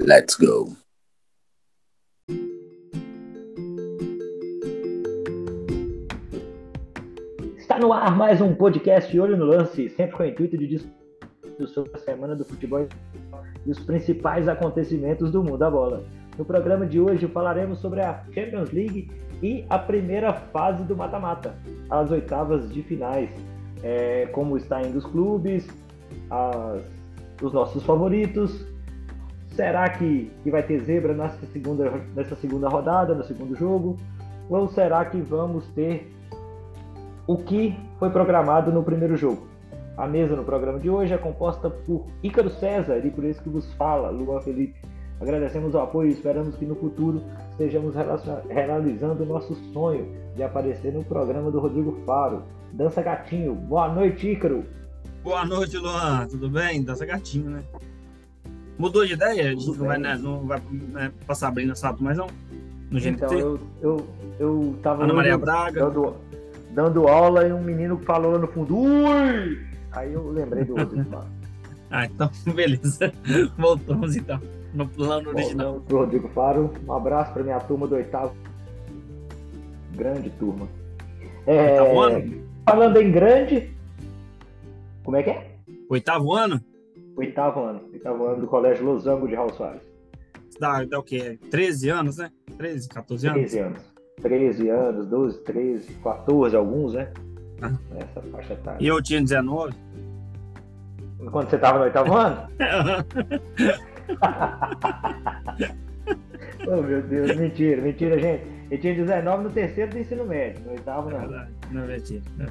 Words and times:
Let's 0.00 0.34
go. 0.34 0.72
Está 7.56 7.78
no 7.78 7.92
ar 7.92 8.16
mais 8.16 8.40
um 8.40 8.56
podcast 8.56 9.16
Olho 9.20 9.36
no 9.36 9.44
Lance, 9.44 9.88
sempre 9.90 10.16
com 10.16 10.24
o 10.24 10.26
intuito 10.26 10.58
de 10.58 10.66
discutir 10.66 11.68
sobre 11.68 11.92
a 11.94 11.98
semana 11.98 12.34
do 12.34 12.44
futebol 12.44 12.88
e 13.64 13.70
os 13.70 13.78
principais 13.78 14.48
acontecimentos 14.48 15.30
do 15.30 15.44
mundo 15.44 15.58
da 15.58 15.70
bola. 15.70 16.02
No 16.36 16.44
programa 16.44 16.84
de 16.84 16.98
hoje 16.98 17.28
falaremos 17.28 17.78
sobre 17.78 18.00
a 18.00 18.24
Champions 18.34 18.72
League 18.72 19.12
e 19.40 19.64
a 19.70 19.78
primeira 19.78 20.32
fase 20.32 20.82
do 20.82 20.96
mata-mata, 20.96 21.54
as 21.88 22.10
oitavas 22.10 22.68
de 22.72 22.82
finais, 22.82 23.30
é, 23.84 24.26
como 24.32 24.56
está 24.56 24.82
indo 24.82 24.98
os 24.98 25.06
clubes, 25.06 25.68
as, 26.28 26.82
os 27.40 27.52
nossos 27.52 27.84
favoritos. 27.84 28.69
Será 29.50 29.88
que, 29.90 30.30
que 30.42 30.50
vai 30.50 30.62
ter 30.62 30.80
zebra 30.80 31.12
nessa 31.12 31.44
segunda, 31.46 31.90
nessa 32.14 32.36
segunda 32.36 32.68
rodada, 32.68 33.14
no 33.14 33.24
segundo 33.24 33.56
jogo? 33.56 33.96
Ou 34.48 34.68
será 34.68 35.04
que 35.04 35.20
vamos 35.20 35.66
ter 35.68 36.12
o 37.26 37.36
que 37.36 37.76
foi 37.98 38.10
programado 38.10 38.72
no 38.72 38.82
primeiro 38.82 39.16
jogo? 39.16 39.48
A 39.96 40.06
mesa 40.06 40.34
no 40.34 40.44
programa 40.44 40.78
de 40.78 40.88
hoje 40.88 41.12
é 41.12 41.18
composta 41.18 41.68
por 41.68 42.06
Ícaro 42.22 42.48
César 42.48 42.98
e 43.04 43.10
por 43.10 43.24
isso 43.24 43.42
que 43.42 43.48
vos 43.48 43.72
fala, 43.74 44.10
Luan 44.10 44.40
Felipe. 44.40 44.74
Agradecemos 45.20 45.74
o 45.74 45.78
apoio 45.78 46.08
e 46.08 46.14
esperamos 46.14 46.56
que 46.56 46.64
no 46.64 46.74
futuro 46.74 47.22
estejamos 47.50 47.94
realizando 48.48 49.22
o 49.22 49.26
nosso 49.26 49.54
sonho 49.72 50.10
de 50.34 50.42
aparecer 50.42 50.94
no 50.94 51.04
programa 51.04 51.50
do 51.50 51.60
Rodrigo 51.60 52.00
Faro. 52.06 52.42
Dança 52.72 53.02
Gatinho. 53.02 53.54
Boa 53.54 53.92
noite, 53.92 54.30
Ícaro. 54.30 54.64
Boa 55.22 55.44
noite, 55.44 55.76
Luan. 55.76 56.26
Tudo 56.28 56.48
bem? 56.48 56.82
Dança 56.82 57.04
Gatinho, 57.04 57.50
né? 57.50 57.62
Mudou 58.80 59.04
de 59.04 59.12
ideia? 59.12 59.50
A 59.50 59.50
gente 59.50 59.66
não 59.66 59.86
vai, 59.86 59.98
né, 59.98 60.18
não 60.20 60.46
vai 60.46 60.60
né, 60.70 61.12
passar 61.26 61.48
abrindo 61.48 61.72
assalto 61.72 62.02
mais 62.02 62.16
não? 62.16 62.28
No 62.90 62.98
GNT? 62.98 63.10
Então, 63.10 63.38
eu, 63.38 63.60
eu, 63.82 64.06
eu 64.38 64.78
tava 64.82 65.04
Ana 65.04 65.12
Maria 65.12 65.36
Braga. 65.36 65.80
Dando, 65.84 66.16
dando 66.70 67.06
aula 67.06 67.46
e 67.46 67.52
um 67.52 67.62
menino 67.62 67.98
falou 67.98 68.32
lá 68.32 68.38
no 68.38 68.48
fundo, 68.48 68.74
ui! 68.78 69.60
Aí 69.92 70.14
eu 70.14 70.30
lembrei 70.30 70.64
do 70.64 70.78
outro. 70.78 71.06
ah, 71.90 72.06
então, 72.06 72.30
beleza. 72.54 73.12
Voltamos 73.58 74.16
então 74.16 74.40
no 74.72 74.88
plano 74.88 75.28
original. 75.28 75.82
Pro 75.86 75.98
Rodrigo 75.98 76.28
Faro. 76.28 76.72
Um 76.86 76.92
abraço 76.94 77.34
para 77.34 77.42
minha 77.42 77.60
turma 77.60 77.86
do 77.86 77.96
oitavo. 77.96 78.34
Grande 79.94 80.30
turma. 80.30 80.66
É, 81.46 81.82
oitavo 81.82 82.00
ano? 82.00 82.42
Falando 82.64 82.96
em 82.96 83.12
grande. 83.12 83.70
Como 85.04 85.18
é 85.18 85.22
que 85.22 85.30
é? 85.30 85.50
Oitavo 85.90 86.32
ano? 86.32 86.60
Oitavo 87.16 87.60
ano. 87.60 87.82
Oitavo 87.92 88.26
ano 88.26 88.40
do 88.40 88.46
Colégio 88.46 88.84
Losango 88.84 89.28
de 89.28 89.34
Raul 89.34 89.52
Soares. 89.52 89.82
Dá, 90.58 90.84
dá 90.84 90.98
o 90.98 91.02
quê? 91.02 91.38
13 91.50 91.90
anos, 91.90 92.16
né? 92.18 92.30
13, 92.56 92.88
14 92.88 93.28
anos? 93.28 93.40
13 93.40 93.58
anos. 93.58 93.94
13 94.20 94.68
anos, 94.68 95.06
12, 95.06 95.44
13, 95.44 95.94
14, 96.02 96.56
alguns, 96.56 96.94
né? 96.94 97.12
Ah. 97.62 97.72
Essa 97.96 98.22
faixa 98.30 98.56
tá. 98.56 98.76
E 98.78 98.86
eu 98.86 99.02
tinha 99.02 99.20
19? 99.20 99.74
Quando 101.30 101.50
você 101.50 101.58
tava 101.58 101.78
no 101.78 101.84
oitavo 101.84 102.14
ano? 102.14 102.48
oh, 106.66 106.82
meu 106.82 107.02
Deus, 107.02 107.36
mentira, 107.36 107.82
mentira, 107.82 108.18
gente. 108.18 108.44
Eu 108.70 108.78
tinha 108.78 108.94
19 108.94 109.44
no 109.44 109.50
terceiro 109.50 109.90
do 109.90 109.98
ensino 109.98 110.24
médio, 110.24 110.64
no 110.64 110.70
oitavo 110.72 111.10
não. 111.10 111.28
Não, 111.70 111.84
é 111.84 111.86
mentira. 111.86 112.22
É, 112.38 112.46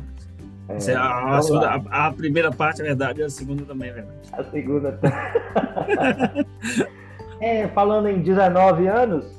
é 0.69 0.95
a, 0.95 1.41
segunda, 1.41 1.81
a, 1.89 2.07
a, 2.07 2.13
primeira 2.13 2.51
parte 2.51 2.81
é 2.81 2.85
verdade, 2.85 3.23
a 3.23 3.29
segunda 3.29 3.65
também 3.65 3.89
é 3.89 3.93
verdade. 3.93 4.17
A 4.33 4.43
segunda. 4.43 4.91
Tá. 4.91 6.45
é, 7.41 7.67
falando 7.69 8.07
em 8.07 8.21
19 8.21 8.87
anos, 8.87 9.38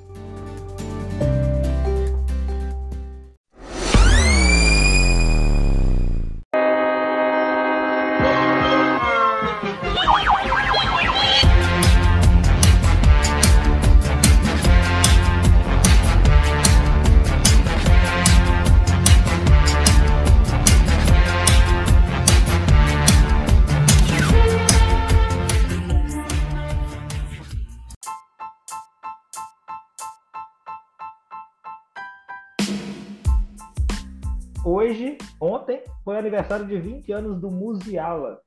aniversário 36.31 36.67
de 36.67 36.79
20 36.79 37.13
anos 37.13 37.41
do 37.41 37.51
Musiala, 37.51 38.41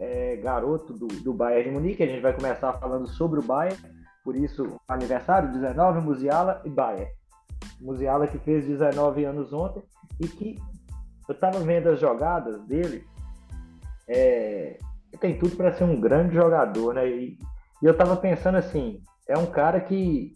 é, 0.00 0.36
garoto 0.36 0.92
do, 0.92 1.06
do 1.06 1.32
Bayern 1.32 1.70
de 1.70 1.70
Munique. 1.70 2.02
A 2.02 2.06
gente 2.06 2.20
vai 2.20 2.32
começar 2.32 2.72
falando 2.74 3.06
sobre 3.06 3.38
o 3.38 3.42
Bayern, 3.42 3.78
por 4.24 4.34
isso, 4.34 4.80
aniversário 4.88 5.52
19, 5.52 6.00
Musiala 6.00 6.60
e 6.64 6.68
Bayern. 6.68 7.10
Musiala 7.80 8.26
que 8.26 8.38
fez 8.38 8.66
19 8.66 9.24
anos 9.24 9.52
ontem 9.52 9.82
e 10.20 10.26
que 10.26 10.56
eu 11.28 11.34
estava 11.34 11.60
vendo 11.60 11.88
as 11.88 12.00
jogadas 12.00 12.60
dele, 12.66 13.06
é, 14.08 14.78
tem 15.20 15.38
tudo 15.38 15.56
para 15.56 15.72
ser 15.72 15.84
um 15.84 16.00
grande 16.00 16.34
jogador, 16.34 16.94
né? 16.94 17.08
E, 17.08 17.38
e 17.80 17.86
eu 17.86 17.92
estava 17.92 18.16
pensando 18.16 18.56
assim, 18.56 19.00
é 19.28 19.38
um 19.38 19.46
cara 19.46 19.80
que 19.80 20.32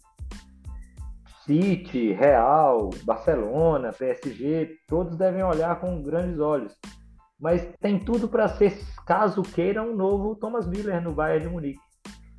City, 1.45 2.13
Real, 2.13 2.89
Barcelona, 3.03 3.91
PSG, 3.91 4.77
todos 4.87 5.17
devem 5.17 5.43
olhar 5.43 5.79
com 5.79 6.01
grandes 6.01 6.39
olhos. 6.39 6.73
Mas 7.39 7.67
tem 7.81 7.99
tudo 7.99 8.27
para 8.27 8.47
ser, 8.47 8.77
caso 9.05 9.41
queira, 9.41 9.83
um 9.83 9.95
novo 9.95 10.35
Thomas 10.35 10.65
Miller 10.65 11.01
no 11.01 11.11
Bayern 11.11 11.45
de 11.45 11.51
Munique. 11.51 11.79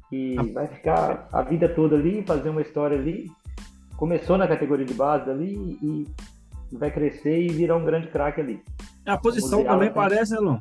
Que 0.08 0.36
ah. 0.38 0.42
vai 0.54 0.66
ficar 0.68 1.28
a 1.30 1.42
vida 1.42 1.68
toda 1.68 1.96
ali, 1.96 2.22
fazer 2.22 2.48
uma 2.48 2.62
história 2.62 2.96
ali. 2.96 3.30
Começou 3.96 4.38
na 4.38 4.48
categoria 4.48 4.86
de 4.86 4.94
base 4.94 5.30
ali 5.30 5.78
e 5.82 6.06
vai 6.72 6.90
crescer 6.90 7.42
e 7.42 7.48
virar 7.48 7.76
um 7.76 7.84
grande 7.84 8.08
craque 8.08 8.40
ali. 8.40 8.62
A 9.06 9.18
posição 9.18 9.62
também 9.62 9.88
tem... 9.88 9.94
parece, 9.94 10.34
Elon. 10.34 10.58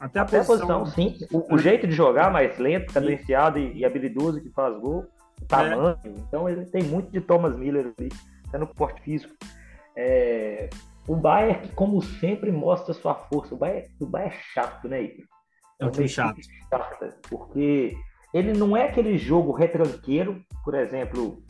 Até 0.00 0.18
a 0.18 0.22
Até 0.22 0.42
posição, 0.42 0.76
a 0.76 0.80
posição 0.80 0.86
sim. 0.86 1.16
O, 1.30 1.54
o, 1.54 1.58
jeito 1.58 1.86
de 1.86 1.92
jogar 1.92 2.32
mais 2.32 2.58
lento, 2.58 2.92
cadenciado 2.92 3.58
e, 3.58 3.78
e 3.78 3.84
habilidoso 3.84 4.40
que 4.40 4.50
faz 4.50 4.76
gol 4.80 5.06
tamanho. 5.42 5.98
É. 6.04 6.08
Então 6.08 6.48
ele 6.48 6.64
tem 6.66 6.82
muito 6.82 7.10
de 7.10 7.20
Thomas 7.20 7.56
Miller 7.56 7.92
ali, 7.98 8.08
até 8.48 8.58
no 8.58 8.66
porte 8.66 9.00
físico. 9.02 9.34
É, 9.96 10.70
o 11.06 11.16
Bayern, 11.16 11.68
como 11.74 12.00
sempre, 12.02 12.52
mostra 12.52 12.94
sua 12.94 13.14
força. 13.14 13.54
O 13.54 13.58
Bayern, 13.58 13.88
o 14.00 14.06
Bayern 14.06 14.34
é 14.34 14.38
chato, 14.54 14.88
né, 14.88 15.02
Igor? 15.02 15.26
É 15.80 15.86
um 15.86 15.90
time 15.90 16.08
chato. 16.08 16.38
Chata, 16.70 17.18
porque 17.28 17.94
ele 18.32 18.52
não 18.52 18.76
é 18.76 18.88
aquele 18.88 19.18
jogo 19.18 19.52
retranqueiro, 19.52 20.42
por 20.64 20.74
exemplo, 20.74 21.42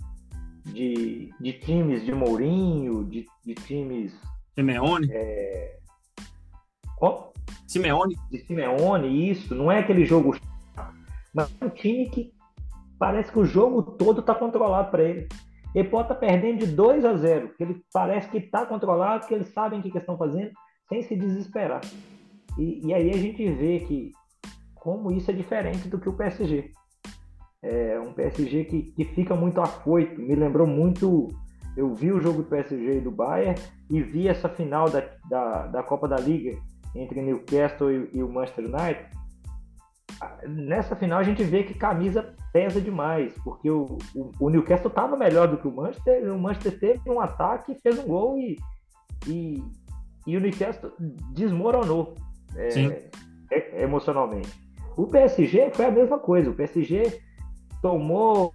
de, 0.64 1.30
de 1.38 1.52
times 1.52 2.04
de 2.04 2.12
Mourinho, 2.12 3.04
de, 3.04 3.26
de 3.44 3.54
times. 3.54 4.18
Simeone? 4.54 5.08
É... 5.10 5.78
Oh? 7.00 7.30
Simeone? 7.66 8.16
De 8.30 8.38
Simeone, 8.38 9.30
isso. 9.30 9.54
Não 9.54 9.70
é 9.70 9.80
aquele 9.80 10.04
jogo. 10.04 10.36
Mas 11.34 11.54
é 11.60 11.64
um 11.64 11.70
time 11.70 12.08
que 12.08 12.31
parece 13.02 13.32
que 13.32 13.38
o 13.40 13.44
jogo 13.44 13.82
todo 13.82 14.20
está 14.20 14.32
controlado 14.32 14.92
para 14.92 15.02
ele. 15.02 15.26
Ele 15.74 15.88
pode 15.88 16.04
estar 16.04 16.14
tá 16.14 16.20
perdendo 16.20 16.60
de 16.60 16.66
2 16.66 17.04
a 17.04 17.16
0, 17.16 17.48
que 17.56 17.64
ele 17.64 17.82
parece 17.92 18.28
que 18.28 18.38
está 18.38 18.64
controlado, 18.64 19.26
que 19.26 19.34
eles 19.34 19.48
sabem 19.48 19.80
o 19.80 19.82
que, 19.82 19.90
que 19.90 19.98
estão 19.98 20.16
fazendo, 20.16 20.52
sem 20.88 21.02
se 21.02 21.16
desesperar. 21.16 21.80
E, 22.56 22.86
e, 22.86 22.94
aí 22.94 23.10
a 23.10 23.16
gente 23.16 23.44
vê 23.54 23.80
que 23.80 24.12
como 24.76 25.10
isso 25.10 25.32
é 25.32 25.34
diferente 25.34 25.88
do 25.88 25.98
que 25.98 26.08
o 26.08 26.12
PSG. 26.12 26.70
É 27.60 27.98
um 27.98 28.12
PSG 28.12 28.66
que, 28.66 28.82
que 28.92 29.04
fica 29.06 29.34
muito 29.34 29.60
afoito. 29.60 30.20
Me 30.20 30.36
lembrou 30.36 30.68
muito. 30.68 31.26
Eu 31.76 31.96
vi 31.96 32.12
o 32.12 32.20
jogo 32.20 32.44
do 32.44 32.48
PSG 32.48 32.98
e 32.98 33.00
do 33.00 33.10
Bayern 33.10 33.60
e 33.90 34.00
vi 34.00 34.28
essa 34.28 34.48
final 34.48 34.88
da, 34.88 35.02
da, 35.28 35.66
da 35.66 35.82
Copa 35.82 36.06
da 36.06 36.18
Liga 36.18 36.56
entre 36.94 37.20
Newcastle 37.20 37.90
e, 37.90 38.10
e 38.12 38.22
o 38.22 38.28
Manchester 38.28 38.66
United 38.66 39.21
nessa 40.46 40.96
final 40.96 41.18
a 41.18 41.22
gente 41.22 41.42
vê 41.42 41.62
que 41.62 41.74
camisa 41.74 42.34
pesa 42.52 42.80
demais, 42.80 43.34
porque 43.44 43.70
o, 43.70 43.98
o, 44.14 44.30
o 44.38 44.50
Newcastle 44.50 44.88
estava 44.88 45.16
melhor 45.16 45.48
do 45.48 45.56
que 45.56 45.66
o 45.66 45.72
Manchester, 45.72 46.32
o 46.32 46.38
Manchester 46.38 46.78
teve 46.78 47.10
um 47.10 47.20
ataque, 47.20 47.74
fez 47.82 47.98
um 47.98 48.06
gol 48.06 48.38
e, 48.38 48.58
e, 49.26 49.62
e 50.26 50.36
o 50.36 50.40
Newcastle 50.40 50.92
desmoronou 51.32 52.14
é, 52.56 53.08
é, 53.50 53.82
emocionalmente. 53.82 54.50
O 54.96 55.06
PSG 55.06 55.70
foi 55.72 55.86
a 55.86 55.90
mesma 55.90 56.18
coisa, 56.18 56.50
o 56.50 56.54
PSG 56.54 57.20
tomou 57.80 58.54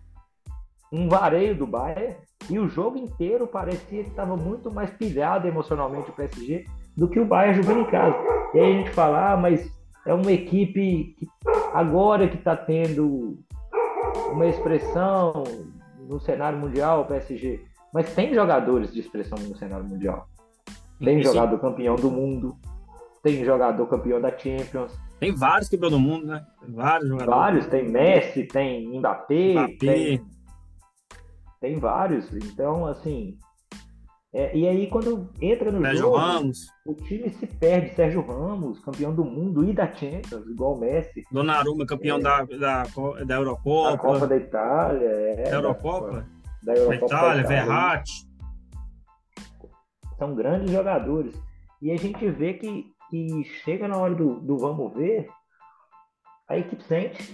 um 0.91 1.09
vareio 1.09 1.55
do 1.55 1.65
Bayern 1.65 2.15
e 2.49 2.59
o 2.59 2.67
jogo 2.67 2.97
inteiro 2.97 3.47
parecia 3.47 4.03
que 4.03 4.09
estava 4.09 4.37
muito 4.37 4.71
mais 4.71 4.89
pilhado 4.91 5.47
emocionalmente 5.47 6.09
o 6.09 6.13
PSG 6.13 6.65
do 6.95 7.09
que 7.09 7.19
o 7.19 7.25
Bayern 7.25 7.61
jogando 7.61 7.81
em 7.81 7.91
casa. 7.91 8.17
E 8.53 8.59
aí 8.59 8.73
a 8.73 8.77
gente 8.77 8.91
fala, 8.91 9.33
ah, 9.33 9.37
mas 9.37 9.76
é 10.07 10.13
uma 10.13 10.31
equipe 10.31 11.15
que 11.17 11.27
agora 11.73 12.27
que 12.29 12.37
está 12.37 12.55
tendo 12.55 13.37
uma 14.31 14.47
expressão 14.47 15.43
no 16.07 16.19
cenário 16.19 16.57
mundial, 16.57 17.01
o 17.01 17.05
PSG. 17.05 17.65
Mas 17.93 18.15
tem 18.15 18.33
jogadores 18.33 18.93
de 18.93 19.01
expressão 19.01 19.37
no 19.37 19.55
cenário 19.57 19.85
mundial. 19.85 20.27
Tem 20.97 21.17
Sim. 21.17 21.23
jogador 21.23 21.59
campeão 21.59 21.95
do 21.95 22.09
mundo, 22.09 22.57
tem 23.21 23.43
jogador 23.43 23.85
campeão 23.87 24.21
da 24.21 24.35
Champions. 24.35 24.97
Tem 25.19 25.35
vários 25.35 25.67
campeões 25.67 25.91
do 25.91 25.99
mundo, 25.99 26.27
né? 26.27 26.45
Tem 26.61 26.73
vários 26.73 27.09
jogadores. 27.09 27.39
Vários, 27.39 27.67
tem 27.67 27.89
Messi, 27.89 28.43
tem 28.45 28.97
Mbappé, 28.97 29.51
Mbappé. 29.51 29.75
Tem, 29.77 30.25
tem 31.59 31.79
vários. 31.79 32.31
Então, 32.33 32.85
assim, 32.87 33.37
é, 34.37 34.55
e 34.55 34.67
aí, 34.67 34.85
quando 34.85 35.27
entra 35.41 35.71
no 35.71 35.81
Sérgio 35.81 35.99
jogo, 35.99 36.15
Ramos. 36.15 36.67
o 36.85 36.93
time 36.93 37.27
se 37.31 37.47
perde. 37.47 37.95
Sérgio 37.95 38.21
Ramos, 38.21 38.79
campeão 38.81 39.11
do 39.11 39.25
mundo 39.25 39.67
e 39.67 39.73
da 39.73 39.91
Champions, 39.91 40.45
igual 40.47 40.75
o 40.75 40.79
Messi. 40.79 41.23
Donnarumma, 41.31 41.87
campeão 41.87 42.19
é. 42.19 42.21
da, 42.21 42.43
da, 42.43 42.83
da 43.25 43.35
Eurocopa. 43.35 43.91
Da 43.93 43.97
Copa 43.97 44.27
da 44.27 44.37
Itália. 44.37 45.07
É, 45.07 45.49
da 45.49 45.55
Eurocopa? 45.55 46.27
Da, 46.61 46.71
da 46.71 46.79
Eurocopa. 46.79 47.07
Da 47.07 47.17
Itália, 47.17 47.43
da 47.43 47.49
Itália. 47.49 47.65
Verratti. 47.65 48.13
São 50.19 50.35
grandes 50.35 50.71
jogadores. 50.71 51.33
E 51.81 51.91
a 51.91 51.97
gente 51.97 52.29
vê 52.29 52.53
que, 52.53 52.85
que 53.09 53.43
chega 53.63 53.87
na 53.87 53.97
hora 53.97 54.13
do, 54.13 54.39
do 54.41 54.55
vamos 54.59 54.93
ver, 54.93 55.27
a 56.47 56.59
equipe 56.59 56.83
sente. 56.83 57.33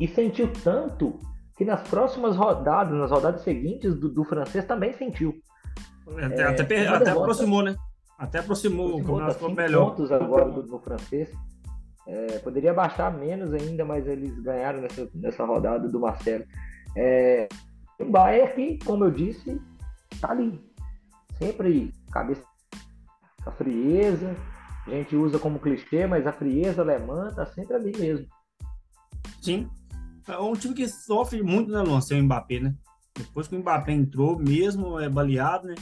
E 0.00 0.08
sentiu 0.08 0.52
tanto 0.64 1.20
que 1.56 1.64
nas 1.64 1.86
próximas 1.88 2.34
rodadas, 2.34 2.98
nas 2.98 3.12
rodadas 3.12 3.42
seguintes 3.42 3.94
do, 3.94 4.08
do 4.08 4.24
francês, 4.24 4.64
também 4.64 4.92
sentiu. 4.92 5.40
Até, 6.18 6.42
é, 6.42 6.46
até, 6.46 6.88
até 6.88 7.10
aproximou, 7.10 7.62
né? 7.62 7.76
Até 8.18 8.38
aproximou, 8.38 8.96
o 8.96 8.98
campeonato 8.98 9.34
ficou 9.34 9.54
melhor. 9.54 9.90
pontos 9.90 10.12
agora 10.12 10.50
do, 10.50 10.62
do 10.62 10.78
francês. 10.78 11.30
É, 12.06 12.38
poderia 12.38 12.74
baixar 12.74 13.12
menos 13.12 13.52
ainda, 13.52 13.84
mas 13.84 14.06
eles 14.06 14.38
ganharam 14.40 14.80
nessa, 14.80 15.08
nessa 15.14 15.44
rodada 15.44 15.88
do 15.88 16.00
Marcelo. 16.00 16.44
É, 16.96 17.48
o 17.98 18.04
Bayern 18.04 18.52
que, 18.54 18.84
como 18.84 19.04
eu 19.04 19.10
disse, 19.10 19.60
tá 20.20 20.30
ali. 20.30 20.60
Sempre 21.38 21.92
cabeça 22.10 22.42
a 23.46 23.50
frieza. 23.50 24.36
A 24.86 24.90
gente 24.90 25.14
usa 25.14 25.38
como 25.38 25.60
clichê, 25.60 26.06
mas 26.06 26.26
a 26.26 26.32
frieza 26.32 26.82
alemã 26.82 27.30
tá 27.30 27.46
sempre 27.46 27.74
ali 27.74 27.92
mesmo. 27.96 28.26
Sim. 29.40 29.68
É 30.28 30.38
um 30.38 30.52
time 30.54 30.74
que 30.74 30.88
sofre 30.88 31.42
muito, 31.42 31.70
né, 31.70 31.80
Luan, 31.82 32.00
sem 32.00 32.20
o 32.20 32.24
Mbappé, 32.24 32.60
né? 32.60 32.74
Depois 33.16 33.46
que 33.48 33.56
o 33.56 33.58
Mbappé 33.58 33.92
entrou, 33.92 34.38
mesmo 34.38 34.98
é 34.98 35.08
baleado, 35.08 35.68
né? 35.68 35.74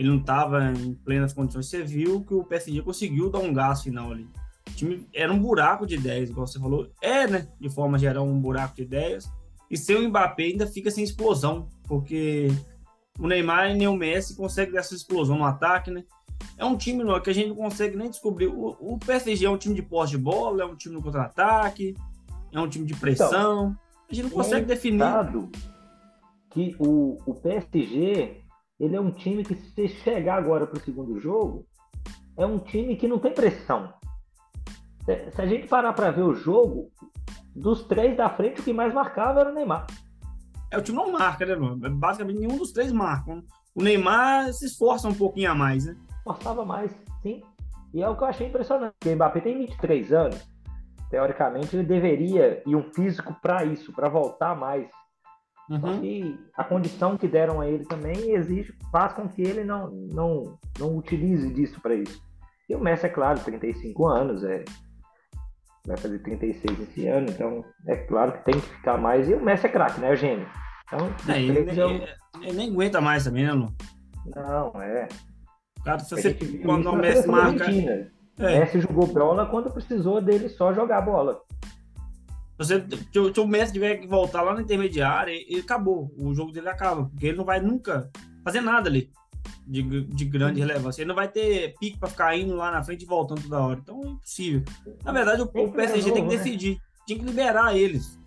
Ele 0.00 0.08
não 0.08 0.16
estava 0.16 0.72
em 0.72 0.94
plenas 0.94 1.34
condições. 1.34 1.66
Você 1.66 1.82
viu 1.82 2.24
que 2.24 2.32
o 2.32 2.42
PSG 2.42 2.80
conseguiu 2.80 3.28
dar 3.28 3.40
um 3.40 3.52
gás 3.52 3.82
final 3.82 4.10
ali. 4.10 4.26
O 4.66 4.70
time 4.74 5.06
era 5.12 5.30
um 5.30 5.38
buraco 5.38 5.86
de 5.86 5.96
ideias, 5.96 6.30
igual 6.30 6.46
você 6.46 6.58
falou. 6.58 6.90
É, 7.02 7.26
né? 7.26 7.48
De 7.60 7.68
forma 7.68 7.98
geral, 7.98 8.24
um 8.24 8.40
buraco 8.40 8.74
de 8.76 8.80
ideias. 8.80 9.30
E 9.70 9.76
sem 9.76 9.96
o 9.96 10.08
Mbappé 10.08 10.44
ainda 10.44 10.66
fica 10.66 10.90
sem 10.90 11.04
explosão, 11.04 11.68
porque 11.86 12.48
o 13.18 13.26
Neymar 13.26 13.72
e 13.72 13.74
nem 13.74 13.88
o 13.88 13.94
Messi 13.94 14.34
conseguem 14.34 14.78
essa 14.78 14.94
explosão 14.94 15.36
no 15.36 15.44
ataque, 15.44 15.90
né? 15.90 16.02
É 16.56 16.64
um 16.64 16.78
time 16.78 17.04
no, 17.04 17.20
que 17.20 17.28
a 17.28 17.34
gente 17.34 17.50
não 17.50 17.56
consegue 17.56 17.94
nem 17.94 18.08
descobrir. 18.08 18.46
O, 18.46 18.74
o 18.80 18.98
PSG 18.98 19.44
é 19.44 19.50
um 19.50 19.58
time 19.58 19.74
de 19.74 19.82
posse 19.82 20.12
de 20.12 20.18
bola, 20.18 20.62
é 20.62 20.66
um 20.66 20.76
time 20.76 20.94
no 20.94 21.02
contra-ataque, 21.02 21.94
é 22.50 22.58
um 22.58 22.70
time 22.70 22.86
de 22.86 22.94
pressão. 22.94 23.28
Então, 23.28 23.76
a 24.10 24.14
gente 24.14 24.24
não 24.24 24.30
consegue 24.30 24.64
definir 24.64 25.04
que 26.48 26.74
o, 26.78 27.18
o 27.26 27.34
PSG 27.34 28.39
ele 28.80 28.96
é 28.96 29.00
um 29.00 29.10
time 29.10 29.44
que, 29.44 29.54
se 29.54 29.88
chegar 29.88 30.38
agora 30.38 30.66
para 30.66 30.78
o 30.78 30.82
segundo 30.82 31.20
jogo, 31.20 31.66
é 32.36 32.46
um 32.46 32.58
time 32.58 32.96
que 32.96 33.06
não 33.06 33.18
tem 33.18 33.32
pressão. 33.32 33.92
Se, 35.04 35.30
se 35.30 35.42
a 35.42 35.46
gente 35.46 35.68
parar 35.68 35.92
para 35.92 36.10
ver 36.10 36.22
o 36.22 36.34
jogo, 36.34 36.90
dos 37.54 37.84
três 37.84 38.16
da 38.16 38.30
frente, 38.30 38.60
o 38.60 38.64
que 38.64 38.72
mais 38.72 38.94
marcava 38.94 39.40
era 39.40 39.50
o 39.50 39.54
Neymar. 39.54 39.86
É, 40.70 40.78
o 40.78 40.82
time 40.82 40.96
não 40.96 41.12
marca, 41.12 41.44
né, 41.44 41.54
mano? 41.54 41.76
Basicamente, 41.96 42.38
nenhum 42.38 42.56
dos 42.56 42.72
três 42.72 42.90
marca. 42.90 43.42
O 43.74 43.82
Neymar 43.82 44.52
se 44.54 44.64
esforça 44.64 45.08
um 45.08 45.14
pouquinho 45.14 45.50
a 45.50 45.54
mais, 45.54 45.84
né? 45.84 45.96
Esforçava 46.16 46.64
mais, 46.64 46.90
sim. 47.22 47.42
E 47.92 48.02
é 48.02 48.08
o 48.08 48.16
que 48.16 48.22
eu 48.22 48.28
achei 48.28 48.46
impressionante. 48.46 48.94
O 49.04 49.14
Mbappé 49.14 49.40
tem 49.40 49.58
23 49.58 50.12
anos. 50.12 50.48
Teoricamente, 51.10 51.74
ele 51.74 51.84
deveria 51.84 52.62
ir 52.64 52.76
um 52.76 52.84
físico 52.94 53.34
para 53.42 53.64
isso, 53.64 53.92
para 53.92 54.08
voltar 54.08 54.54
mais 54.54 54.88
Uhum. 55.70 56.04
E 56.04 56.38
a 56.56 56.64
condição 56.64 57.16
que 57.16 57.28
deram 57.28 57.60
a 57.60 57.68
ele 57.68 57.84
também 57.84 58.32
exige, 58.32 58.74
faz 58.90 59.12
com 59.12 59.28
que 59.28 59.40
ele 59.40 59.62
não, 59.62 59.88
não, 59.90 60.58
não 60.76 60.96
utilize 60.96 61.48
disso 61.54 61.80
para 61.80 61.94
isso. 61.94 62.20
E 62.68 62.74
o 62.74 62.80
Messi, 62.80 63.06
é 63.06 63.08
claro, 63.08 63.38
35 63.38 64.06
anos, 64.08 64.42
é, 64.42 64.64
vai 65.86 65.96
fazer 65.96 66.18
36 66.18 66.80
esse 66.80 67.06
ano, 67.06 67.28
então 67.30 67.64
é 67.86 67.96
claro 67.96 68.32
que 68.32 68.44
tem 68.44 68.54
que 68.54 68.68
ficar 68.68 68.98
mais. 68.98 69.28
E 69.28 69.34
o 69.34 69.42
Messi 69.42 69.66
é 69.66 69.68
craque, 69.68 70.00
né, 70.00 70.16
Gênio? 70.16 70.46
Então, 70.86 71.08
é, 71.28 71.40
ele, 71.40 71.58
ele, 71.58 72.08
ele, 72.42 72.52
nem 72.52 72.70
aguenta 72.70 73.00
mais 73.00 73.22
também, 73.22 73.44
né, 73.44 73.52
Lu? 73.52 73.72
Não, 74.34 74.82
é. 74.82 75.06
Cara, 75.84 76.00
se 76.00 76.10
você, 76.10 76.34
quando 76.64 76.90
o 76.90 76.96
Messi 76.96 77.28
marca. 77.28 77.70
É. 77.70 78.10
Messi 78.58 78.80
jogou 78.80 79.06
bola 79.06 79.46
quando 79.46 79.70
precisou 79.70 80.20
dele 80.20 80.48
só 80.48 80.72
jogar 80.72 81.02
bola. 81.02 81.40
Você, 82.60 82.84
se, 83.10 83.40
o 83.40 83.46
Messi 83.46 83.72
tiver 83.72 83.96
que 83.96 84.06
voltar 84.06 84.42
lá 84.42 84.52
na 84.52 84.60
intermediária, 84.60 85.32
ele 85.32 85.60
acabou. 85.60 86.12
O 86.18 86.34
jogo 86.34 86.52
dele 86.52 86.68
acaba, 86.68 87.06
porque 87.06 87.28
ele 87.28 87.38
não 87.38 87.44
vai 87.44 87.58
nunca 87.58 88.10
fazer 88.44 88.60
nada 88.60 88.86
ali 88.86 89.10
de, 89.66 90.04
de 90.04 90.24
grande 90.26 90.60
relevância. 90.60 91.00
Ele 91.00 91.08
não 91.08 91.14
vai 91.14 91.26
ter 91.26 91.74
pique 91.80 91.98
para 91.98 92.10
ficar 92.10 92.36
indo 92.36 92.54
lá 92.54 92.70
na 92.70 92.84
frente 92.84 93.04
e 93.04 93.06
voltando 93.06 93.40
toda 93.40 93.60
hora. 93.60 93.80
Então 93.82 94.02
é 94.04 94.08
impossível. 94.08 94.62
Na 95.02 95.10
verdade, 95.10 95.40
o, 95.40 95.44
o 95.46 95.72
PSG 95.72 96.12
tem 96.12 96.28
que 96.28 96.36
né? 96.36 96.36
decidir. 96.36 96.78
Tinha 97.06 97.18
que 97.18 97.24
liberar 97.24 97.74
eles. 97.74 98.20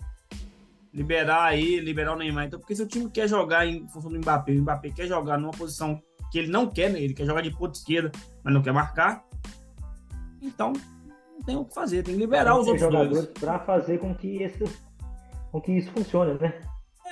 Liberar 0.92 1.56
ele, 1.56 1.82
liberar 1.82 2.14
o 2.14 2.18
Neymar. 2.18 2.48
Então, 2.48 2.60
porque 2.60 2.76
se 2.76 2.82
o 2.82 2.88
time 2.88 3.12
quer 3.12 3.30
jogar 3.30 3.68
em 3.68 3.88
função 3.90 4.12
do 4.12 4.18
Mbappé, 4.18 4.54
o 4.54 4.62
Mbappé 4.62 4.90
quer 4.90 5.06
jogar 5.06 5.38
numa 5.38 5.52
posição 5.52 6.02
que 6.32 6.40
ele 6.40 6.48
não 6.48 6.68
quer, 6.68 6.90
né? 6.90 7.00
ele 7.00 7.14
quer 7.14 7.26
jogar 7.28 7.42
de 7.42 7.52
ponta 7.52 7.78
esquerda, 7.78 8.12
mas 8.44 8.52
não 8.52 8.64
quer 8.64 8.74
marcar. 8.74 9.24
Então, 10.42 10.74
tem 11.46 11.56
o 11.56 11.66
que 11.66 11.74
fazer, 11.74 12.04
tem 12.04 12.16
que 12.16 12.20
liberar 12.20 12.58
os 12.58 12.68
outros 12.68 12.82
jogadores 12.82 13.26
para 13.40 13.60
fazer 13.60 14.00
com 14.00 14.14
que 14.16 14.42
esse, 14.42 14.64
com 15.52 15.62
que 15.62 15.72
isso 15.72 15.92
funcione, 15.92 16.40
né? 16.40 16.60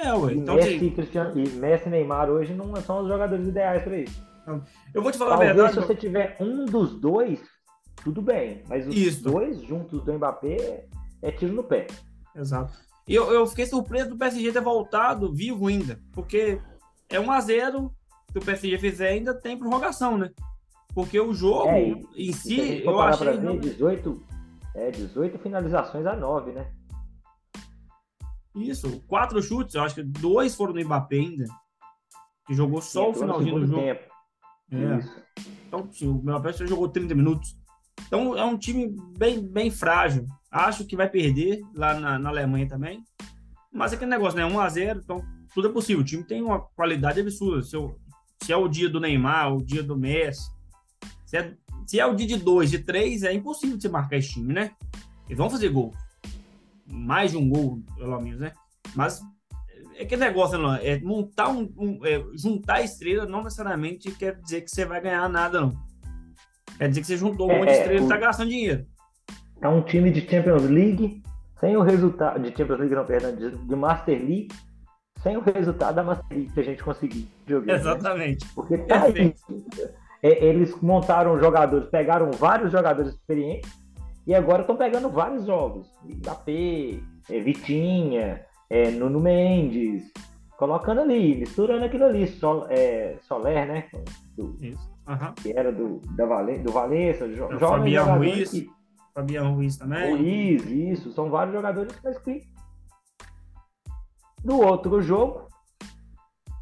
É, 0.03 0.13
ué. 0.13 0.33
Então, 0.33 0.55
Messi, 0.55 0.79
tem... 0.79 0.91
Cristiano, 0.91 1.39
e 1.39 1.49
Messi 1.49 1.87
e 1.87 1.91
Neymar 1.91 2.29
hoje 2.29 2.53
não 2.53 2.75
são 2.77 3.01
os 3.01 3.07
jogadores 3.07 3.47
ideais 3.47 3.83
para 3.83 3.97
isso. 3.97 4.31
Eu 4.93 5.01
vou 5.01 5.11
te 5.11 5.17
falar 5.17 5.31
Talvez 5.31 5.51
a 5.51 5.53
verdade. 5.53 5.73
Se 5.73 5.87
você 5.87 5.95
tiver 5.95 6.37
um 6.39 6.65
dos 6.65 6.99
dois, 6.99 7.39
tudo 8.03 8.21
bem. 8.21 8.63
Mas 8.67 8.87
os 8.87 8.95
isso. 8.95 9.23
dois 9.23 9.61
juntos 9.61 10.03
do 10.03 10.13
Mbappé 10.13 10.85
é 11.21 11.31
tiro 11.31 11.53
no 11.53 11.63
pé. 11.63 11.87
Exato. 12.35 12.73
E 13.07 13.13
eu, 13.13 13.31
eu 13.31 13.45
fiquei 13.45 13.65
surpreso 13.65 14.09
do 14.09 14.17
PSG 14.17 14.51
ter 14.51 14.61
voltado 14.61 15.33
vivo 15.33 15.67
ainda. 15.67 15.99
Porque 16.11 16.59
é 17.09 17.19
1 17.19 17.31
a 17.31 17.39
0 17.41 17.91
se 18.31 18.37
o 18.37 18.41
PSG 18.41 18.77
fizer 18.77 19.09
ainda 19.09 19.33
tem 19.33 19.57
prorrogação, 19.57 20.17
né? 20.17 20.31
Porque 20.93 21.19
o 21.19 21.33
jogo 21.33 21.69
é, 21.69 21.89
e, 22.15 22.29
em 22.29 22.33
si, 22.33 22.83
eu 22.83 22.99
achei. 22.99 23.27
Ver, 23.27 23.41
não... 23.41 23.57
18, 23.57 24.25
é, 24.75 24.91
18 24.91 25.39
finalizações 25.39 26.05
a 26.05 26.15
9, 26.15 26.51
né? 26.51 26.71
Isso, 28.55 29.01
quatro 29.07 29.41
chutes, 29.41 29.75
eu 29.75 29.81
acho 29.81 29.95
que 29.95 30.03
dois 30.03 30.55
foram 30.55 30.73
no 30.73 30.83
Mbappé 30.83 31.15
ainda. 31.15 31.45
Que 32.45 32.53
jogou 32.53 32.81
só 32.81 33.09
o 33.09 33.13
finalzinho 33.13 33.59
do 33.59 33.67
jogo. 33.67 33.81
Tempo. 33.81 34.11
É. 34.71 34.97
Isso. 34.97 35.23
Então, 35.67 35.89
sim, 35.91 36.07
o 36.07 36.15
Mbappé 36.15 36.51
só 36.51 36.65
jogou 36.65 36.89
30 36.89 37.15
minutos. 37.15 37.55
Então 38.07 38.37
é 38.37 38.43
um 38.43 38.57
time 38.57 38.93
bem, 39.17 39.41
bem 39.41 39.71
frágil. 39.71 40.25
Acho 40.51 40.85
que 40.85 40.97
vai 40.97 41.09
perder 41.09 41.61
lá 41.73 41.93
na, 41.93 42.19
na 42.19 42.29
Alemanha 42.29 42.67
também. 42.67 43.01
Mas 43.71 43.93
é 43.93 43.95
aquele 43.95 44.11
negócio, 44.11 44.37
né? 44.37 44.43
1x0, 44.43 45.01
então 45.01 45.23
tudo 45.53 45.69
é 45.69 45.71
possível. 45.71 46.01
O 46.01 46.05
time 46.05 46.23
tem 46.23 46.41
uma 46.41 46.59
qualidade 46.59 47.21
absurda. 47.21 47.63
Se, 47.63 47.75
eu, 47.75 47.97
se 48.43 48.51
é 48.51 48.57
o 48.57 48.67
dia 48.67 48.89
do 48.89 48.99
Neymar, 48.99 49.53
o 49.53 49.63
dia 49.63 49.81
do 49.81 49.97
Messi, 49.97 50.49
se 51.31 51.37
é, 51.37 51.53
se 51.87 51.97
é 51.97 52.05
o 52.05 52.13
dia 52.13 52.27
de 52.27 52.35
dois, 52.35 52.69
de 52.69 52.79
três, 52.79 53.23
é 53.23 53.31
impossível 53.31 53.79
você 53.79 53.87
marcar 53.87 54.17
esse 54.17 54.31
time, 54.31 54.53
né? 54.53 54.71
Eles 55.27 55.37
vão 55.37 55.49
fazer 55.49 55.69
gol. 55.69 55.93
Mais 56.85 57.31
de 57.31 57.37
um 57.37 57.47
gol, 57.47 57.81
pelo 57.95 58.19
menos, 58.19 58.41
né? 58.41 58.51
Mas 58.93 59.21
é 59.95 60.03
que 60.03 60.17
negócio, 60.17 60.57
não, 60.57 60.75
é 60.75 60.99
montar 60.99 61.47
um, 61.47 61.73
um 61.77 62.05
é, 62.05 62.21
juntar 62.33 62.81
estrela 62.81 63.25
não 63.25 63.43
necessariamente 63.43 64.11
quer 64.11 64.41
dizer 64.41 64.59
que 64.59 64.69
você 64.69 64.83
vai 64.83 64.99
ganhar 64.99 65.29
nada, 65.29 65.61
não. 65.61 65.73
Quer 66.77 66.89
dizer 66.89 66.99
que 66.99 67.07
você 67.07 67.15
juntou 67.15 67.49
um 67.49 67.59
monte 67.59 67.69
de 67.69 67.75
é, 67.75 67.79
estrela 67.79 68.05
e 68.05 68.09
tá 68.09 68.17
gastando 68.17 68.49
dinheiro. 68.49 68.85
É 69.61 69.69
um 69.69 69.81
time 69.83 70.11
de 70.11 70.19
Champions 70.29 70.63
League 70.63 71.23
sem 71.61 71.77
o 71.77 71.81
resultado 71.81 72.41
de 72.41 72.49
Champions 72.57 72.79
League, 72.79 72.95
não, 72.95 73.05
perdão, 73.05 73.33
de, 73.33 73.55
de 73.55 73.75
Master 73.77 74.19
League, 74.19 74.49
sem 75.23 75.37
o 75.37 75.41
resultado 75.41 75.95
da 75.95 76.03
Master 76.03 76.37
League 76.37 76.51
que 76.51 76.59
a 76.59 76.63
gente 76.63 76.83
conseguir 76.83 77.25
jogar. 77.47 77.67
Né? 77.67 77.79
Exatamente. 77.79 78.43
Né? 78.43 78.51
Porque 78.53 78.77
tá 78.79 79.03
aí, 79.03 79.33
é, 80.23 80.45
eles 80.45 80.79
montaram 80.81 81.39
jogadores, 81.39 81.89
pegaram 81.89 82.31
vários 82.31 82.71
jogadores 82.71 83.13
experientes 83.13 83.71
e 84.25 84.35
agora 84.35 84.61
estão 84.61 84.75
pegando 84.75 85.09
vários 85.09 85.45
jogos. 85.45 85.87
Mbappé, 86.03 86.99
é, 87.29 87.39
Vitinha, 87.39 88.45
é, 88.69 88.91
Nuno 88.91 89.19
Mendes, 89.19 90.11
colocando 90.57 91.01
ali, 91.01 91.37
misturando 91.37 91.85
aquilo 91.85 92.05
ali. 92.05 92.27
Sol, 92.27 92.67
é, 92.69 93.17
Soler, 93.21 93.67
né? 93.67 93.89
Do, 94.37 94.55
Isso. 94.61 94.91
Uhum. 95.07 95.33
Que 95.33 95.57
era 95.57 95.71
do, 95.71 95.99
da 96.15 96.25
Vale, 96.25 96.59
do 96.59 96.71
Valença. 96.71 97.27
Jo, 97.29 97.51
é 97.51 97.57
Fabiano 97.57 98.17
Ruiz. 98.17 98.51
Que, 98.51 98.69
Fabiano 99.13 99.55
Ruiz 99.55 99.77
também. 99.77 100.15
Ruiz, 100.15 100.65
isso. 100.65 101.11
São 101.11 101.29
vários 101.29 101.55
jogadores 101.55 101.99
mas 102.03 102.17
que 102.19 102.43
No 104.43 104.61
outro 104.61 105.01
jogo, 105.01 105.47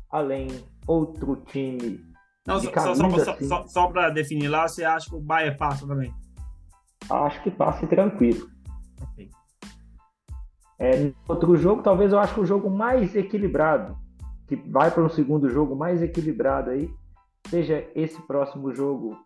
além 0.10 0.48
outro 0.88 1.36
time. 1.48 2.09
Não, 2.48 2.60
só, 2.60 2.72
só, 2.72 2.96
só, 2.96 3.32
assim, 3.32 3.48
só, 3.48 3.68
só 3.68 3.88
para 3.88 4.10
definir 4.10 4.48
lá, 4.48 4.68
você 4.68 4.84
acha 4.84 5.10
que 5.10 5.16
o 5.16 5.20
Bayern 5.20 5.58
passa 5.58 5.86
também? 5.86 6.14
Acho 7.10 7.42
que 7.44 7.52
passa 7.52 7.86
tranquilo. 7.88 8.48
Okay. 9.14 9.30
É, 10.80 11.12
outro 11.28 11.56
jogo, 11.56 11.82
talvez 11.82 12.12
eu 12.12 12.20
acho 12.20 12.34
que 12.34 12.40
o 12.40 12.46
jogo 12.46 12.70
mais 12.70 13.16
equilibrado, 13.16 13.98
que 14.48 14.56
vai 14.56 14.90
para 14.90 15.04
um 15.04 15.10
segundo 15.10 15.50
jogo 15.50 15.76
mais 15.76 16.02
equilibrado 16.02 16.72
aí, 16.72 16.90
seja 17.48 17.88
esse 17.96 18.22
próximo 18.24 18.74
jogo, 18.74 19.18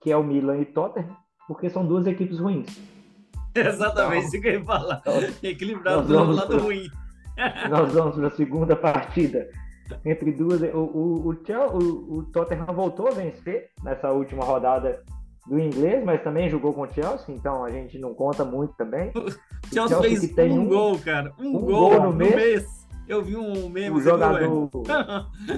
que 0.00 0.10
é 0.10 0.16
o 0.16 0.24
Milan 0.24 0.58
e 0.58 0.64
Tottenham, 0.64 1.16
porque 1.46 1.68
são 1.68 1.86
duas 1.86 2.06
equipes 2.06 2.38
ruins. 2.38 2.80
Exatamente, 3.54 4.26
isso 4.26 4.40
que 4.40 4.48
eu 4.48 4.52
ia 4.54 4.64
falar. 4.64 5.02
Equilibrado 5.42 6.06
do 6.06 6.32
lado 6.32 6.48
pra, 6.48 6.58
ruim. 6.58 6.88
Nós 7.68 7.92
vamos 7.92 8.16
para 8.16 8.28
a 8.28 8.30
segunda 8.30 8.76
partida 8.76 9.48
entre 10.04 10.32
duas. 10.32 10.60
O, 10.62 10.78
o, 10.78 11.28
o, 11.28 12.18
o, 12.18 12.22
Tottenham 12.24 12.66
voltou 12.66 13.08
a 13.08 13.12
vencer 13.12 13.70
nessa 13.82 14.10
última 14.10 14.44
rodada 14.44 15.02
do 15.46 15.58
inglês, 15.58 16.04
mas 16.04 16.22
também 16.22 16.48
jogou 16.48 16.72
com 16.72 16.82
o 16.82 16.92
Chelsea, 16.92 17.34
então 17.34 17.64
a 17.64 17.70
gente 17.70 17.98
não 17.98 18.14
conta 18.14 18.44
muito 18.44 18.74
também. 18.74 19.10
O 19.10 19.74
Chelsea, 19.74 20.00
Chelsea 20.00 20.20
fez 20.20 20.34
tem 20.34 20.52
um, 20.52 20.62
um, 20.62 20.68
gol, 20.68 20.98
cara. 20.98 21.32
Um, 21.38 21.56
um 21.56 21.60
gol, 21.60 21.90
gol, 21.90 22.02
no, 22.04 22.12
mês. 22.12 22.34
mês. 22.34 22.80
Eu 23.08 23.22
vi 23.24 23.34
um 23.34 23.68
meme. 23.68 23.96
O 23.96 24.00
jogador, 24.00 24.70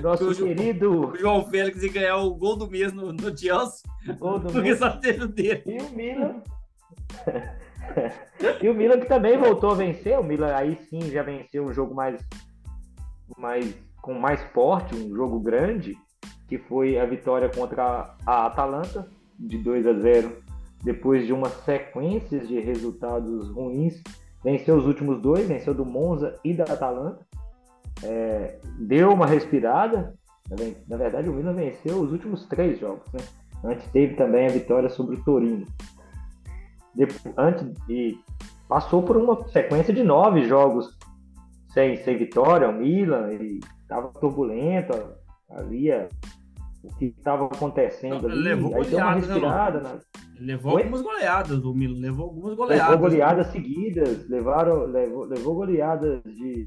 nosso 0.03 0.31
o 0.31 0.35
querido... 0.35 1.11
O 1.11 1.17
João 1.19 1.45
Félix 1.45 1.83
ia 1.83 1.93
ganhar 1.93 2.17
o 2.17 2.35
gol 2.35 2.57
do 2.57 2.67
mês 2.67 2.95
no, 2.95 3.13
no 3.13 3.37
Chelsea. 3.37 3.83
Gol 4.19 4.39
do 4.39 4.49
porque 4.53 4.69
mês. 4.69 4.79
só 4.79 4.91
teve 4.93 5.25
o 5.25 5.29
dele. 5.29 5.63
E 5.67 5.79
o 5.79 5.91
Milan... 5.91 6.43
e 8.63 8.69
o 8.71 8.75
Milan 8.75 8.99
que 8.99 9.07
também 9.07 9.37
voltou 9.37 9.73
a 9.73 9.75
vencer. 9.75 10.19
O 10.19 10.25
Milan 10.25 10.55
aí 10.55 10.79
sim 10.89 11.03
já 11.11 11.23
venceu 11.23 11.67
um 11.67 11.73
jogo 11.75 11.95
mais... 11.95 12.27
mais 13.37 13.75
com 14.03 14.15
mais 14.15 14.43
porte, 14.51 14.97
um 14.97 15.15
jogo 15.15 15.39
grande, 15.39 15.97
que 16.49 16.59
foi 16.59 16.99
a 16.99 17.07
vitória 17.07 17.49
contra 17.49 18.15
a 18.27 18.47
Atalanta 18.47 19.09
de 19.39 19.57
2 19.57 19.87
a 19.87 19.93
0 19.95 20.43
depois 20.83 21.25
de 21.25 21.33
uma 21.33 21.49
sequência 21.49 22.41
de 22.41 22.59
resultados 22.61 23.49
ruins. 23.51 24.03
Venceu 24.43 24.77
os 24.77 24.87
últimos 24.87 25.23
dois, 25.23 25.47
venceu 25.47 25.73
do 25.73 25.87
Monza 25.87 26.39
e 26.45 26.53
da 26.53 26.65
Atalanta. 26.65 27.25
É, 28.03 28.59
deu 28.81 29.13
uma 29.13 29.27
respirada. 29.27 30.15
Na 30.89 30.97
verdade, 30.97 31.29
o 31.29 31.33
Milan 31.33 31.55
venceu 31.55 32.01
os 32.01 32.11
últimos 32.11 32.45
três 32.47 32.81
jogos. 32.81 33.11
Né? 33.13 33.21
Antes 33.65 33.87
teve 33.93 34.15
também 34.17 34.47
a 34.47 34.51
vitória 34.51 34.89
sobre 34.89 35.15
o 35.15 35.25
Torino. 35.25 35.65
Depois, 36.95 37.23
antes 37.39 37.73
e 37.89 38.19
passou 38.69 39.03
por 39.03 39.17
uma 39.17 39.49
sequência 39.49 39.95
de 39.95 40.03
nove 40.03 40.45
jogos 40.45 40.99
sem, 41.69 41.97
sem 41.99 42.19
vitória. 42.19 42.69
O 42.69 42.73
Milan 42.73 43.29
estava 43.93 44.09
turbulento, 44.09 44.93
havia 45.51 46.09
o 46.83 46.95
que 46.97 47.07
estava 47.07 47.47
acontecendo 47.47 48.27
ali. 48.27 48.43
Levou 48.43 48.75
aí 48.75 48.85
deu 48.89 48.99
uma 48.99 49.15
né, 49.15 49.21
respirada. 49.21 49.81
Né? 49.81 50.01
Levou 50.41 50.73
Foi? 50.73 50.83
algumas 50.83 51.03
goleadas, 51.03 51.65
o 51.65 51.75
Milan 51.75 52.01
levou 52.01 52.25
algumas 52.27 52.55
goleadas. 52.55 52.91
Levou 52.91 53.11
goleadas 53.11 53.47
seguidas, 53.49 54.29
levaram, 54.29 54.85
levou, 54.87 55.25
levou 55.25 55.55
goleadas 55.55 56.23
de 56.25 56.65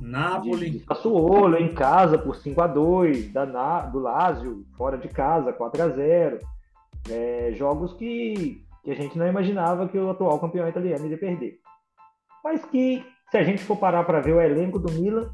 Napoli. 0.00 0.70
De, 0.70 0.78
de 0.78 0.84
Sassuolo 0.84 1.56
em 1.56 1.72
casa 1.74 2.18
por 2.18 2.34
5 2.36 2.60
a 2.60 2.66
2 2.66 3.32
da, 3.32 3.80
do 3.82 3.98
Lazio 3.98 4.64
fora 4.76 4.96
de 4.96 5.08
casa 5.08 5.52
4 5.52 5.82
a 5.82 5.88
0 5.88 6.38
é, 7.10 7.52
Jogos 7.54 7.94
que, 7.94 8.64
que 8.82 8.90
a 8.90 8.94
gente 8.94 9.16
não 9.16 9.26
imaginava 9.26 9.88
que 9.88 9.98
o 9.98 10.10
atual 10.10 10.38
campeão 10.40 10.68
italiano 10.68 11.06
iria 11.06 11.18
perder. 11.18 11.58
Mas 12.42 12.64
que, 12.64 13.04
se 13.30 13.36
a 13.36 13.42
gente 13.42 13.62
for 13.62 13.76
parar 13.76 14.04
para 14.04 14.20
ver 14.20 14.34
o 14.34 14.40
elenco 14.40 14.78
do 14.78 14.92
Milan, 14.92 15.30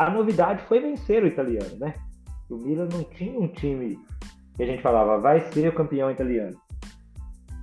a 0.00 0.08
novidade 0.08 0.62
foi 0.62 0.80
vencer 0.80 1.22
o 1.22 1.26
italiano, 1.26 1.76
né? 1.76 1.92
O 2.48 2.56
Milan 2.56 2.88
não 2.90 3.04
tinha 3.04 3.38
um 3.38 3.48
time 3.48 3.98
que 4.56 4.62
a 4.62 4.66
gente 4.66 4.82
falava, 4.82 5.18
vai 5.18 5.40
ser 5.52 5.68
o 5.68 5.74
campeão 5.74 6.10
italiano. 6.10 6.56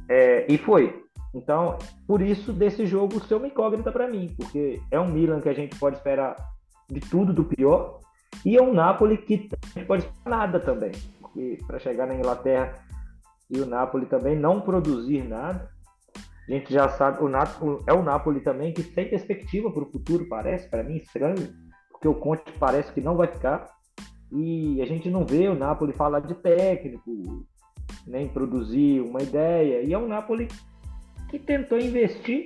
É, 0.08 0.46
e 0.48 0.56
foi. 0.60 1.03
Então, 1.34 1.79
por 2.06 2.22
isso, 2.22 2.53
desse 2.53 2.86
jogo 2.86 3.20
ser 3.25 3.34
uma 3.34 3.48
incógnita 3.48 3.91
para 3.91 4.08
mim, 4.08 4.36
porque 4.38 4.79
é 4.91 5.00
um 5.00 5.08
Milan 5.08 5.41
que 5.41 5.50
a 5.50 5.53
gente 5.53 5.79
pode 5.79 5.96
esperar 5.96 6.36
de 6.88 7.00
tudo 7.00 7.34
do 7.34 7.44
pior, 7.44 8.01
e 8.46 8.56
é 8.56 8.62
um 8.62 8.72
Napoli 8.72 9.17
que 9.17 9.50
a 9.51 9.79
gente 9.79 9.88
pode 9.88 10.06
esperar 10.06 10.38
nada 10.38 10.60
também, 10.60 10.91
porque 11.20 11.58
para 11.65 11.79
chegar 11.79 12.06
na 12.06 12.13
Inglaterra 12.13 12.75
e 13.50 13.60
o 13.60 13.65
Napoli 13.65 14.06
também 14.06 14.38
não 14.38 14.62
produzir 14.62 15.27
nada, 15.27 15.72
a 16.48 16.51
gente 16.51 16.72
já 16.72 16.88
sabe, 16.88 17.24
o 17.24 17.27
Napoli, 17.27 17.84
é 17.88 17.94
o 17.94 18.03
Napoli 18.03 18.41
também 18.41 18.74
que 18.74 18.84
sem 18.84 19.10
perspectiva 19.10 19.72
para 19.72 19.84
o 19.84 19.91
futuro, 19.91 20.29
parece, 20.29 20.70
para 20.70 20.84
mim 20.84 20.98
estranho, 20.98 21.66
porque 21.97 22.07
o 22.07 22.13
Conte 22.13 22.51
parece 22.59 22.91
que 22.93 23.01
não 23.01 23.15
vai 23.15 23.27
ficar, 23.27 23.75
e 24.31 24.79
a 24.81 24.85
gente 24.85 25.09
não 25.09 25.25
vê 25.25 25.47
o 25.47 25.55
Napoli 25.55 25.93
falar 25.93 26.19
de 26.19 26.35
técnico, 26.35 27.45
nem 28.05 28.27
produzir 28.27 29.01
uma 29.01 29.21
ideia. 29.21 29.83
E 29.83 29.93
é 29.93 29.97
um 29.97 30.07
Napoli 30.07 30.47
que 31.29 31.39
tentou 31.39 31.79
investir. 31.79 32.45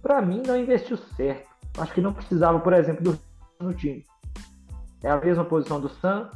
Para 0.00 0.22
mim, 0.22 0.42
não 0.46 0.56
investiu 0.56 0.96
certo. 0.96 1.48
Acho 1.78 1.92
que 1.92 2.00
não 2.00 2.12
precisava, 2.12 2.58
por 2.58 2.72
exemplo, 2.72 3.02
do 3.02 3.18
no 3.60 3.74
time. 3.74 4.04
É 5.02 5.10
a 5.10 5.20
mesma 5.20 5.44
posição 5.44 5.80
do 5.80 5.88
Sam. 5.88 6.30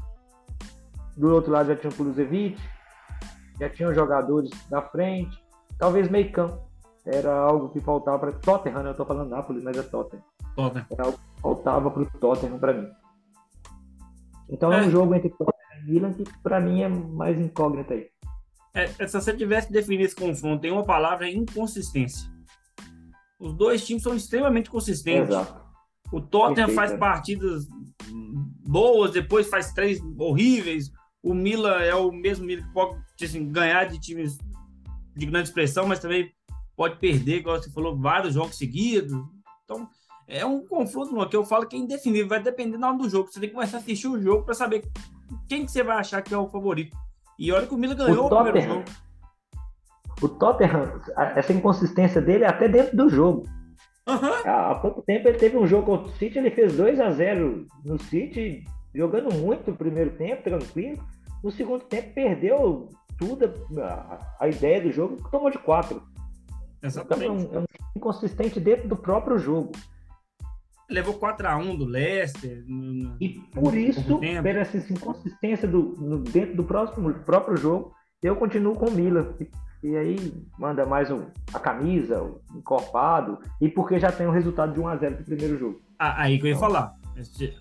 Do 1.16 1.32
outro 1.32 1.52
lado 1.52 1.68
já 1.68 1.76
tinha 1.76 1.90
o 1.90 1.94
Kulusevich. 1.94 2.60
Já 3.58 3.70
tinha 3.70 3.88
os 3.88 3.94
jogadores 3.94 4.50
na 4.70 4.82
frente. 4.82 5.42
Talvez 5.78 6.10
meio 6.10 6.30
campo. 6.30 6.58
Era 7.06 7.34
algo 7.34 7.70
que 7.70 7.80
faltava 7.80 8.18
para 8.18 8.32
Tottenham, 8.32 8.82
né? 8.82 8.90
Eu 8.90 8.94
tô 8.94 9.06
falando 9.06 9.30
Napoli, 9.30 9.62
mas 9.62 9.76
é 9.76 9.82
Tottenham. 9.82 10.22
Tottenham. 10.54 10.86
Era 10.90 11.04
algo 11.04 11.18
que 11.18 11.33
faltava 11.44 11.90
para 11.90 12.02
o 12.02 12.06
Tottenham 12.18 12.58
para 12.58 12.72
mim. 12.72 12.88
Então 14.48 14.72
é, 14.72 14.82
é 14.82 14.86
um 14.86 14.90
jogo 14.90 15.14
entre 15.14 15.28
Tottenham 15.28 15.82
e 15.82 15.90
Milan 15.90 16.12
que 16.14 16.24
para 16.42 16.58
mim 16.58 16.80
é 16.80 16.88
mais 16.88 17.38
incógnito 17.38 17.92
aí. 17.92 18.08
É, 18.72 18.86
se 19.06 19.12
você 19.12 19.36
tivesse 19.36 19.66
que 19.66 19.72
definir 19.74 20.00
esse 20.00 20.16
confronto 20.16 20.62
tem 20.62 20.72
uma 20.72 20.84
palavra, 20.84 21.28
é 21.28 21.32
inconsistência. 21.32 22.32
Os 23.38 23.52
dois 23.52 23.86
times 23.86 24.02
são 24.02 24.16
extremamente 24.16 24.70
consistentes. 24.70 25.28
Exato. 25.28 25.62
O 26.10 26.20
Tottenham 26.20 26.66
Perfeito, 26.66 26.74
faz 26.74 26.92
né? 26.92 26.98
partidas 26.98 27.68
boas, 28.66 29.12
depois 29.12 29.48
faz 29.48 29.72
três 29.72 30.00
horríveis. 30.18 30.90
O 31.22 31.34
Milan 31.34 31.76
é 31.80 31.94
o 31.94 32.10
mesmo 32.10 32.46
Milan 32.46 32.62
que 32.62 32.72
pode 32.72 32.96
assim, 33.22 33.50
ganhar 33.50 33.84
de 33.84 34.00
times 34.00 34.38
de 35.14 35.26
grande 35.26 35.48
expressão, 35.48 35.86
mas 35.86 36.00
também 36.00 36.32
pode 36.74 36.98
perder, 36.98 37.38
igual 37.38 37.60
você 37.60 37.70
falou, 37.70 37.96
vários 37.96 38.34
jogos 38.34 38.56
seguidos. 38.56 39.12
Então, 39.64 39.88
é 40.26 40.44
um 40.44 40.66
confronto 40.66 41.28
que 41.28 41.36
eu 41.36 41.44
falo 41.44 41.66
que 41.66 41.76
é 41.76 41.78
indefinível, 41.78 42.28
vai 42.28 42.42
depender 42.42 42.78
na 42.78 42.88
hora 42.88 42.98
do 42.98 43.08
jogo. 43.08 43.30
Você 43.30 43.40
tem 43.40 43.48
que 43.48 43.54
começar 43.54 43.78
a 43.78 43.80
assistir 43.80 44.08
o 44.08 44.20
jogo 44.20 44.44
para 44.44 44.54
saber 44.54 44.84
quem 45.48 45.64
que 45.64 45.72
você 45.72 45.82
vai 45.82 45.98
achar 45.98 46.22
que 46.22 46.32
é 46.32 46.38
o 46.38 46.48
favorito. 46.48 46.96
E 47.38 47.52
olha 47.52 47.66
que 47.66 47.74
o 47.74 47.78
Milan 47.78 47.94
ganhou 47.94 48.24
o, 48.24 48.26
o 48.26 48.42
primeiro 48.42 48.60
jogo. 48.60 48.84
O 50.22 50.28
Tottenham, 50.28 51.00
essa 51.16 51.52
inconsistência 51.52 52.22
dele 52.22 52.44
é 52.44 52.48
até 52.48 52.68
dentro 52.68 52.96
do 52.96 53.08
jogo. 53.08 53.46
Uhum. 54.06 54.50
Há 54.50 54.74
pouco 54.76 55.02
tempo 55.02 55.28
ele 55.28 55.38
teve 55.38 55.56
um 55.56 55.66
jogo 55.66 55.86
contra 55.86 56.08
o 56.08 56.16
City, 56.16 56.38
ele 56.38 56.50
fez 56.50 56.76
2 56.76 57.00
a 57.00 57.10
0 57.10 57.66
no 57.84 57.98
City, 57.98 58.64
jogando 58.94 59.34
muito 59.34 59.70
no 59.70 59.76
primeiro 59.76 60.10
tempo, 60.10 60.42
tranquilo. 60.42 61.02
No 61.42 61.50
segundo 61.50 61.84
tempo 61.84 62.14
perdeu 62.14 62.88
tudo, 63.18 63.52
a, 63.80 64.36
a 64.40 64.48
ideia 64.48 64.80
do 64.80 64.92
jogo, 64.92 65.28
tomou 65.30 65.50
de 65.50 65.58
4. 65.58 66.02
Exatamente. 66.82 67.44
Então, 67.44 67.54
é 67.54 67.58
um, 67.58 67.58
é 67.58 67.60
um 67.60 67.64
inconsistente 67.96 68.60
dentro 68.60 68.88
do 68.88 68.96
próprio 68.96 69.38
jogo 69.38 69.72
levou 70.90 71.14
4x1 71.14 71.78
do 71.78 71.84
Leicester. 71.84 72.64
No, 72.66 73.16
e 73.20 73.28
por 73.28 73.76
isso, 73.76 74.02
por 74.04 74.24
essa 74.24 74.92
inconsistência 74.92 75.66
do, 75.66 75.94
no, 75.98 76.18
dentro 76.18 76.56
do 76.56 76.64
próximo, 76.64 77.12
próprio 77.20 77.56
jogo, 77.56 77.92
eu 78.22 78.36
continuo 78.36 78.74
com 78.74 78.86
o 78.86 78.90
Milan. 78.90 79.34
E, 79.40 79.50
e 79.88 79.96
aí 79.96 80.44
manda 80.58 80.86
mais 80.86 81.10
um, 81.10 81.26
a 81.52 81.58
camisa, 81.58 82.22
o 82.22 82.40
encorpado, 82.56 83.38
e 83.60 83.68
porque 83.68 83.98
já 83.98 84.10
tem 84.10 84.26
o 84.26 84.30
resultado 84.30 84.72
de 84.72 84.80
1x0 84.80 85.18
do 85.18 85.24
primeiro 85.24 85.58
jogo. 85.58 85.80
Ah, 85.98 86.22
aí 86.22 86.38
que 86.38 86.46
eu 86.46 86.50
ia 86.50 86.56
falar. 86.56 86.94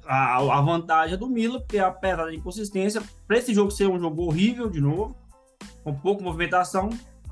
A, 0.06 0.38
a 0.38 0.62
vantagem 0.62 1.13
é 1.13 1.18
do 1.18 1.30
Milan, 1.30 1.60
porque 1.60 1.77
apesar 1.77 2.25
da 2.25 2.34
inconsistência, 2.34 3.01
para 3.27 3.38
esse 3.38 3.53
jogo 3.53 3.72
ser 3.72 3.88
um 3.88 4.00
jogo 4.00 4.24
horrível 4.24 4.70
de 4.70 4.82
novo, 4.82 5.15
com 5.84 5.94
pouca 5.94 6.24
movimentação, 6.24 6.89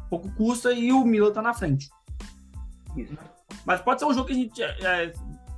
pouco 0.10 0.30
custa, 0.36 0.72
e 0.74 0.92
o 0.92 1.04
Milan 1.04 1.32
tá 1.32 1.42
na 1.42 1.54
frente. 1.54 1.90
Isso. 2.96 3.18
Mas 3.66 3.82
pode 3.82 4.00
ser 4.00 4.06
um 4.06 4.14
jogo 4.14 4.28
que 4.28 4.34
a 4.34 4.36
gente 4.36 4.62
é, 4.62 5.14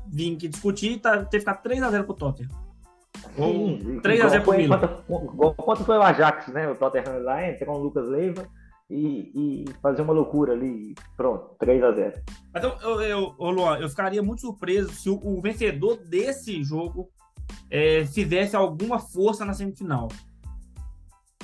vir 0.07 0.35
aqui 0.35 0.47
discutir, 0.47 0.99
tá, 0.99 1.17
ter 1.25 1.37
que 1.37 1.39
ficar 1.39 1.61
3x0 1.61 2.03
pro 2.03 2.13
Tottenham. 2.13 2.49
Ou 3.37 3.77
3x0 4.01 4.43
pro 4.43 4.57
Milan. 4.57 4.79
Quanto 5.57 5.83
foi 5.83 5.97
o 5.97 6.01
Ajax, 6.01 6.47
né? 6.47 6.69
O 6.69 6.75
Tottenham 6.75 7.23
lá 7.23 7.47
entra 7.47 7.65
com 7.65 7.73
o 7.73 7.83
Lucas 7.83 8.05
Leiva 8.05 8.47
e, 8.89 9.31
e 9.33 9.65
fazer 9.81 10.01
uma 10.01 10.13
loucura 10.13 10.53
ali. 10.53 10.93
Pronto, 11.15 11.55
3x0. 11.59 12.21
Mas 12.53 12.63
eu, 12.63 12.71
eu, 12.81 13.01
eu, 13.01 13.49
Luan, 13.49 13.77
eu 13.79 13.89
ficaria 13.89 14.21
muito 14.21 14.41
surpreso 14.41 14.91
se 14.91 15.09
o, 15.09 15.19
o 15.23 15.41
vencedor 15.41 15.97
desse 15.97 16.63
jogo 16.63 17.09
é, 17.69 18.05
fizesse 18.05 18.55
alguma 18.55 18.99
força 18.99 19.45
na 19.45 19.53
semifinal. 19.53 20.09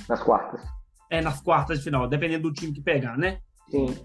Nas 0.07 0.21
quartas. 0.21 0.61
É, 1.09 1.21
nas 1.21 1.41
quartas 1.41 1.79
de 1.79 1.83
final, 1.83 2.07
dependendo 2.07 2.49
do 2.49 2.53
time 2.53 2.71
que 2.71 2.81
pegar, 2.81 3.17
né? 3.17 3.39
Sim. 3.69 3.95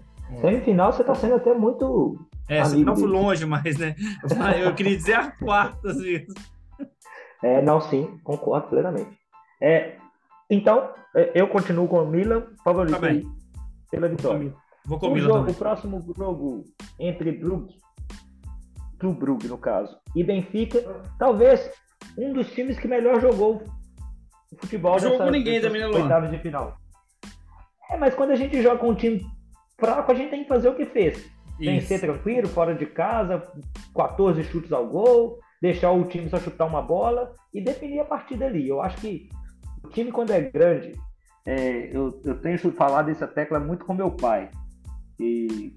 Semifinal 0.41 0.91
você 0.91 1.03
tá 1.03 1.13
sendo 1.13 1.35
até 1.35 1.53
muito 1.53 2.17
É, 2.47 2.63
não 2.75 2.95
fui 2.95 3.07
longe, 3.07 3.45
mas 3.45 3.77
né? 3.77 3.95
Eu 4.63 4.73
queria 4.75 4.95
dizer 4.95 5.13
a 5.13 5.31
quarta 5.31 5.93
vezes. 5.93 6.33
É, 7.43 7.61
não, 7.61 7.81
sim, 7.81 8.19
concordo 8.23 8.67
plenamente. 8.69 9.17
É, 9.61 9.97
então, 10.49 10.89
é, 11.15 11.31
eu 11.35 11.47
continuo 11.47 11.87
com 11.87 12.01
o 12.01 12.07
Milan, 12.07 12.43
favorito 12.63 12.99
tá 12.99 13.07
pela 13.89 14.07
vitória. 14.07 14.53
Vou 14.85 14.99
com 14.99 15.07
o, 15.07 15.13
Milan 15.13 15.39
jogo, 15.39 15.51
o 15.51 15.53
próximo 15.53 16.13
jogo 16.15 16.63
entre 16.99 17.31
Brugge, 17.31 17.75
Clube 18.99 19.19
Brugge 19.19 19.47
no 19.47 19.57
caso, 19.57 19.97
e 20.15 20.23
Benfica, 20.23 20.79
talvez 21.17 21.71
um 22.17 22.33
dos 22.33 22.51
times 22.51 22.79
que 22.79 22.87
melhor 22.87 23.19
jogou 23.19 23.63
o 24.51 24.57
futebol 24.57 24.93
não 24.93 24.99
jogou 24.99 25.31
ninguém 25.31 25.59
também, 25.61 25.81
né, 25.81 25.87
oitavas 25.87 26.31
de 26.31 26.39
final. 26.39 26.77
É, 27.89 27.97
mas 27.97 28.15
quando 28.15 28.31
a 28.31 28.35
gente 28.35 28.61
joga 28.61 28.79
com 28.79 28.89
um 28.89 28.95
time 28.95 29.25
fraco, 29.77 30.11
a 30.11 30.15
gente 30.15 30.29
tem 30.29 30.43
que 30.43 30.49
fazer 30.49 30.69
o 30.69 30.75
que 30.75 30.85
fez. 30.85 31.29
Tem 31.57 31.79
que 31.79 31.85
ser 31.85 31.99
tranquilo, 31.99 32.47
fora 32.47 32.75
de 32.75 32.85
casa, 32.85 33.41
14 33.95 34.43
chutes 34.43 34.71
ao 34.71 34.87
gol, 34.87 35.39
deixar 35.61 35.91
o 35.91 36.05
time 36.05 36.29
só 36.29 36.37
chutar 36.39 36.65
uma 36.65 36.81
bola 36.81 37.33
e 37.53 37.61
definir 37.61 37.99
a 37.99 38.05
partida 38.05 38.45
ali. 38.45 38.67
Eu 38.67 38.81
acho 38.81 38.97
que 38.97 39.29
o 39.83 39.89
time, 39.89 40.11
quando 40.11 40.31
é 40.31 40.41
grande, 40.41 40.91
é, 41.45 41.95
eu, 41.95 42.19
eu 42.25 42.39
tenho 42.41 42.57
falado 42.73 43.05
dessa 43.05 43.27
tecla 43.27 43.59
muito 43.59 43.85
com 43.85 43.93
meu 43.93 44.11
pai. 44.11 44.49
E 45.19 45.73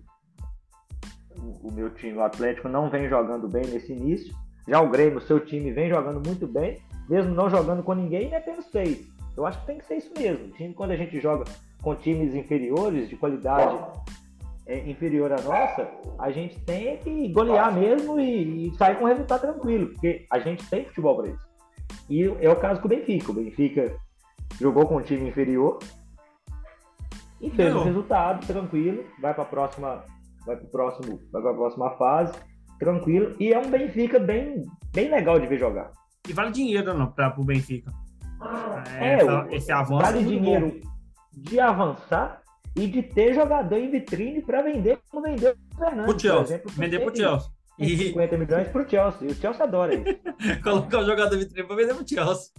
o, 1.39 1.69
o 1.69 1.73
meu 1.73 1.91
time, 1.91 2.15
o 2.15 2.23
Atlético, 2.23 2.69
não 2.69 2.91
vem 2.91 3.09
jogando 3.09 3.49
bem 3.49 3.67
nesse 3.67 3.93
início. 3.93 4.35
Já 4.67 4.81
o 4.81 4.91
Grêmio, 4.91 5.21
seu 5.21 5.41
time, 5.41 5.73
vem 5.73 5.89
jogando 5.89 6.21
muito 6.27 6.47
bem, 6.47 6.83
mesmo 7.09 7.35
não 7.35 7.49
jogando 7.49 7.83
com 7.83 7.95
ninguém, 7.95 8.35
é 8.35 8.41
tendo 8.41 8.63
seis. 8.63 9.07
Eu 9.37 9.47
acho 9.47 9.61
que 9.61 9.67
tem 9.67 9.79
que 9.79 9.87
ser 9.87 9.97
isso 9.97 10.13
mesmo. 10.19 10.47
O 10.47 10.51
time, 10.51 10.75
quando 10.75 10.91
a 10.91 10.97
gente 10.97 11.21
joga 11.21 11.45
com 11.81 11.95
times 11.95 12.35
inferiores, 12.35 13.09
de 13.09 13.17
qualidade 13.17 13.79
é, 14.69 14.79
inferior 14.89 15.33
à 15.33 15.41
nossa, 15.41 15.89
a 16.19 16.31
gente 16.31 16.61
tem 16.61 16.99
que 16.99 17.29
golear 17.33 17.75
mesmo 17.75 18.21
e, 18.21 18.69
e 18.69 18.75
sair 18.77 18.97
com 18.97 19.05
um 19.05 19.09
resultado 19.09 19.41
tranquilo, 19.41 19.89
porque 19.89 20.27
a 20.31 20.39
gente 20.39 20.65
tem 20.69 20.85
futebol 20.85 21.17
para 21.17 21.31
isso. 21.31 21.49
E 22.11 22.25
é 22.25 22.51
o 22.51 22.57
caso 22.57 22.81
com 22.81 22.87
o 22.87 22.91
Benfica. 22.91 23.33
O 23.33 23.35
Benfica 23.35 23.97
jogou 24.61 24.87
com 24.87 24.99
um 24.99 25.03
time 25.03 25.27
inferior 25.27 25.79
e 27.41 27.51
fez 27.51 27.75
o 27.75 27.79
um 27.79 27.85
resultado 27.85 28.47
tranquilo, 28.47 29.05
vai 29.21 29.33
para 29.33 29.43
a 29.43 29.47
próxima, 29.47 30.05
vai 30.45 30.57
para 30.57 30.67
próximo, 30.67 31.19
vai 31.33 31.41
para 31.41 31.51
a 31.51 31.55
próxima 31.55 31.91
fase, 31.93 32.39
tranquilo. 32.79 33.35
E 33.41 33.55
é 33.55 33.59
um 33.59 33.71
Benfica 33.71 34.19
bem, 34.19 34.65
bem 34.93 35.11
legal 35.11 35.41
de 35.41 35.47
ver 35.47 35.59
jogar. 35.59 35.91
E 36.29 36.33
vale 36.35 36.51
dinheiro 36.51 36.93
não 36.93 37.11
para 37.11 37.35
o 37.41 37.45
Benfica. 37.45 37.91
É, 39.01 39.15
essa, 39.15 39.47
esse 39.51 39.73
avanço 39.73 40.03
vale 40.03 40.21
é 40.21 40.23
dinheiro 40.23 40.69
bom. 40.69 40.91
de 41.33 41.59
avançar 41.59 42.43
e 42.79 42.87
de 42.87 43.03
ter 43.03 43.35
jogador 43.35 43.77
em 43.77 43.91
vitrine 43.91 44.41
para 44.41 44.63
vender 44.63 45.01
como 45.11 45.25
vendeu 45.25 45.53
o 45.53 45.77
Fernandes. 45.77 46.05
Pro 46.05 46.21
Chelsea. 46.21 46.57
Exemplo, 46.57 46.73
vender 46.73 47.01
pro 47.01 47.17
Chelsea. 47.17 47.51
E 47.77 47.97
50 47.97 48.39
milhões 48.39 48.69
pro 48.69 48.89
Chelsea. 48.89 49.29
E 49.29 49.33
o 49.33 49.35
Chelsea 49.35 49.65
adora 49.65 49.95
isso. 49.95 50.05
Colocar 50.63 51.01
o 51.01 51.05
jogador 51.05 51.35
em 51.35 51.41
vitrine 51.41 51.67
para 51.67 51.77
vender 51.77 51.95
pro 51.95 52.09
Chelsea. 52.09 52.53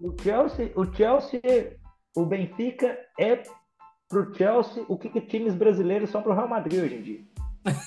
O 0.00 0.22
Chelsea, 0.22 0.72
o 0.74 0.94
Chelsea, 0.94 1.76
o 2.16 2.24
Benfica 2.24 2.98
é 3.20 3.42
pro 4.08 4.34
Chelsea 4.34 4.84
o 4.88 4.96
que, 4.96 5.10
que 5.10 5.20
times 5.20 5.54
brasileiros 5.54 6.10
são 6.10 6.22
pro 6.22 6.32
Real 6.32 6.48
Madrid 6.48 6.82
hoje 6.82 6.94
em 6.94 7.02
dia. 7.02 7.20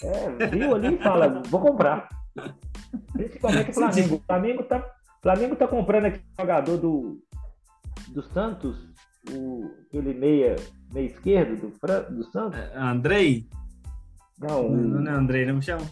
É, 0.03 0.47
viu 0.47 0.75
ali 0.75 0.95
e 0.95 0.97
fala, 0.97 1.41
vou 1.47 1.61
comprar. 1.61 2.07
Principalmente 3.13 3.71
o 3.71 3.73
Flamengo. 3.73 4.15
O 4.15 4.19
Flamengo 4.19 4.63
tá, 4.63 4.95
Flamengo 5.21 5.55
tá 5.55 5.67
comprando 5.67 6.05
aqui 6.05 6.19
o 6.19 6.41
jogador 6.41 6.77
do, 6.77 7.19
do 8.09 8.21
Santos, 8.21 8.77
o, 9.31 9.71
aquele 9.87 10.13
meia 10.13 10.55
meio 10.93 11.07
esquerdo 11.07 11.55
do, 11.59 12.15
do 12.15 12.23
Santos? 12.31 12.59
É, 12.59 12.77
Andrei? 12.77 13.47
Não, 14.39 14.69
não, 14.69 15.01
não 15.01 15.11
é 15.11 15.15
Andrei, 15.15 15.45
não 15.45 15.55
me 15.55 15.61
chama. 15.61 15.85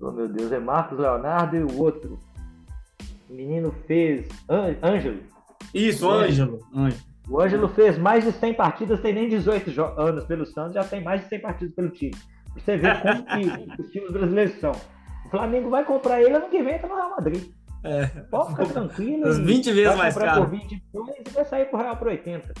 Oh, 0.00 0.10
meu 0.10 0.28
Deus, 0.28 0.52
é 0.52 0.58
Marcos 0.58 0.98
Leonardo 0.98 1.56
e 1.56 1.62
o 1.62 1.78
outro. 1.78 2.18
O 3.28 3.34
menino 3.34 3.72
fez. 3.86 4.28
Ângelo. 4.82 5.20
Isso, 5.74 6.08
Ângelo. 6.08 6.60
O 7.28 7.40
Ângelo 7.40 7.68
fez 7.68 7.98
mais 7.98 8.24
de 8.24 8.32
100 8.32 8.54
partidas, 8.54 9.00
tem 9.00 9.12
nem 9.12 9.28
18 9.28 9.70
anos 9.98 10.24
pelo 10.24 10.46
Santos, 10.46 10.74
já 10.74 10.84
tem 10.84 11.02
mais 11.02 11.22
de 11.22 11.28
100 11.28 11.40
partidas 11.40 11.74
pelo 11.74 11.90
time. 11.90 12.14
Você 12.54 12.76
vê 12.76 12.88
como 12.94 13.24
que 13.76 13.82
os 13.82 13.90
times 13.90 14.10
brasileiros 14.10 14.58
são. 14.60 14.72
O 15.26 15.30
Flamengo 15.30 15.68
vai 15.68 15.84
comprar 15.84 16.22
ele 16.22 16.34
ano 16.34 16.48
que 16.48 16.62
vem, 16.62 16.78
tá 16.78 16.88
no 16.88 16.94
Real 16.94 17.10
Madrid. 17.10 17.52
É. 17.84 18.06
Pode 18.06 18.50
ficar 18.50 18.66
tranquilo. 18.66 19.44
20 19.44 19.72
vezes 19.72 19.96
mais 19.96 20.16
caro. 20.16 20.42
Por 20.42 20.50
20 20.50 20.72
e 20.72 21.30
vai 21.30 21.44
sair 21.44 21.66
pro 21.66 21.78
Real 21.78 21.96
por 21.96 22.08
80. 22.08 22.54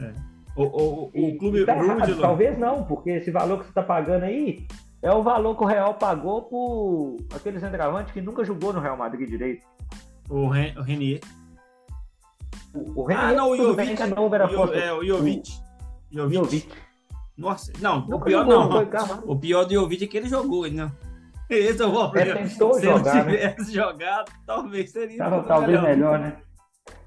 É. 0.00 0.12
O, 0.60 1.10
o, 1.14 1.28
o 1.28 1.38
clube 1.38 1.64
tá 1.64 1.76
errado, 1.76 2.20
Talvez 2.20 2.58
não, 2.58 2.84
porque 2.84 3.10
esse 3.10 3.30
valor 3.30 3.58
que 3.58 3.64
você 3.64 3.70
está 3.70 3.82
pagando 3.82 4.24
aí 4.24 4.66
é 5.02 5.10
o 5.10 5.22
valor 5.22 5.56
que 5.56 5.62
o 5.62 5.66
Real 5.66 5.94
pagou 5.94 6.42
por 6.42 7.16
aquele 7.34 7.58
centroavante 7.58 8.12
que 8.12 8.20
nunca 8.20 8.44
jogou 8.44 8.72
no 8.72 8.80
Real 8.80 8.96
Madrid 8.96 9.28
direito. 9.28 9.66
O, 10.28 10.48
Ren, 10.48 10.74
o 10.76 10.82
Renier. 10.82 11.20
O, 12.74 13.00
o 13.00 13.04
Renier, 13.04 13.30
ah, 13.30 13.32
não, 13.32 13.50
o 13.50 13.56
Jovic. 13.56 14.00
Não 14.14 14.34
era 14.34 14.46
o, 14.46 14.74
é, 14.74 14.92
o 14.92 15.04
Jovic. 15.04 15.50
Jovic. 16.12 16.34
Jovic. 16.34 16.68
Nossa, 17.38 17.72
não, 17.80 18.00
o 18.00 18.20
pior 18.20 18.44
jogou, 18.44 18.68
não. 18.68 19.22
O 19.26 19.38
pior 19.38 19.64
do 19.64 19.72
Jovic 19.72 20.04
é 20.04 20.06
que 20.06 20.16
ele 20.18 20.28
jogou, 20.28 20.70
não. 20.70 20.92
Esse 21.48 21.82
é 21.82 21.86
o 21.86 21.90
problema. 21.90 22.32
É, 22.32 22.44
tentou 22.44 22.74
Se 22.74 22.82
jogar, 22.82 23.28
ele 23.28 23.38
né? 23.38 23.48
tivesse 23.48 23.76
né? 23.76 23.82
jogado, 23.82 24.32
talvez 24.46 24.90
seria. 24.90 25.18
Tava, 25.18 25.42
talvez 25.42 25.82
melhor, 25.82 25.96
melhor 25.96 26.18
né? 26.18 26.36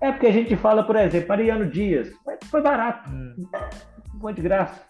É 0.01 0.11
porque 0.11 0.27
a 0.27 0.31
gente 0.31 0.55
fala, 0.55 0.83
por 0.83 0.95
exemplo, 0.95 1.31
Ariano 1.31 1.69
Dias, 1.69 2.11
foi 2.49 2.61
barato, 2.61 3.09
é. 3.53 4.19
foi 4.19 4.33
de 4.33 4.41
graça. 4.41 4.81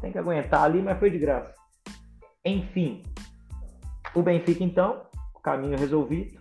Tem 0.00 0.10
que 0.10 0.18
aguentar 0.18 0.64
ali, 0.64 0.82
mas 0.82 0.98
foi 0.98 1.10
de 1.10 1.18
graça. 1.18 1.54
Enfim, 2.44 3.02
o 4.14 4.22
Benfica, 4.22 4.64
então, 4.64 5.06
caminho 5.46 5.78
resolvido, 5.78 6.40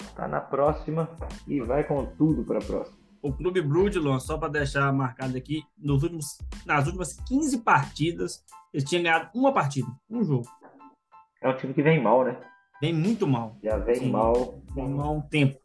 está 0.00 0.28
na 0.28 0.40
próxima 0.40 1.10
e 1.48 1.60
vai 1.60 1.82
com 1.82 2.06
tudo 2.06 2.44
para 2.44 2.58
a 2.60 2.62
próxima. 2.62 2.96
O 3.20 3.32
Clube 3.32 3.60
Brudilon, 3.60 4.20
só 4.20 4.38
para 4.38 4.48
deixar 4.48 4.92
marcado 4.92 5.36
aqui, 5.36 5.64
nos 5.76 6.04
últimos, 6.04 6.38
nas 6.64 6.86
últimas 6.86 7.14
15 7.26 7.64
partidas, 7.64 8.44
eles 8.72 8.88
tinham 8.88 9.02
ganhado 9.02 9.28
uma 9.34 9.52
partida, 9.52 9.88
um 10.08 10.22
jogo. 10.22 10.46
É 11.42 11.48
um 11.48 11.56
time 11.56 11.74
que 11.74 11.82
vem 11.82 12.00
mal, 12.00 12.24
né? 12.24 12.38
Vem 12.80 12.94
muito 12.94 13.26
mal. 13.26 13.56
Já 13.60 13.76
vem 13.78 13.96
Sim, 13.96 14.10
mal. 14.12 14.62
Vem 14.72 14.88
mal 14.88 15.16
um 15.16 15.20
tempo. 15.20 15.58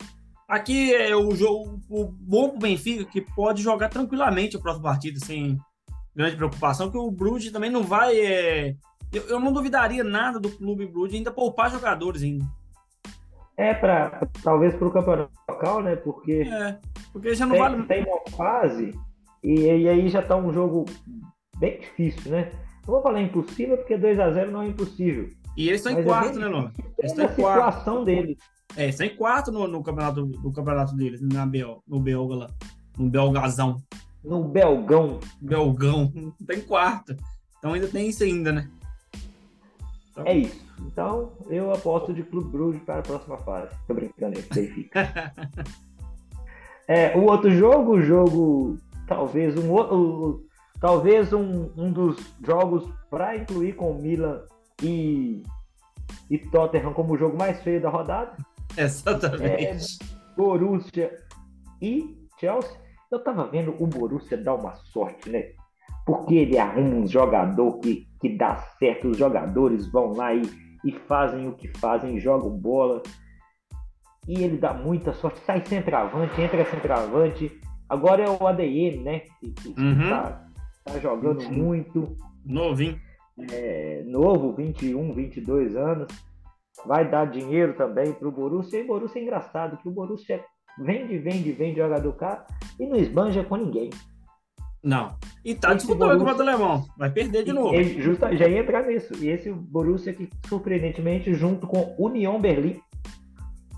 Aqui 0.47 0.93
é 0.93 1.15
o 1.15 1.33
jogo 1.35 1.79
o 1.89 2.05
bom 2.05 2.49
pro 2.49 2.59
Benfica 2.59 3.05
que 3.05 3.21
pode 3.21 3.61
jogar 3.61 3.89
tranquilamente 3.89 4.57
o 4.57 4.61
próximo 4.61 4.83
partido 4.83 5.23
sem 5.23 5.57
grande 6.15 6.35
preocupação, 6.35 6.91
que 6.91 6.97
o 6.97 7.09
Bruges 7.09 7.51
também 7.51 7.69
não 7.69 7.83
vai. 7.83 8.17
É... 8.19 8.75
Eu, 9.11 9.23
eu, 9.29 9.39
não 9.39 9.53
duvidaria 9.53 10.03
nada 10.03 10.39
do 10.39 10.49
clube 10.49 10.85
Bruges 10.85 11.15
ainda 11.15 11.31
poupar 11.31 11.71
jogadores 11.71 12.23
ainda. 12.23 12.45
É, 13.55 13.73
para 13.73 14.27
talvez 14.43 14.73
para 14.75 14.87
o 14.87 14.91
campeonato 14.91 15.31
local, 15.47 15.83
né? 15.83 15.95
Porque, 15.95 16.43
é, 16.51 16.79
porque 17.11 17.35
já 17.35 17.45
não 17.45 17.53
tem, 17.53 17.61
vale. 17.61 17.83
Tem 17.83 18.03
uma 18.03 18.21
fase 18.35 18.91
e, 19.43 19.61
e 19.61 19.87
aí 19.87 20.09
já 20.09 20.21
está 20.21 20.35
um 20.35 20.51
jogo 20.51 20.85
bem 21.57 21.79
difícil, 21.79 22.31
né? 22.31 22.51
Não 22.85 22.95
vou 22.95 23.01
falar 23.01 23.21
impossível, 23.21 23.77
porque 23.77 23.95
2 23.95 24.19
a 24.19 24.31
0 24.31 24.51
não 24.51 24.63
é 24.63 24.67
impossível. 24.67 25.29
E 25.55 25.69
eles 25.69 25.85
estão 25.85 25.99
em 25.99 26.03
quarto, 26.03 26.39
né, 26.39 26.47
Lô? 26.47 26.69
Eles 26.97 27.11
estão 27.11 27.25
em 27.25 27.35
quarto. 27.35 27.63
A 27.63 27.71
situação 27.71 28.03
deles. 28.03 28.37
É, 28.75 28.87
está 28.89 29.05
em 29.05 29.15
quarto 29.15 29.51
no, 29.51 29.67
no, 29.67 29.83
campeonato, 29.83 30.25
no 30.25 30.51
campeonato 30.51 30.95
deles, 30.95 31.21
na 31.21 31.45
Bel, 31.45 31.83
no 31.87 31.99
Belga 31.99 32.35
lá. 32.35 32.49
No 32.97 33.09
Belgazão. 33.09 33.77
No 34.23 34.43
Belgão. 34.43 35.19
Belgão. 35.39 36.11
Está 36.39 36.55
em 36.55 36.61
quarto. 36.61 37.15
Então 37.57 37.73
ainda 37.73 37.87
tem 37.87 38.09
isso 38.09 38.23
ainda, 38.23 38.51
né? 38.51 38.69
Então... 40.11 40.25
É 40.25 40.37
isso. 40.37 40.63
Então 40.79 41.31
eu 41.49 41.71
aposto 41.71 42.13
de 42.13 42.23
Clube 42.23 42.49
Bruges 42.49 42.81
para 42.83 42.99
a 42.99 43.03
próxima 43.03 43.37
fase. 43.37 43.75
Tô 43.87 43.93
brincando 43.93 44.37
aí, 44.37 44.67
fica. 44.67 45.33
é, 46.87 47.15
o 47.17 47.23
outro 47.25 47.51
jogo, 47.51 47.93
o 47.93 48.01
jogo, 48.01 48.77
talvez 49.07 49.57
um 49.57 49.71
outro. 49.71 50.45
Talvez 50.79 51.31
um, 51.31 51.69
um 51.77 51.89
dos 51.93 52.17
jogos 52.45 52.83
para 53.09 53.37
incluir 53.37 53.73
com 53.73 53.91
o 53.91 54.01
Milan 54.01 54.41
e, 54.81 55.41
e 56.29 56.37
Tottenham 56.37 56.91
como 56.91 57.13
o 57.13 57.17
jogo 57.17 57.37
mais 57.37 57.61
feio 57.63 57.81
da 57.81 57.89
rodada. 57.89 58.35
Exatamente. 58.77 59.63
É, 59.65 59.77
Borussia 60.35 61.11
e 61.81 62.15
Chelsea. 62.39 62.77
Eu 63.11 63.23
tava 63.23 63.45
vendo 63.47 63.75
o 63.79 63.85
Borussia 63.85 64.37
dar 64.37 64.55
uma 64.55 64.75
sorte, 64.75 65.29
né? 65.29 65.51
Porque 66.05 66.35
ele 66.35 66.57
arruma 66.57 66.95
um 66.95 67.07
jogador 67.07 67.79
que, 67.79 68.07
que 68.19 68.35
dá 68.35 68.57
certo, 68.79 69.09
os 69.09 69.17
jogadores 69.17 69.87
vão 69.91 70.13
lá 70.13 70.33
e, 70.33 70.41
e 70.83 70.91
fazem 70.91 71.47
o 71.47 71.53
que 71.53 71.67
fazem, 71.67 72.19
jogam 72.19 72.49
bola. 72.49 73.01
E 74.27 74.43
ele 74.43 74.57
dá 74.57 74.73
muita 74.73 75.13
sorte, 75.13 75.39
sai 75.41 75.63
centroavante, 75.65 76.41
entra 76.41 76.65
centroavante. 76.65 77.51
Agora 77.87 78.23
é 78.23 78.29
o 78.29 78.47
ADM, 78.47 79.03
né? 79.03 79.19
Que, 79.39 79.51
que 79.51 79.67
uhum. 79.79 80.09
tá, 80.09 80.47
tá, 80.83 80.99
jogando 80.99 81.43
uhum. 81.43 81.51
muito. 81.51 82.15
Novinho. 82.45 82.99
É, 83.51 84.03
novo, 84.05 84.53
21, 84.53 85.13
22 85.13 85.75
anos 85.75 86.07
vai 86.85 87.09
dar 87.09 87.25
dinheiro 87.25 87.73
também 87.75 88.13
para 88.13 88.27
o 88.27 88.31
Borussia. 88.31 88.79
E 88.79 88.83
o 88.83 88.87
Borussia 88.87 89.19
é 89.19 89.23
engraçado, 89.23 89.77
que 89.77 89.87
o 89.87 89.91
Borussia 89.91 90.43
vende, 90.77 91.17
vende, 91.17 91.51
vende 91.51 91.77
jogador 91.77 92.13
caro 92.13 92.43
e 92.79 92.85
não 92.85 92.95
esbanja 92.95 93.43
com 93.43 93.55
ninguém. 93.55 93.89
Não. 94.83 95.15
E 95.45 95.55
tá 95.55 95.73
disputando 95.73 96.09
Borussia... 96.09 96.23
o 96.23 96.25
campeonato 96.27 96.41
alemão. 96.41 96.85
Vai 96.97 97.09
perder 97.09 97.43
de 97.43 97.53
novo. 97.53 97.73
Ele 97.73 98.01
justa, 98.01 98.35
já 98.35 98.47
ia 98.47 98.59
entrar 98.59 98.85
nisso. 98.85 99.13
E 99.23 99.29
esse 99.29 99.51
Borussia 99.51 100.13
que, 100.13 100.29
surpreendentemente, 100.47 101.33
junto 101.33 101.65
com 101.65 101.95
União 101.97 102.39
Berlim, 102.39 102.81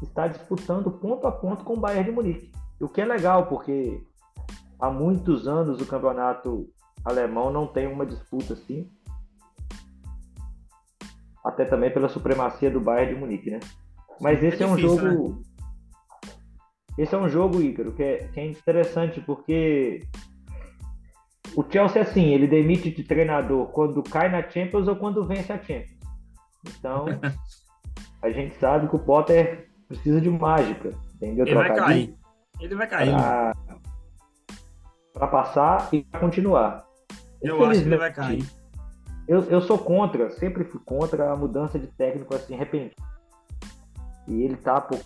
está 0.02 0.28
disputando 0.28 0.92
ponto 0.92 1.28
a 1.28 1.32
ponto 1.32 1.64
com 1.64 1.74
o 1.74 1.80
Bayern 1.80 2.06
de 2.06 2.12
Munique. 2.12 2.52
O 2.80 2.90
que 2.90 3.02
é 3.02 3.06
legal, 3.06 3.48
porque 3.48 4.02
há 4.80 4.90
muitos 4.90 5.48
anos 5.48 5.80
o 5.80 5.86
campeonato 5.86 6.68
alemão 7.04 7.52
não 7.52 7.68
tem 7.68 7.88
uma 7.88 8.06
disputa 8.06 8.54
assim. 8.54 8.90
Até 11.46 11.64
também 11.64 11.92
pela 11.92 12.10
supremacia 12.10 12.72
do 12.72 12.82
Bayern 12.82 13.14
de 13.14 13.20
Munique, 13.20 13.52
né? 13.52 13.60
Mas 14.20 14.44
esse 14.44 14.64
é, 14.64 14.66
é 14.66 14.70
difícil, 14.70 14.92
um 14.92 14.98
jogo. 14.98 15.30
Né? 15.30 15.44
Esse 16.98 17.14
é 17.14 17.18
um 17.18 17.30
jogo, 17.30 17.62
Ícaro, 17.62 17.94
que 17.94 18.02
é, 18.02 18.28
que 18.30 18.40
é 18.40 18.46
interessante 18.46 19.22
porque 19.22 20.00
o 21.56 21.64
Chelsea, 21.70 22.02
assim, 22.02 22.34
ele 22.34 22.48
demite 22.48 22.90
de 22.90 23.04
treinador 23.04 23.68
quando 23.68 24.02
cai 24.02 24.30
na 24.30 24.42
Champions 24.50 24.88
ou 24.88 24.96
quando 24.96 25.26
vence 25.26 25.52
a 25.52 25.58
Champions. 25.58 26.00
Então, 26.68 27.06
a 28.24 28.30
gente 28.32 28.56
sabe 28.56 28.88
que 28.88 28.96
o 28.96 29.00
Potter 29.00 29.70
precisa 29.88 30.20
de 30.20 30.30
mágica, 30.30 30.92
entendeu? 31.16 31.46
Ele 31.46 31.56
vai 31.56 31.76
cair. 31.76 32.16
Ele 32.60 32.76
vai 32.76 32.88
cair. 32.88 33.14
Para 35.14 35.28
passar 35.28 35.90
e 35.94 36.04
pra 36.04 36.20
continuar. 36.20 36.86
Eu 37.42 37.64
acho 37.66 37.82
que 37.82 37.88
ele 37.88 37.98
vai 37.98 38.12
cair. 38.12 38.46
Eu, 39.28 39.44
eu 39.44 39.62
sou 39.62 39.78
contra, 39.78 40.30
sempre 40.32 40.64
fui 40.64 40.80
contra 40.86 41.32
a 41.32 41.36
mudança 41.36 41.80
de 41.80 41.88
técnico 41.88 42.36
assim 42.36 42.56
repentina. 42.56 42.92
E 44.28 44.44
ele 44.44 44.56
tá 44.56 44.82
por 44.82 45.00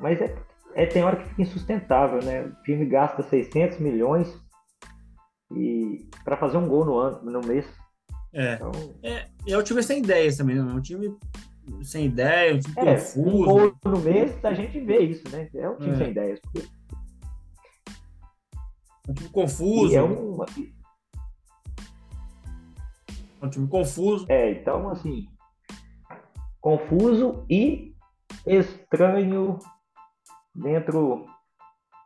mas 0.00 0.20
é, 0.20 0.36
é, 0.74 0.86
tem 0.86 1.02
hora 1.02 1.16
que 1.16 1.28
fica 1.28 1.42
insustentável, 1.42 2.22
né? 2.22 2.42
O 2.42 2.62
time 2.62 2.84
gasta 2.84 3.22
600 3.22 3.78
milhões 3.78 4.28
e 5.54 6.06
para 6.24 6.36
fazer 6.36 6.56
um 6.56 6.68
gol 6.68 6.84
no 6.84 6.98
ano, 6.98 7.30
no 7.30 7.40
mês. 7.46 7.66
É. 8.32 8.54
Então... 8.54 8.72
é, 9.02 9.28
é 9.46 9.56
o 9.56 9.62
time 9.62 9.82
sem 9.82 10.00
ideias 10.00 10.36
também, 10.36 10.56
não 10.56 10.70
é 10.70 10.74
um 10.74 10.82
time 10.82 11.16
sem 11.82 12.06
ideias, 12.06 12.56
um 12.56 12.60
time 12.60 12.88
é, 12.88 12.94
confuso. 12.94 13.30
Um 13.30 13.44
gol 13.44 13.74
no 13.84 13.98
mês, 14.00 14.44
a 14.44 14.54
gente 14.54 14.80
vê 14.80 14.98
isso, 15.00 15.24
né? 15.30 15.48
É 15.54 15.68
um 15.68 15.76
time 15.76 15.92
é. 15.92 15.96
sem 15.96 16.10
ideias. 16.10 16.40
Um 19.08 19.14
time 19.14 19.28
confuso. 19.30 19.92
E 19.92 19.96
é 19.96 20.02
um... 23.42 23.46
um 23.46 23.50
time 23.50 23.68
confuso. 23.68 24.26
É, 24.28 24.50
então 24.52 24.88
assim, 24.88 25.26
confuso 26.60 27.44
e 27.50 27.94
estranho 28.46 29.58
dentro, 30.54 31.26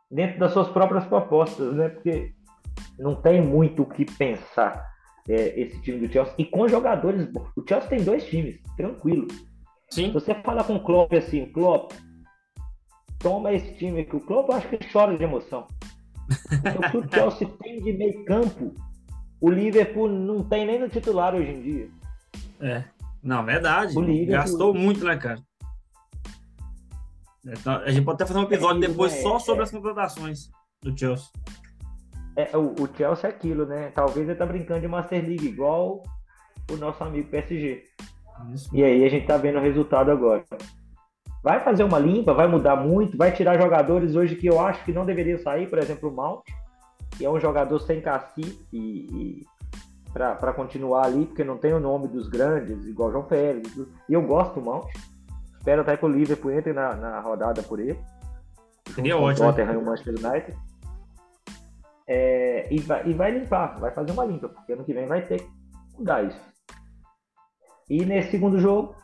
dentro 0.09 0.39
das 0.39 0.51
suas 0.51 0.67
próprias 0.69 1.05
propostas, 1.05 1.73
né? 1.75 1.89
Porque 1.89 2.33
não 2.97 3.15
tem 3.21 3.41
muito 3.41 3.83
o 3.83 3.85
que 3.85 4.05
pensar 4.05 4.83
é, 5.27 5.59
esse 5.59 5.81
time 5.81 6.05
do 6.05 6.11
Chelsea. 6.11 6.33
E 6.37 6.45
com 6.45 6.67
jogadores 6.67 7.25
bons. 7.31 7.49
O 7.55 7.63
Chelsea 7.67 7.89
tem 7.89 8.03
dois 8.03 8.25
times, 8.25 8.59
tranquilo. 8.75 9.27
Sim. 9.89 10.07
Se 10.07 10.11
você 10.11 10.35
falar 10.35 10.63
com 10.63 10.75
o 10.75 10.83
Klopp 10.83 11.13
assim, 11.13 11.45
Klopp, 11.51 11.91
toma 13.19 13.53
esse 13.53 13.73
time 13.75 14.01
aqui. 14.01 14.15
O 14.15 14.21
Klopp 14.21 14.49
eu 14.49 14.55
acho 14.55 14.69
que 14.69 14.75
ele 14.75 14.91
chora 14.91 15.17
de 15.17 15.23
emoção. 15.23 15.67
O 16.27 16.91
que 16.91 16.97
o 16.97 17.09
Chelsea 17.09 17.47
tem 17.61 17.81
de 17.81 17.93
meio 17.93 18.25
campo, 18.25 18.73
o 19.39 19.49
Liverpool 19.49 20.09
não 20.09 20.43
tem 20.43 20.65
nem 20.65 20.79
no 20.79 20.89
titular 20.89 21.35
hoje 21.35 21.51
em 21.51 21.61
dia. 21.61 21.89
É. 22.59 22.83
Não, 23.21 23.43
verdade. 23.43 23.93
Gastou 24.25 24.73
muito, 24.73 25.03
né, 25.03 25.17
cara? 25.17 25.39
Então, 27.45 27.73
a 27.73 27.91
gente 27.91 28.03
pode 28.03 28.15
até 28.15 28.25
fazer 28.25 28.39
um 28.39 28.43
episódio 28.43 28.83
é, 28.83 28.87
depois 28.87 29.13
é, 29.13 29.21
só 29.21 29.39
sobre 29.39 29.61
é. 29.61 29.63
as 29.63 29.71
contratações 29.71 30.49
do 30.81 30.97
Chelsea. 30.97 31.27
É, 32.35 32.55
o, 32.55 32.75
o, 32.79 32.89
Chelsea 32.95 33.29
é 33.29 33.33
aquilo, 33.33 33.65
né? 33.65 33.91
Talvez 33.95 34.27
ele 34.27 34.37
tá 34.37 34.45
brincando 34.45 34.81
de 34.81 34.87
Master 34.87 35.23
League, 35.23 35.47
igual 35.47 36.03
o 36.69 36.75
nosso 36.75 37.03
amigo 37.03 37.29
PSG. 37.29 37.83
Isso. 38.53 38.69
E 38.75 38.83
aí 38.83 39.03
a 39.03 39.09
gente 39.09 39.25
tá 39.25 39.37
vendo 39.37 39.57
o 39.57 39.61
resultado 39.61 40.11
agora. 40.11 40.43
Vai 41.41 41.63
fazer 41.63 41.83
uma 41.83 41.97
limpa, 41.97 42.33
vai 42.33 42.47
mudar 42.47 42.75
muito, 42.75 43.17
vai 43.17 43.31
tirar 43.31 43.59
jogadores 43.59 44.15
hoje 44.15 44.35
que 44.35 44.47
eu 44.47 44.59
acho 44.59 44.83
que 44.83 44.91
não 44.91 45.05
deveriam 45.05 45.39
sair, 45.39 45.67
por 45.69 45.79
exemplo, 45.79 46.09
o 46.09 46.13
Mount, 46.13 46.43
que 47.17 47.25
é 47.25 47.29
um 47.29 47.39
jogador 47.39 47.79
sem 47.79 48.01
cacife 48.01 48.65
e, 48.71 49.07
e 49.11 49.45
para 50.13 50.53
continuar 50.53 51.05
ali, 51.05 51.25
porque 51.25 51.43
não 51.43 51.57
tem 51.57 51.73
o 51.73 51.79
nome 51.79 52.07
dos 52.07 52.27
grandes, 52.27 52.85
igual 52.85 53.11
João 53.11 53.27
Félix. 53.27 53.75
E 54.09 54.13
eu 54.13 54.21
gosto 54.21 54.55
do 54.55 54.61
Mount 54.61 54.87
Espero 55.67 55.81
até 55.81 55.97
que 55.97 56.05
o 56.05 56.07
Liverpool 56.07 56.51
entre 56.51 56.71
na, 56.71 56.95
na 56.95 57.19
rodada 57.19 57.61
por 57.61 57.77
ele. 57.77 57.99
Seria 58.95 59.17
ótimo. 59.17 59.49
O 59.49 59.49
Tottenham 59.49 59.73
e 59.73 59.77
o 59.77 59.85
Manchester 59.85 60.13
United. 60.13 60.57
É, 62.07 62.73
e, 62.73 62.79
vai, 62.79 63.05
e 63.05 63.13
vai 63.13 63.31
limpar, 63.37 63.77
vai 63.77 63.91
fazer 63.91 64.13
uma 64.13 64.23
limpa, 64.23 64.47
porque 64.47 64.71
ano 64.71 64.85
que 64.85 64.93
vem 64.93 65.05
vai 65.07 65.23
ter 65.23 65.41
que 65.41 65.49
mudar 65.97 66.23
isso. 66.23 66.39
E 67.89 68.05
nesse 68.05 68.31
segundo 68.31 68.57
jogo, 68.61 68.95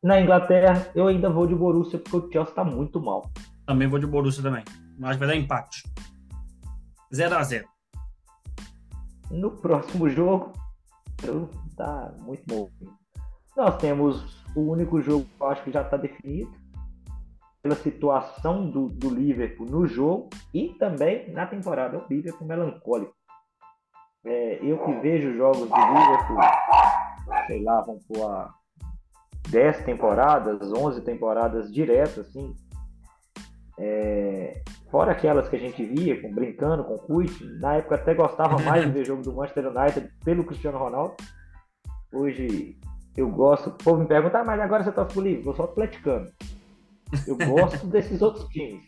na 0.00 0.20
Inglaterra, 0.20 0.86
eu 0.94 1.08
ainda 1.08 1.28
vou 1.28 1.48
de 1.48 1.54
Borussia, 1.56 1.98
porque 1.98 2.16
o 2.16 2.30
Chelsea 2.30 2.52
está 2.52 2.62
muito 2.62 3.00
mal. 3.00 3.28
Também 3.66 3.88
vou 3.88 3.98
de 3.98 4.06
Borussia 4.06 4.40
também. 4.40 4.62
Mas 4.96 5.16
vai 5.16 5.26
dar 5.26 5.34
empate. 5.34 5.82
0 7.14 7.36
a 7.36 7.42
0 7.42 7.68
No 9.30 9.50
próximo 9.50 10.08
jogo, 10.08 10.52
tá 11.76 12.14
muito 12.20 12.42
bom. 12.46 12.70
Nós 13.56 13.76
temos 13.76 14.42
o 14.56 14.60
único 14.60 15.00
jogo 15.02 15.26
que 15.26 15.42
eu 15.42 15.46
acho 15.48 15.62
que 15.62 15.70
já 15.70 15.82
está 15.82 15.96
definido 15.96 16.50
pela 17.62 17.76
situação 17.76 18.68
do, 18.68 18.88
do, 18.88 19.10
Liverpool 19.10 19.66
no 19.66 19.86
jogo 19.86 20.30
e 20.52 20.70
também 20.78 21.30
na 21.32 21.46
temporada. 21.46 21.98
O 21.98 22.06
Liverpool 22.08 22.46
melancólico. 22.46 23.14
É, 24.24 24.58
eu 24.62 24.78
que 24.84 24.92
vejo 25.00 25.36
jogos 25.36 25.68
do 25.68 25.76
Liverpool, 25.76 26.38
sei 27.46 27.62
lá, 27.62 27.80
vão 27.82 27.98
por 28.08 28.30
a 28.30 28.54
10 29.50 29.84
temporadas, 29.84 30.72
11 30.72 31.02
temporadas 31.02 31.72
direto, 31.72 32.20
assim. 32.20 32.54
É, 33.78 34.62
fora 34.92 35.12
aquelas 35.12 35.48
que 35.48 35.56
a 35.56 35.58
gente 35.58 35.82
via, 35.86 36.20
com, 36.20 36.30
brincando 36.30 36.84
com 36.84 36.98
Kuit, 36.98 37.42
na 37.58 37.76
época 37.76 37.94
até 37.94 38.12
gostava 38.14 38.58
mais 38.62 38.84
de 38.84 38.90
ver 38.90 39.06
jogo 39.06 39.22
do 39.22 39.32
Manchester 39.32 39.66
United 39.66 40.12
pelo 40.22 40.44
Cristiano 40.44 40.78
Ronaldo. 40.78 41.14
Hoje 42.12 42.76
eu 43.16 43.30
gosto. 43.30 43.70
O 43.70 43.72
povo 43.72 44.02
me 44.02 44.06
pergunta, 44.06 44.38
ah, 44.38 44.44
mas 44.44 44.60
agora 44.60 44.84
você 44.84 44.92
tá 44.92 45.04
pro 45.06 45.22
livre? 45.22 45.46
Eu 45.46 45.54
sou 45.54 45.64
atleticano. 45.64 46.26
Eu 47.26 47.36
gosto 47.36 47.86
desses 47.88 48.20
outros 48.20 48.46
times. 48.48 48.84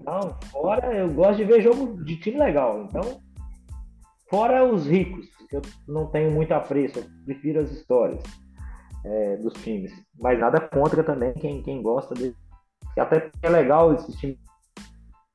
Então, 0.00 0.36
fora, 0.50 0.94
eu 0.94 1.12
gosto 1.12 1.36
de 1.36 1.44
ver 1.44 1.62
jogo 1.62 2.02
de 2.04 2.16
time 2.16 2.38
legal. 2.38 2.82
Então, 2.84 3.20
fora 4.30 4.64
os 4.64 4.86
ricos, 4.86 5.26
que 5.48 5.56
eu 5.56 5.62
não 5.86 6.06
tenho 6.06 6.30
muito 6.30 6.52
apreço, 6.52 7.00
eu 7.00 7.04
prefiro 7.24 7.60
as 7.60 7.70
histórias 7.70 8.22
é, 9.04 9.36
dos 9.36 9.52
times. 9.54 9.92
Mas 10.20 10.38
nada 10.38 10.60
contra 10.60 11.02
também 11.02 11.32
quem, 11.34 11.60
quem 11.62 11.82
gosta 11.82 12.14
de. 12.14 12.34
Até 12.96 13.30
é 13.42 13.48
legal 13.48 13.94
esses 13.94 14.14
times, 14.16 14.38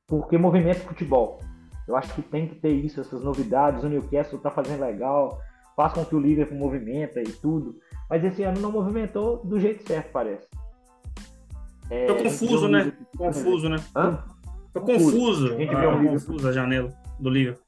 porque 0.08 0.36
movimento 0.36 0.80
futebol. 0.80 1.38
Eu 1.86 1.96
acho 1.96 2.12
que 2.14 2.22
tem 2.22 2.48
que 2.48 2.56
ter 2.56 2.72
isso, 2.72 3.00
essas 3.00 3.22
novidades. 3.22 3.84
O 3.84 3.88
Newcastle 3.88 4.40
tá 4.40 4.50
fazendo 4.50 4.80
legal 4.80 5.40
faz 5.78 5.92
com 5.92 6.04
que 6.04 6.16
o 6.16 6.18
Liverpool 6.18 6.58
movimenta 6.58 7.20
e 7.20 7.30
tudo. 7.30 7.76
Mas 8.10 8.24
esse 8.24 8.42
ano 8.42 8.60
não 8.60 8.72
movimentou 8.72 9.36
do 9.44 9.60
jeito 9.60 9.86
certo, 9.86 10.10
parece. 10.10 10.48
É, 11.88 12.06
Tô 12.06 12.16
confuso, 12.16 12.66
né? 12.66 12.92
Confuso, 13.16 13.68
né? 13.68 13.76
Hã? 13.94 14.24
Tô 14.74 14.80
confuso. 14.80 15.54
A 15.54 15.56
gente 15.56 15.72
vê 15.72 15.86
um 15.86 16.08
confuso 16.08 16.48
a 16.48 16.52
janela 16.52 16.92
do 17.20 17.30
Liverpool. 17.30 17.62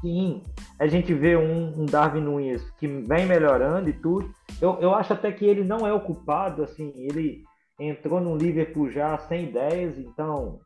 Sim, 0.00 0.42
a 0.78 0.86
gente 0.86 1.12
vê 1.12 1.36
um, 1.36 1.82
um, 1.82 1.84
Darwin 1.84 2.22
Nunes 2.22 2.62
que 2.78 2.86
vem 2.86 3.26
melhorando 3.26 3.90
e 3.90 3.92
tudo. 3.92 4.30
Eu, 4.60 4.78
eu 4.80 4.94
acho 4.94 5.12
até 5.12 5.30
que 5.30 5.44
ele 5.44 5.62
não 5.62 5.86
é 5.86 5.92
o 5.92 6.00
culpado, 6.00 6.62
assim, 6.62 6.92
ele 6.96 7.44
entrou 7.78 8.18
no 8.18 8.34
Liverpool 8.34 8.90
já 8.90 9.18
sem 9.18 9.44
ideias, 9.44 9.98
então. 9.98 10.58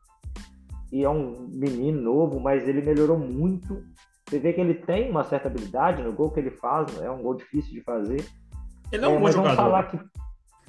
E 0.91 1.03
é 1.03 1.09
um 1.09 1.47
menino 1.49 2.01
novo, 2.01 2.39
mas 2.39 2.67
ele 2.67 2.81
melhorou 2.81 3.17
muito. 3.17 3.83
Você 4.27 4.39
vê 4.39 4.53
que 4.53 4.61
ele 4.61 4.73
tem 4.73 5.09
uma 5.09 5.23
certa 5.23 5.47
habilidade 5.47 6.03
no 6.03 6.11
gol 6.11 6.31
que 6.31 6.39
ele 6.39 6.51
faz, 6.51 7.01
é 7.01 7.09
um 7.09 7.21
gol 7.21 7.35
difícil 7.35 7.73
de 7.73 7.81
fazer. 7.81 8.25
Ele 8.91 9.05
é 9.05 9.07
um 9.07 9.11
é, 9.11 9.15
bom 9.15 9.23
mas 9.23 9.35
jogador. 9.35 9.55
Vamos 9.55 9.71
falar 9.71 9.83
que 9.83 9.99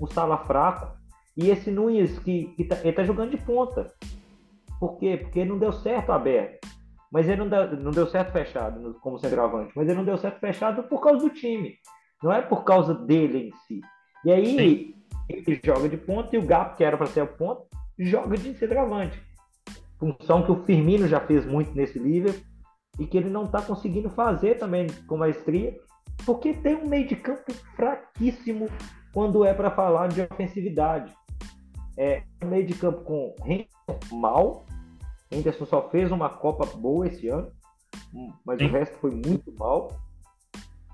o 0.00 0.06
Sala 0.06 0.38
fraco. 0.38 0.96
E 1.36 1.50
esse 1.50 1.70
Nunes, 1.70 2.18
que, 2.18 2.46
que 2.56 2.64
tá, 2.64 2.76
ele 2.82 2.92
tá 2.92 3.04
jogando 3.04 3.30
de 3.30 3.38
ponta. 3.38 3.92
Por 4.78 4.98
quê? 4.98 5.16
Porque 5.16 5.44
não 5.44 5.58
deu 5.58 5.72
certo 5.72 6.12
aberto. 6.12 6.68
Mas 7.10 7.28
ele 7.28 7.36
não 7.36 7.48
deu, 7.48 7.76
não 7.76 7.90
deu 7.90 8.06
certo 8.06 8.32
fechado 8.32 8.96
como 9.00 9.18
centroavante. 9.18 9.72
Mas 9.74 9.86
ele 9.86 9.96
não 9.96 10.04
deu 10.04 10.16
certo 10.18 10.40
fechado 10.40 10.82
por 10.84 11.00
causa 11.00 11.18
do 11.18 11.30
time. 11.30 11.76
Não 12.22 12.32
é 12.32 12.40
por 12.40 12.64
causa 12.64 12.94
dele 12.94 13.48
em 13.48 13.52
si. 13.66 13.80
E 14.24 14.32
aí 14.32 14.56
Sim. 14.56 14.94
ele 15.28 15.60
joga 15.64 15.88
de 15.88 15.96
ponta 15.96 16.34
e 16.34 16.38
o 16.38 16.46
Gap, 16.46 16.76
que 16.76 16.84
era 16.84 16.96
para 16.96 17.06
ser 17.06 17.22
o 17.22 17.26
ponto, 17.26 17.66
joga 17.98 18.36
de 18.36 18.54
centroavante. 18.54 19.20
Função 20.02 20.42
que 20.42 20.50
o 20.50 20.64
Firmino 20.64 21.06
já 21.06 21.20
fez 21.20 21.46
muito 21.46 21.72
nesse 21.74 21.96
Liverpool 21.96 22.42
e 22.98 23.06
que 23.06 23.16
ele 23.16 23.30
não 23.30 23.44
está 23.44 23.62
conseguindo 23.62 24.10
fazer 24.10 24.58
também 24.58 24.88
com 25.06 25.16
maestria, 25.16 25.78
porque 26.26 26.52
tem 26.52 26.74
um 26.74 26.88
meio 26.88 27.06
de 27.06 27.14
campo 27.14 27.52
fraquíssimo 27.76 28.68
quando 29.14 29.44
é 29.44 29.54
para 29.54 29.70
falar 29.70 30.08
de 30.08 30.22
ofensividade. 30.22 31.14
É 31.96 32.24
um 32.42 32.48
meio 32.48 32.66
de 32.66 32.74
campo 32.74 33.02
com 33.02 33.32
Henderson 33.46 34.16
mal, 34.16 34.66
Henderson 35.30 35.64
só 35.64 35.88
fez 35.88 36.10
uma 36.10 36.28
Copa 36.28 36.66
boa 36.66 37.06
esse 37.06 37.28
ano, 37.28 37.50
mas 38.44 38.58
Sim. 38.58 38.66
o 38.66 38.72
resto 38.72 38.98
foi 38.98 39.10
muito 39.10 39.52
mal. 39.56 39.88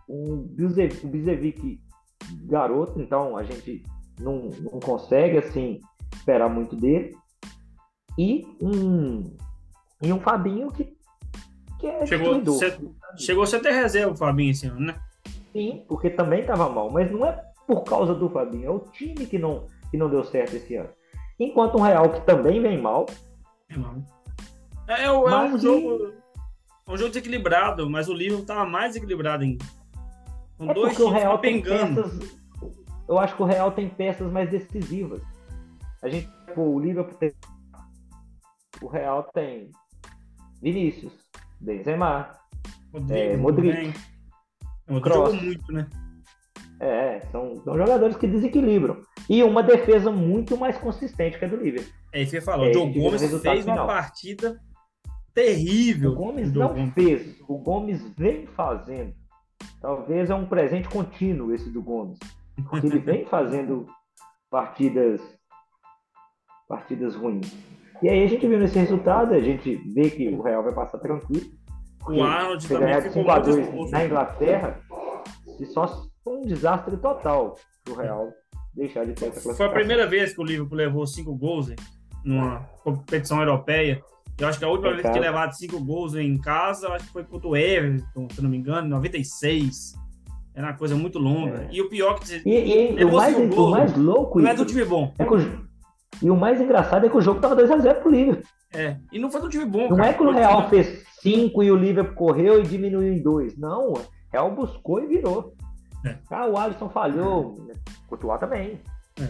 O 0.07 0.37
Bizevic, 0.37 1.81
garoto, 2.45 3.01
então 3.01 3.37
a 3.37 3.43
gente 3.43 3.83
não, 4.21 4.51
não 4.61 4.81
consegue 4.81 5.39
assim 5.39 5.81
esperar 6.15 6.49
muito 6.49 6.77
dele. 6.77 7.17
E 8.19 8.45
um, 8.61 9.37
e 10.03 10.13
um 10.13 10.19
Fabinho 10.19 10.73
que, 10.73 10.93
que 11.79 11.87
é 11.87 12.05
chegou, 12.05 12.59
cê, 12.59 12.77
chegou 13.17 13.45
a 13.45 13.47
ser 13.47 13.57
até 13.57 13.71
reserva 13.71 14.13
o 14.13 14.17
Fabinho 14.17 14.51
esse 14.51 14.67
ano, 14.67 14.81
né? 14.81 15.01
Sim, 15.53 15.85
porque 15.89 16.11
também 16.11 16.41
estava 16.41 16.69
mal, 16.69 16.91
mas 16.91 17.11
não 17.13 17.25
é 17.25 17.41
por 17.65 17.85
causa 17.85 18.15
do 18.15 18.29
Fabinho, 18.29 18.67
é 18.67 18.71
o 18.71 18.81
time 18.81 19.25
que 19.25 19.39
não, 19.39 19.67
que 19.91 19.97
não 19.97 20.11
deu 20.11 20.25
certo 20.25 20.57
esse 20.57 20.75
ano. 20.75 20.89
Enquanto 21.39 21.79
um 21.79 21.83
Real 21.83 22.11
que 22.11 22.21
também 22.23 22.61
vem 22.61 22.81
mal. 22.81 23.07
É, 24.89 24.95
é, 24.95 25.03
é, 25.03 25.05
é 25.05 25.11
um 25.13 25.59
jogo. 25.59 26.13
É 26.87 26.91
um 26.91 26.97
jogo 26.97 27.11
desequilibrado, 27.11 27.89
mas 27.89 28.09
o 28.09 28.15
Liverpool 28.15 28.43
estava 28.43 28.65
mais 28.65 28.97
equilibrado 28.97 29.45
ainda. 29.45 29.65
Com 30.57 30.71
é 30.71 30.75
dois 30.75 30.89
porque 30.89 31.03
o 31.03 31.11
Real 31.11 31.39
tem 31.39 31.63
peças. 31.63 32.19
Eu 33.07 33.19
acho 33.19 33.37
que 33.37 33.43
o 33.43 33.47
Real 33.47 33.71
tem 33.71 33.89
peças 33.89 34.31
mais 34.33 34.51
decisivas. 34.51 35.23
A 36.03 36.09
gente, 36.09 36.29
o 36.57 36.81
Liverpool 36.81 37.15
tem. 37.15 37.33
O 38.81 38.87
Real 38.87 39.25
tem 39.35 39.71
Vinícius, 40.63 41.13
Benzema, 41.61 42.33
Rodrigo, 42.93 43.13
é, 43.15 43.37
Modric. 43.37 43.95
Modric 44.89 45.15
jogou 45.15 45.35
muito, 45.35 45.73
né? 45.73 45.89
É, 46.81 47.21
são, 47.33 47.57
são 47.65 47.77
jogadores 47.77 48.17
que 48.17 48.27
desequilibram. 48.27 49.03
E 49.29 49.43
uma 49.43 49.63
defesa 49.63 50.11
muito 50.11 50.57
mais 50.57 50.79
consistente 50.79 51.39
que 51.39 51.45
a 51.45 51.49
do 51.49 51.57
Liverpool. 51.57 51.93
É 52.13 52.23
isso 52.23 52.31
que 52.31 52.41
você 52.41 52.45
falou. 52.45 52.67
É, 52.67 52.71
o 52.71 52.73
Joe 52.73 52.93
Gomes 52.93 53.43
fez 53.43 53.67
uma 53.67 53.87
partida 53.87 54.61
terrível. 55.35 56.13
O 56.13 56.15
Gomes 56.15 56.53
não 56.53 56.69
Gomes. 56.69 56.95
fez. 56.95 57.41
O 57.49 57.59
Gomes 57.59 58.03
vem 58.17 58.47
fazendo. 58.47 59.15
Talvez 59.81 60.31
é 60.31 60.35
um 60.35 60.47
presente 60.47 60.89
contínuo 60.89 61.53
esse 61.53 61.69
do 61.71 61.83
Gomes. 61.83 62.19
Porque 62.69 62.87
ele 62.87 62.99
vem 63.01 63.27
fazendo 63.27 63.87
partidas 64.51 65.21
partidas 66.69 67.15
ruins. 67.17 67.53
E 68.03 68.09
aí 68.09 68.23
a 68.23 68.27
gente 68.27 68.47
viu 68.47 68.59
nesse 68.59 68.79
resultado, 68.79 69.35
a 69.35 69.41
gente 69.41 69.77
vê 69.93 70.09
que 70.11 70.29
o 70.29 70.43
Real 70.43 70.63
vai 70.63 70.73
passar 70.73 70.99
tranquilo. 70.99 71.47
O 72.07 72.23
Arnold 72.23 72.67
também 72.67 73.03
ficou 73.03 73.25
muito 73.25 73.91
na 73.91 74.05
Inglaterra, 74.05 74.81
e 75.61 75.67
só 75.67 76.07
um 76.27 76.43
desastre 76.43 76.97
total 76.97 77.57
pro 77.85 77.95
Real 77.95 78.33
deixar 78.75 79.05
de 79.05 79.13
ter 79.13 79.27
essa 79.27 79.55
Foi 79.55 79.67
a 79.67 79.71
primeira 79.71 80.07
vez 80.07 80.33
que 80.33 80.41
o 80.41 80.45
Liverpool 80.45 80.77
levou 80.77 81.07
cinco 81.07 81.35
gols 81.35 81.73
numa 82.25 82.61
competição 82.83 83.41
europeia. 83.41 84.01
Eu 84.39 84.47
acho 84.47 84.59
que 84.59 84.65
a 84.65 84.69
última 84.69 84.91
é 84.91 84.93
vez 84.93 85.03
que 85.03 85.11
tinha 85.11 85.23
levado 85.23 85.53
cinco 85.53 85.81
gols 85.81 86.15
em 86.15 86.39
casa, 86.39 86.89
acho 86.91 87.07
que 87.07 87.13
foi 87.13 87.25
contra 87.25 87.49
o 87.49 87.57
Everton, 87.57 88.29
se 88.31 88.41
não 88.41 88.49
me 88.49 88.57
engano, 88.57 88.87
em 88.87 88.91
96. 88.91 89.95
Era 90.55 90.69
uma 90.69 90.77
coisa 90.77 90.95
muito 90.95 91.19
longa. 91.19 91.63
É. 91.63 91.69
E 91.73 91.81
o 91.81 91.89
pior 91.89 92.19
que 92.19 92.43
e, 92.47 92.95
e, 93.01 93.05
o 93.05 93.13
mais, 93.13 93.37
o 93.37 93.71
mais 93.71 93.97
louco 93.97 94.41
não 94.41 94.49
é 94.49 94.55
do 94.55 94.65
time 94.65 94.85
bom. 94.85 95.13
É 95.19 95.25
o, 95.25 95.68
e 96.23 96.31
o 96.31 96.37
mais 96.37 96.61
engraçado 96.61 97.07
é 97.07 97.09
que 97.09 97.17
o 97.17 97.21
jogo 97.21 97.41
tava 97.41 97.57
2x0 97.57 97.95
pro 98.01 98.11
Liverpool. 98.11 98.45
É, 98.75 98.97
e 99.13 99.19
não 99.19 99.31
foi 99.31 99.41
do 99.41 99.49
time 99.49 99.65
bom. 99.65 99.89
Não 99.89 99.97
cara. 99.97 100.11
é 100.11 100.13
que 100.13 100.23
o 100.23 100.31
Real 100.31 100.69
fez 100.69 101.05
5 101.23 101.63
e 101.63 101.71
o 101.71 101.77
Liverpool 101.77 102.15
correu 102.15 102.61
e 102.61 102.65
diminuiu 102.65 103.13
em 103.13 103.23
2. 103.23 103.57
Não, 103.57 103.93
o 103.93 104.01
Real 104.31 104.51
buscou 104.51 105.03
e 105.03 105.07
virou. 105.07 105.55
É. 106.05 106.17
Ah, 106.31 106.47
o 106.47 106.57
Alisson 106.57 106.89
falhou. 106.89 107.55
Courtois 108.09 108.41
também. 108.41 108.81
É. 109.21 109.29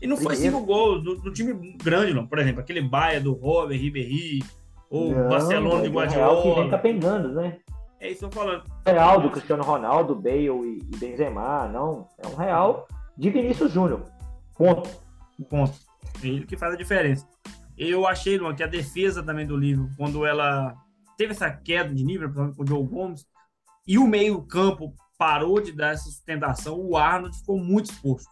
E 0.00 0.06
não 0.06 0.16
foi 0.16 0.34
cinco 0.34 0.60
gols 0.60 1.02
do, 1.04 1.16
do, 1.16 1.30
time 1.30 1.76
grande, 1.76 2.14
não. 2.14 2.26
Por 2.26 2.38
exemplo, 2.38 2.60
aquele 2.60 2.80
Baia 2.80 3.20
do 3.20 3.34
Robert, 3.34 3.78
Ribéry, 3.78 4.42
ou 4.88 5.12
não, 5.12 5.28
Barcelona 5.28 5.82
de 5.82 5.88
Guardiola. 5.88 6.42
que 6.42 6.60
vem 6.60 6.70
capengando, 6.70 7.28
né? 7.32 7.58
É 8.00 8.08
isso 8.08 8.20
que 8.20 8.24
eu 8.24 8.30
tô 8.30 8.40
falando. 8.40 8.64
Real 8.86 9.20
do 9.20 9.30
Cristiano 9.30 9.62
Ronaldo, 9.62 10.14
Bale 10.14 10.46
e 10.46 10.96
Benzema, 10.96 11.68
não. 11.68 12.08
É 12.16 12.26
um 12.26 12.34
Real 12.34 12.88
de 13.16 13.28
Vinícius 13.28 13.72
Júnior. 13.72 14.00
Ponto. 14.56 14.88
Ponto. 15.50 15.89
Ele 16.22 16.46
que 16.46 16.56
faz 16.56 16.74
a 16.74 16.76
diferença. 16.76 17.26
Eu 17.76 18.06
achei, 18.06 18.36
Luan, 18.36 18.54
que 18.54 18.62
a 18.62 18.66
defesa 18.66 19.22
também 19.22 19.46
do 19.46 19.56
livro, 19.56 19.88
quando 19.96 20.26
ela 20.26 20.74
teve 21.16 21.32
essa 21.32 21.50
queda 21.50 21.94
de 21.94 22.04
nível, 22.04 22.32
com 22.32 22.52
o 22.58 22.66
Joe 22.66 22.86
Gomes, 22.86 23.26
e 23.86 23.98
o 23.98 24.06
meio-campo 24.06 24.94
parou 25.18 25.60
de 25.60 25.72
dar 25.72 25.92
essa 25.92 26.04
sustentação, 26.04 26.78
o 26.80 26.96
Arnold 26.96 27.36
ficou 27.38 27.58
muito 27.58 27.90
exposto. 27.90 28.30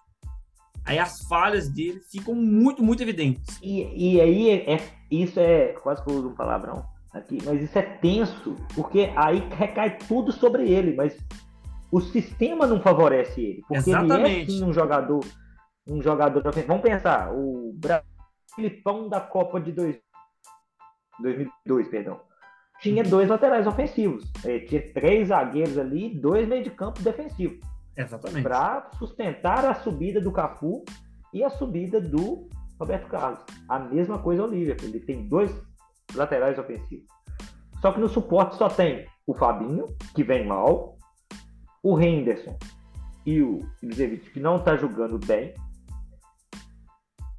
Aí 0.84 0.98
as 0.98 1.20
falhas 1.28 1.68
dele 1.68 2.00
ficam 2.10 2.34
muito, 2.34 2.82
muito 2.82 3.02
evidentes. 3.02 3.58
E, 3.62 4.14
e 4.14 4.20
aí, 4.20 4.48
é, 4.48 4.74
é, 4.74 4.80
isso 5.10 5.38
é. 5.38 5.74
Quase 5.82 6.02
que 6.02 6.10
eu 6.10 6.14
uso 6.14 6.28
um 6.28 6.34
palavrão 6.34 6.82
aqui, 7.12 7.38
mas 7.44 7.62
isso 7.62 7.78
é 7.78 7.82
tenso, 7.82 8.56
porque 8.74 9.12
aí 9.14 9.46
recai 9.50 9.98
tudo 9.98 10.32
sobre 10.32 10.70
ele, 10.70 10.94
mas 10.94 11.14
o 11.92 12.00
sistema 12.00 12.66
não 12.66 12.80
favorece 12.80 13.38
ele. 13.38 13.60
Porque 13.68 13.90
Exatamente. 13.90 14.30
ele 14.30 14.42
é 14.42 14.46
sim 14.46 14.64
um 14.64 14.72
jogador. 14.72 15.24
Um 15.88 16.02
jogador. 16.02 16.42
Vamos 16.66 16.82
pensar, 16.82 17.32
o 17.32 17.74
Filipão 18.54 19.08
da 19.08 19.20
Copa 19.20 19.60
de 19.60 19.72
dois, 19.72 19.98
2002, 21.20 21.88
perdão 21.88 22.20
tinha 22.80 23.02
dois 23.02 23.28
laterais 23.28 23.66
ofensivos. 23.66 24.24
É, 24.44 24.60
tinha 24.60 24.92
três 24.92 25.28
zagueiros 25.28 25.78
ali 25.78 26.14
dois 26.18 26.48
meio 26.48 26.62
de 26.62 26.70
campo 26.70 27.02
defensivos. 27.02 27.58
Exatamente. 27.96 28.42
Para 28.42 28.90
sustentar 28.98 29.64
a 29.64 29.74
subida 29.74 30.20
do 30.20 30.32
Cafu 30.32 30.84
e 31.32 31.42
a 31.42 31.50
subida 31.50 32.00
do 32.00 32.48
Roberto 32.78 33.08
Carlos. 33.08 33.40
A 33.68 33.78
mesma 33.78 34.18
coisa 34.18 34.44
o 34.44 34.46
Liverpool. 34.46 34.88
Ele 34.88 35.00
tem 35.00 35.28
dois 35.28 35.52
laterais 36.14 36.58
ofensivos. 36.58 37.06
Só 37.80 37.92
que 37.92 38.00
no 38.00 38.08
suporte 38.08 38.56
só 38.56 38.68
tem 38.68 39.06
o 39.26 39.34
Fabinho, 39.34 39.86
que 40.14 40.22
vem 40.22 40.46
mal, 40.46 40.96
o 41.82 42.00
Henderson 42.00 42.56
e 43.26 43.42
o 43.42 43.60
Ibisevic, 43.82 44.30
que 44.30 44.40
não 44.40 44.56
está 44.56 44.76
jogando 44.76 45.18
bem, 45.18 45.52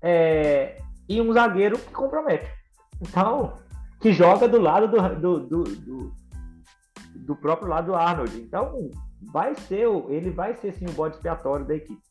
é... 0.01 0.81
e 1.07 1.21
um 1.21 1.31
zagueiro 1.33 1.77
que 1.77 1.91
compromete. 1.91 2.47
Então, 3.01 3.53
que 3.99 4.11
joga 4.11 4.47
do 4.47 4.59
lado 4.59 4.87
do, 4.87 5.39
do, 5.39 5.63
do, 5.63 6.13
do, 7.15 7.35
próprio 7.35 7.69
lado 7.69 7.87
do 7.87 7.95
Arnold. 7.95 8.37
Então, 8.37 8.89
vai 9.21 9.55
ser, 9.55 9.87
ele 10.09 10.29
vai 10.29 10.55
ser 10.55 10.73
sim 10.73 10.85
o 10.85 10.91
bode 10.93 11.15
expiatório 11.15 11.65
da 11.65 11.75
equipe. 11.75 12.01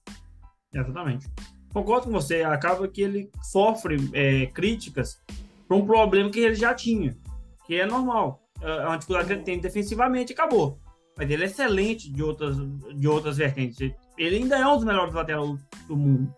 Exatamente. 0.73 1.29
Concordo 1.73 2.07
com 2.07 2.13
você, 2.13 2.43
acaba 2.43 2.89
que 2.89 3.03
ele 3.03 3.31
sofre 3.43 3.97
é, 4.13 4.47
críticas 4.47 5.23
por 5.67 5.77
um 5.77 5.87
problema 5.87 6.31
que 6.31 6.41
ele 6.41 6.55
já 6.55 6.75
tinha, 6.75 7.17
que 7.67 7.79
é 7.79 7.87
normal. 7.87 8.43
É, 8.61 8.71
é 8.71 8.87
uma 8.87 8.97
dificuldade 8.97 9.29
que 9.29 9.35
ele 9.35 9.43
tem 9.43 9.61
defensivamente 9.61 10.33
acabou. 10.33 10.79
Mas 11.17 11.29
ele 11.31 11.43
é 11.43 11.47
excelente 11.47 12.11
de 12.11 12.23
outras, 12.23 12.57
de 12.95 13.09
outras 13.09 13.37
vertentes. 13.37 13.93
Ele 14.17 14.37
ainda 14.37 14.57
é 14.57 14.67
um 14.67 14.77
dos 14.77 14.85
melhores 14.85 15.13
laterais 15.13 15.59
do 15.87 15.97
mundo. 15.97 16.33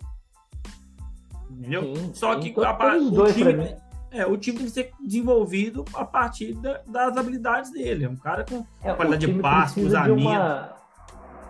Entendeu? 1.61 1.95
Sim, 1.95 2.15
Só 2.15 2.41
que 2.41 2.55
a, 2.59 2.97
o 2.97 3.33
time, 3.33 3.77
é, 4.11 4.27
o 4.27 4.39
time 4.39 4.57
tem 4.57 4.67
que 4.67 4.73
ser 4.73 4.93
desenvolvido 4.99 5.85
a 5.93 6.07
partir 6.07 6.55
da, 6.55 6.81
das 6.87 7.17
habilidades 7.19 7.71
dele. 7.71 8.05
É 8.05 8.09
um 8.09 8.17
cara 8.17 8.47
com 8.49 8.65
é, 8.83 8.95
qualidade 8.95 9.27
de 9.27 9.43
passe, 9.43 9.79
cruzamento. 9.79 10.17
De, 10.17 10.23
uma, 10.23 10.77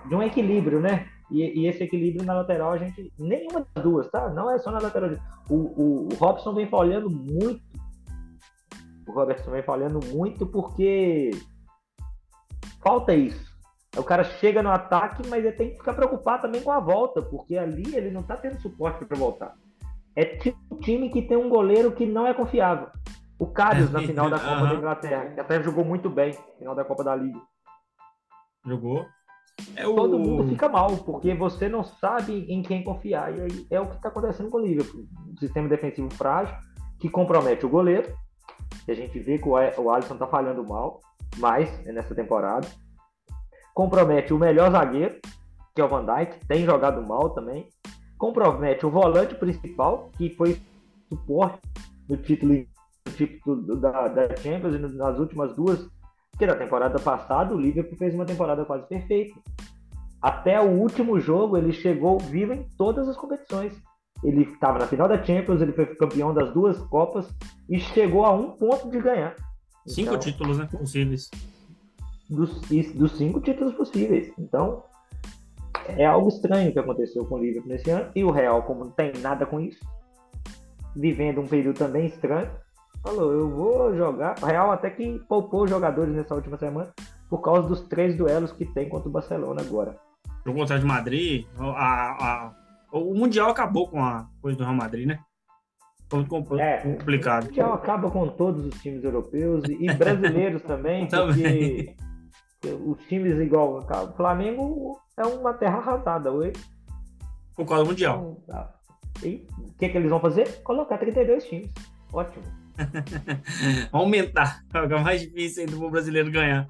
de 0.08 0.14
um 0.16 0.22
equilíbrio, 0.22 0.80
né? 0.80 1.06
E, 1.30 1.60
e, 1.60 1.66
esse 1.68 1.84
equilíbrio 1.84 2.26
na 2.26 2.34
lateral, 2.34 2.72
a 2.72 2.78
gente. 2.78 3.12
Nenhuma 3.16 3.64
das 3.72 3.84
duas, 3.84 4.10
tá? 4.10 4.28
Não 4.30 4.50
é 4.50 4.58
só 4.58 4.72
na 4.72 4.80
lateral. 4.80 5.10
O, 5.48 5.54
o, 5.54 6.08
o 6.12 6.14
Robson 6.16 6.54
vem 6.54 6.66
falhando 6.66 7.08
muito. 7.08 7.62
O 9.06 9.12
Robertson 9.12 9.52
vem 9.52 9.62
falhando 9.62 10.00
muito 10.08 10.44
porque 10.44 11.30
falta 12.82 13.14
isso. 13.14 13.48
O 13.96 14.02
cara 14.02 14.24
chega 14.24 14.60
no 14.60 14.70
ataque, 14.70 15.22
mas 15.28 15.44
ele 15.44 15.56
tem 15.56 15.70
que 15.70 15.76
ficar 15.76 15.94
preocupado 15.94 16.42
também 16.42 16.62
com 16.62 16.70
a 16.72 16.80
volta, 16.80 17.22
porque 17.22 17.56
ali 17.56 17.94
ele 17.94 18.10
não 18.10 18.24
tá 18.24 18.36
tendo 18.36 18.60
suporte 18.60 19.04
para 19.04 19.16
voltar. 19.16 19.56
É 20.16 20.38
um 20.70 20.78
time 20.78 21.10
que 21.10 21.22
tem 21.22 21.36
um 21.36 21.48
goleiro 21.48 21.92
que 21.92 22.04
não 22.06 22.26
é 22.26 22.34
confiável. 22.34 22.88
O 23.38 23.46
Carlos 23.46 23.90
na 23.90 24.00
final 24.00 24.28
da 24.28 24.38
Copa 24.40 24.62
uhum. 24.62 24.68
da 24.68 24.74
Inglaterra, 24.74 25.30
que 25.30 25.40
até 25.40 25.62
jogou 25.62 25.84
muito 25.84 26.10
bem, 26.10 26.36
final 26.58 26.74
da 26.74 26.84
Copa 26.84 27.04
da 27.04 27.14
Liga. 27.14 27.40
Jogou. 28.66 29.06
É 29.76 29.86
o... 29.86 29.94
Todo 29.94 30.18
mundo 30.18 30.48
fica 30.48 30.68
mal, 30.68 30.96
porque 30.98 31.34
você 31.34 31.68
não 31.68 31.84
sabe 31.84 32.44
em 32.52 32.62
quem 32.62 32.82
confiar. 32.82 33.36
E 33.36 33.40
aí 33.40 33.66
é 33.70 33.80
o 33.80 33.88
que 33.88 33.96
está 33.96 34.08
acontecendo 34.08 34.50
com 34.50 34.58
o 34.58 34.66
Liverpool. 34.66 35.06
Um 35.28 35.36
sistema 35.38 35.68
defensivo 35.68 36.10
frágil, 36.12 36.54
que 36.98 37.08
compromete 37.08 37.64
o 37.64 37.70
goleiro. 37.70 38.12
Que 38.84 38.92
a 38.92 38.94
gente 38.94 39.18
vê 39.18 39.38
que 39.38 39.48
o 39.48 39.56
Alisson 39.56 40.14
está 40.14 40.26
falhando 40.26 40.66
mal, 40.66 41.00
mais 41.38 41.84
nessa 41.86 42.14
temporada. 42.14 42.66
Compromete 43.74 44.32
o 44.32 44.38
melhor 44.38 44.70
zagueiro, 44.70 45.18
que 45.74 45.80
é 45.80 45.84
o 45.84 45.88
Van 45.88 46.04
Dijk, 46.04 46.46
tem 46.46 46.64
jogado 46.64 47.06
mal 47.06 47.30
também 47.30 47.68
compromete 48.20 48.84
o 48.84 48.90
volante 48.90 49.34
principal, 49.34 50.10
que 50.18 50.28
foi 50.28 50.60
suporte 51.08 51.58
no 52.06 52.18
título, 52.18 52.52
no 52.52 53.12
título 53.12 53.76
da, 53.76 54.08
da 54.08 54.36
Champions 54.36 54.94
nas 54.94 55.18
últimas 55.18 55.56
duas, 55.56 55.88
porque 56.30 56.44
na 56.44 56.54
temporada 56.54 56.98
passada 56.98 57.54
o 57.54 57.58
Liverpool 57.58 57.96
fez 57.96 58.14
uma 58.14 58.26
temporada 58.26 58.64
quase 58.66 58.86
perfeita. 58.86 59.40
Até 60.20 60.60
o 60.60 60.68
último 60.68 61.18
jogo 61.18 61.56
ele 61.56 61.72
chegou 61.72 62.18
vivo 62.18 62.52
em 62.52 62.62
todas 62.76 63.08
as 63.08 63.16
competições. 63.16 63.72
ele 64.22 64.42
estava 64.42 64.78
na 64.78 64.86
final 64.86 65.08
da 65.08 65.22
Champions, 65.24 65.62
ele 65.62 65.72
foi 65.72 65.86
campeão 65.86 66.34
das 66.34 66.52
duas 66.52 66.78
Copas 66.88 67.26
e 67.70 67.80
chegou 67.80 68.26
a 68.26 68.32
um 68.32 68.50
ponto 68.50 68.90
de 68.90 69.00
ganhar. 69.00 69.34
Cinco 69.86 70.10
então, 70.10 70.18
títulos 70.18 70.58
né, 70.58 70.68
possíveis. 70.70 71.30
Dos, 72.28 72.60
dos 72.94 73.12
cinco 73.12 73.40
títulos 73.40 73.74
possíveis. 73.74 74.30
Então, 74.38 74.84
é 75.96 76.06
algo 76.06 76.28
estranho 76.28 76.72
que 76.72 76.78
aconteceu 76.78 77.24
com 77.24 77.36
o 77.36 77.38
Liverpool 77.38 77.70
nesse 77.70 77.90
ano. 77.90 78.10
E 78.14 78.24
o 78.24 78.30
Real, 78.30 78.62
como 78.62 78.84
não 78.84 78.90
tem 78.90 79.12
nada 79.20 79.46
com 79.46 79.60
isso, 79.60 79.80
vivendo 80.94 81.40
um 81.40 81.46
período 81.46 81.78
também 81.78 82.06
estranho, 82.06 82.50
falou: 83.02 83.32
eu 83.32 83.50
vou 83.50 83.94
jogar. 83.94 84.36
O 84.42 84.46
Real 84.46 84.70
até 84.70 84.90
que 84.90 85.18
poupou 85.28 85.66
jogadores 85.66 86.14
nessa 86.14 86.34
última 86.34 86.56
semana 86.56 86.92
por 87.28 87.40
causa 87.40 87.68
dos 87.68 87.82
três 87.82 88.16
duelos 88.16 88.52
que 88.52 88.66
tem 88.66 88.88
contra 88.88 89.08
o 89.08 89.12
Barcelona 89.12 89.62
agora. 89.62 89.96
No 90.44 90.52
contra 90.52 90.78
de 90.78 90.84
Madrid, 90.84 91.46
a, 91.58 91.68
a, 91.68 92.54
o 92.92 93.14
Mundial 93.14 93.50
acabou 93.50 93.88
com 93.88 94.02
a 94.02 94.26
coisa 94.42 94.58
do 94.58 94.64
Real 94.64 94.74
Madrid, 94.74 95.06
né? 95.06 95.20
Foi 96.08 96.20
é, 96.58 96.78
complicado. 96.78 97.44
O 97.44 97.46
Mundial 97.46 97.72
acaba 97.72 98.10
com 98.10 98.26
todos 98.26 98.66
os 98.66 98.74
times 98.82 99.04
europeus 99.04 99.62
e 99.68 99.92
brasileiros 99.94 100.62
também, 100.66 101.06
porque 101.06 101.94
os 102.84 102.98
times 103.06 103.38
igual 103.38 103.78
o 103.78 104.16
Flamengo 104.16 104.98
é 105.20 105.26
uma 105.26 105.52
terra 105.52 105.78
arrasada 105.78 106.32
hoje. 106.32 106.52
Por 107.54 107.66
causa 107.66 107.84
do 107.84 107.90
Mundial. 107.90 108.38
Então, 108.42 108.54
tá. 108.54 108.74
E 109.22 109.46
o 109.58 109.74
que, 109.74 109.88
que 109.88 109.98
eles 109.98 110.10
vão 110.10 110.20
fazer? 110.20 110.62
Colocar 110.62 110.98
32 110.98 111.44
times. 111.44 111.70
Ótimo. 112.12 112.44
Aumentar. 113.92 114.64
É 114.72 115.02
mais 115.02 115.20
difícil 115.20 115.64
ainda 115.64 115.76
para 115.76 115.86
o 115.86 115.90
brasileiro 115.90 116.30
ganhar. 116.30 116.66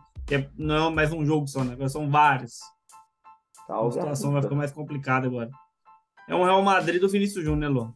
não 0.57 0.89
é 0.89 0.91
mais 0.91 1.13
um 1.13 1.25
jogo 1.25 1.47
só, 1.47 1.63
né? 1.63 1.89
São 1.89 2.11
vários. 2.11 2.59
Salve 3.67 3.89
a 3.89 4.01
situação 4.01 4.31
a 4.31 4.33
vai 4.35 4.43
ficar 4.43 4.57
mais 4.57 4.73
complicada 4.73 5.27
agora. 5.27 5.51
É 6.29 6.35
um 6.35 6.45
Real 6.45 6.63
Madrid 6.63 7.01
do 7.01 7.09
Vinícius 7.09 7.45
Júnior, 7.45 7.59
né, 7.59 7.69
Lô? 7.69 7.93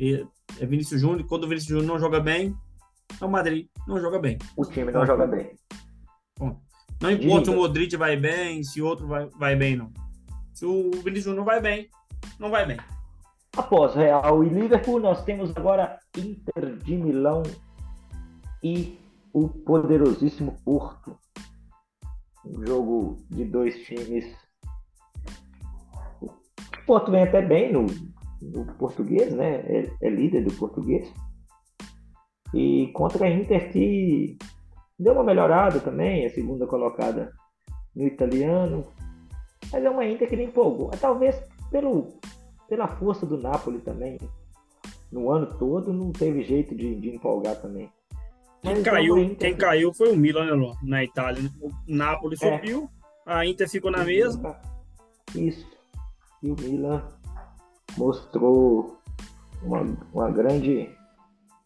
É, 0.00 0.24
é 0.60 0.66
Vinícius 0.66 1.00
Júnior. 1.00 1.26
Quando 1.26 1.44
o 1.44 1.48
Vinícius 1.48 1.70
Júnior 1.70 1.86
não 1.86 1.98
joga 1.98 2.20
bem, 2.20 2.54
é 3.20 3.24
o 3.24 3.28
Madrid 3.28 3.66
não 3.86 3.98
joga 4.00 4.20
bem. 4.20 4.38
O 4.56 4.64
time 4.64 4.92
não 4.92 5.04
joga 5.04 5.26
bem. 5.26 5.56
Bom, 6.38 6.60
não 7.00 7.10
importa 7.10 7.44
se 7.46 7.50
o 7.50 7.56
Modric 7.56 7.96
vai 7.96 8.16
bem, 8.16 8.62
se 8.64 8.82
outro 8.82 9.06
vai, 9.06 9.26
vai 9.38 9.56
bem, 9.56 9.76
não. 9.76 9.92
Se 10.52 10.66
o 10.66 10.90
Vinícius 10.90 11.26
Júnior 11.26 11.44
vai 11.44 11.60
bem, 11.60 11.88
não 12.38 12.50
vai 12.50 12.66
bem. 12.66 12.78
Após 13.56 13.94
Real 13.94 14.44
e 14.44 14.48
Liverpool, 14.48 15.00
nós 15.00 15.24
temos 15.24 15.56
agora 15.56 15.98
Inter 16.16 16.76
de 16.76 16.96
Milão 16.96 17.42
e 18.62 18.98
o 19.32 19.48
poderosíssimo 19.48 20.56
Porto. 20.64 21.16
Um 22.44 22.66
jogo 22.66 23.24
de 23.30 23.44
dois 23.44 23.76
times. 23.84 24.24
O 26.20 26.30
Porto 26.86 27.10
vem 27.10 27.22
até 27.22 27.42
bem 27.42 27.72
no, 27.72 27.86
no 28.42 28.64
português, 28.74 29.34
né? 29.34 29.56
É, 29.56 29.90
é, 30.00 30.10
líder 30.10 30.44
do 30.44 30.52
português. 30.54 31.12
E 32.54 32.88
contra 32.94 33.26
a 33.26 33.30
Inter 33.30 33.70
que 33.70 34.38
deu 34.98 35.12
uma 35.12 35.24
melhorada 35.24 35.80
também, 35.80 36.26
a 36.26 36.30
segunda 36.30 36.66
colocada 36.66 37.32
no 37.94 38.04
italiano. 38.06 38.86
Mas 39.72 39.84
é 39.84 39.90
uma 39.90 40.04
Inter 40.04 40.28
que 40.28 40.36
nem 40.36 40.48
empolgou. 40.48 40.90
Talvez 41.00 41.40
pelo 41.70 42.18
pela 42.68 42.86
força 42.86 43.24
do 43.24 43.38
Napoli 43.38 43.78
também. 43.80 44.18
No 45.10 45.30
ano 45.30 45.46
todo 45.58 45.92
não 45.92 46.12
teve 46.12 46.42
jeito 46.42 46.74
de, 46.74 46.94
de 46.96 47.08
empolgar 47.08 47.56
também. 47.56 47.90
Quem 48.60 48.74
Mas 48.74 48.82
caiu, 48.82 49.18
Inter... 49.18 49.38
quem 49.38 49.56
caiu 49.56 49.94
foi 49.94 50.12
o 50.12 50.16
Milan, 50.16 50.56
né, 50.56 50.72
na 50.82 51.04
Itália. 51.04 51.42
Né? 51.42 51.50
O 51.60 51.70
Napoli 51.86 52.36
é. 52.40 52.56
subiu, 52.58 52.90
a 53.24 53.46
Inter 53.46 53.68
ficou 53.68 53.90
na 53.90 54.04
mesma. 54.04 54.56
Isso. 55.34 55.66
E 56.42 56.50
o 56.50 56.56
Milan 56.60 57.02
mostrou 57.96 58.98
uma, 59.62 59.82
uma 60.12 60.30
grande 60.30 60.90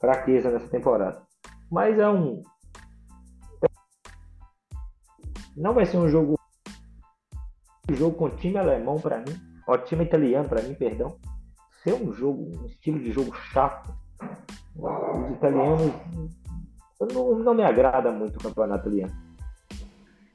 fraqueza 0.01 0.51
nessa 0.51 0.69
temporada. 0.69 1.23
Mas 1.71 1.99
é 1.99 2.09
um. 2.09 2.43
Não 5.57 5.75
vai 5.75 5.87
ser 5.87 5.97
um 5.99 6.09
jogo. 6.09 6.39
Um 7.91 7.95
jogo 7.95 8.17
com 8.17 8.31
time 8.31 8.59
alemão 8.59 9.01
para 9.01 9.19
mim 9.19 9.53
o 9.67 9.79
time 9.79 10.05
italiano, 10.05 10.49
para 10.49 10.63
mim, 10.63 10.75
perdão, 10.75 11.17
ser 11.83 11.95
um 11.95 12.13
jogo, 12.13 12.51
um 12.61 12.67
estilo 12.67 12.99
de 12.99 13.13
jogo 13.13 13.35
chato. 13.35 13.95
Os 14.77 15.31
italianos 15.33 15.93
não, 17.13 17.39
não 17.39 17.55
me 17.55 17.63
agrada 17.63 18.11
muito 18.11 18.37
o 18.37 18.43
campeonato 18.43 18.89
italiano. 18.89 19.13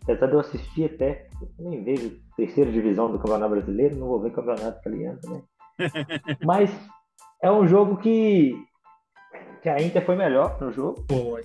Apesar 0.03 0.27
de 0.27 0.33
eu 0.33 0.39
assistir 0.39 0.85
até, 0.85 1.27
eu 1.41 1.69
nem 1.69 1.83
vejo 1.83 2.19
terceira 2.35 2.71
divisão 2.71 3.11
do 3.11 3.19
campeonato 3.19 3.51
brasileiro, 3.51 3.97
não 3.97 4.07
vou 4.07 4.21
ver 4.21 4.31
campeonato 4.31 4.79
italiano 4.79 5.19
também. 5.19 5.43
Mas 6.45 6.71
é 7.41 7.51
um 7.51 7.67
jogo 7.67 7.97
que, 7.97 8.55
que 9.61 9.69
a 9.69 9.81
Inter 9.81 10.05
foi 10.05 10.15
melhor 10.15 10.59
no 10.61 10.71
jogo. 10.71 11.05
Foi. 11.09 11.41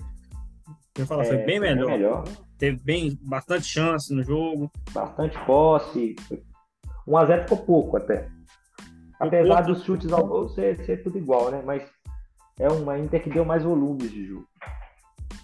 Eu 0.97 1.05
falo, 1.05 1.23
é, 1.23 1.25
foi 1.25 1.37
bem 1.37 1.59
melhor. 1.59 1.87
Bem 1.87 1.97
melhor. 1.97 2.23
Teve 2.57 2.79
bem, 2.83 3.17
bastante 3.21 3.65
chance 3.65 4.13
no 4.13 4.23
jogo. 4.23 4.71
Bastante 4.91 5.37
posse, 5.45 6.15
1x0 7.07 7.43
ficou 7.43 7.57
pouco 7.57 7.97
até. 7.97 8.29
Apesar 9.19 9.61
dos 9.61 9.83
chutes 9.83 10.11
ao 10.11 10.25
gol 10.25 10.49
ser, 10.49 10.83
ser 10.85 11.03
tudo 11.03 11.17
igual, 11.17 11.51
né? 11.51 11.61
Mas 11.65 11.83
é 12.59 12.67
uma 12.67 12.99
Inter 12.99 13.23
que 13.23 13.29
deu 13.29 13.45
mais 13.45 13.63
volumes 13.63 14.11
de 14.11 14.25
jogo. 14.25 14.47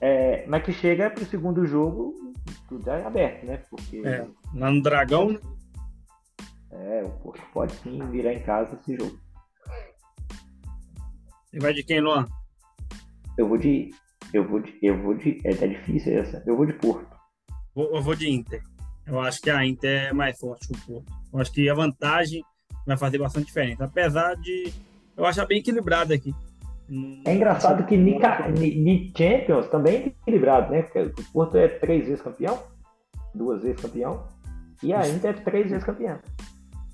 É, 0.01 0.45
mas 0.47 0.63
que 0.63 0.71
chega 0.71 1.09
para 1.09 1.23
o 1.23 1.27
segundo 1.27 1.65
jogo, 1.65 2.33
tudo 2.67 2.89
é 2.89 3.05
aberto, 3.05 3.45
né? 3.45 3.57
Porque. 3.69 4.01
É, 4.05 4.27
lá 4.53 4.71
no 4.71 4.81
Dragão. 4.81 5.37
É, 6.71 7.03
o 7.03 7.09
Porto 7.09 7.41
pode 7.53 7.73
sim 7.77 7.99
virar 8.09 8.33
em 8.33 8.41
casa 8.41 8.75
esse 8.75 8.95
jogo. 8.95 9.19
Você 11.45 11.59
vai 11.59 11.73
de 11.73 11.83
quem, 11.83 11.99
Luan? 11.99 12.25
Eu 13.37 13.47
vou 13.47 13.57
de. 13.57 13.91
Eu 14.33 14.47
vou 14.47 14.59
de. 14.59 14.77
Eu 14.81 15.01
vou 15.01 15.13
de. 15.15 15.39
É, 15.43 15.53
tá 15.53 15.65
difícil 15.65 16.19
essa. 16.19 16.43
Eu 16.45 16.55
vou 16.55 16.65
de 16.65 16.73
Porto. 16.73 17.07
eu 17.75 18.01
vou 18.01 18.15
de 18.15 18.29
Inter. 18.29 18.61
Eu 19.05 19.19
acho 19.19 19.41
que 19.41 19.49
a 19.49 19.65
Inter 19.65 20.09
é 20.09 20.13
mais 20.13 20.37
forte 20.39 20.67
que 20.67 20.73
o 20.73 20.85
Porto. 20.85 21.11
Eu 21.33 21.39
acho 21.39 21.51
que 21.51 21.69
a 21.69 21.73
vantagem 21.73 22.43
vai 22.85 22.97
fazer 22.97 23.17
bastante 23.17 23.47
diferença. 23.47 23.83
Apesar 23.83 24.35
de 24.35 24.71
eu 25.17 25.25
achar 25.25 25.45
bem 25.45 25.59
equilibrado 25.59 26.13
aqui. 26.13 26.33
É 27.25 27.35
engraçado 27.35 27.85
que 27.85 27.95
ni 27.95 29.13
Champions 29.15 29.67
também 29.67 29.95
é 29.95 30.07
equilibrado, 30.07 30.71
né? 30.71 30.81
Porque 30.81 31.21
o 31.21 31.31
Porto 31.31 31.57
é 31.57 31.67
três 31.67 32.07
vezes 32.07 32.21
campeão, 32.21 32.63
duas 33.33 33.61
vezes 33.61 33.79
campeão, 33.79 34.25
e 34.81 34.91
a 34.91 35.07
Inter 35.07 35.31
é 35.31 35.41
três 35.41 35.69
vezes 35.69 35.85
campeão. 35.85 36.19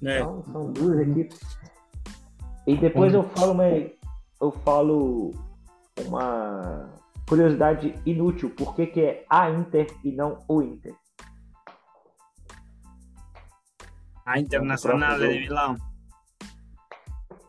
É. 0.03 0.19
Então 0.19 0.43
são 0.51 0.73
duas 0.73 0.99
equipes. 0.99 1.39
E 2.67 2.75
depois 2.75 3.13
eu 3.13 3.23
falo 3.23 3.53
uma, 3.53 3.67
eu 3.67 4.51
falo 4.65 5.31
uma 6.05 6.89
curiosidade 7.27 7.95
inútil, 8.05 8.49
por 8.51 8.75
que, 8.75 8.87
que 8.87 9.01
é 9.01 9.25
a 9.29 9.49
Inter 9.49 9.87
e 10.03 10.11
não 10.11 10.39
o 10.47 10.61
Inter? 10.61 10.95
A 14.25 14.39
Internacional 14.39 15.17
de 15.19 15.27
Milão. 15.27 15.75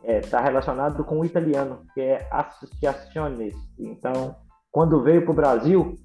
É, 0.03 0.19
está 0.19 0.39
relacionado 0.39 1.03
com 1.03 1.19
o 1.19 1.25
italiano, 1.25 1.85
que 1.93 2.01
é 2.01 2.27
Associaciones. 2.31 3.53
Então, 3.77 4.35
quando 4.71 5.03
veio 5.03 5.23
para 5.23 5.31
o 5.31 5.35
Brasil, 5.35 5.95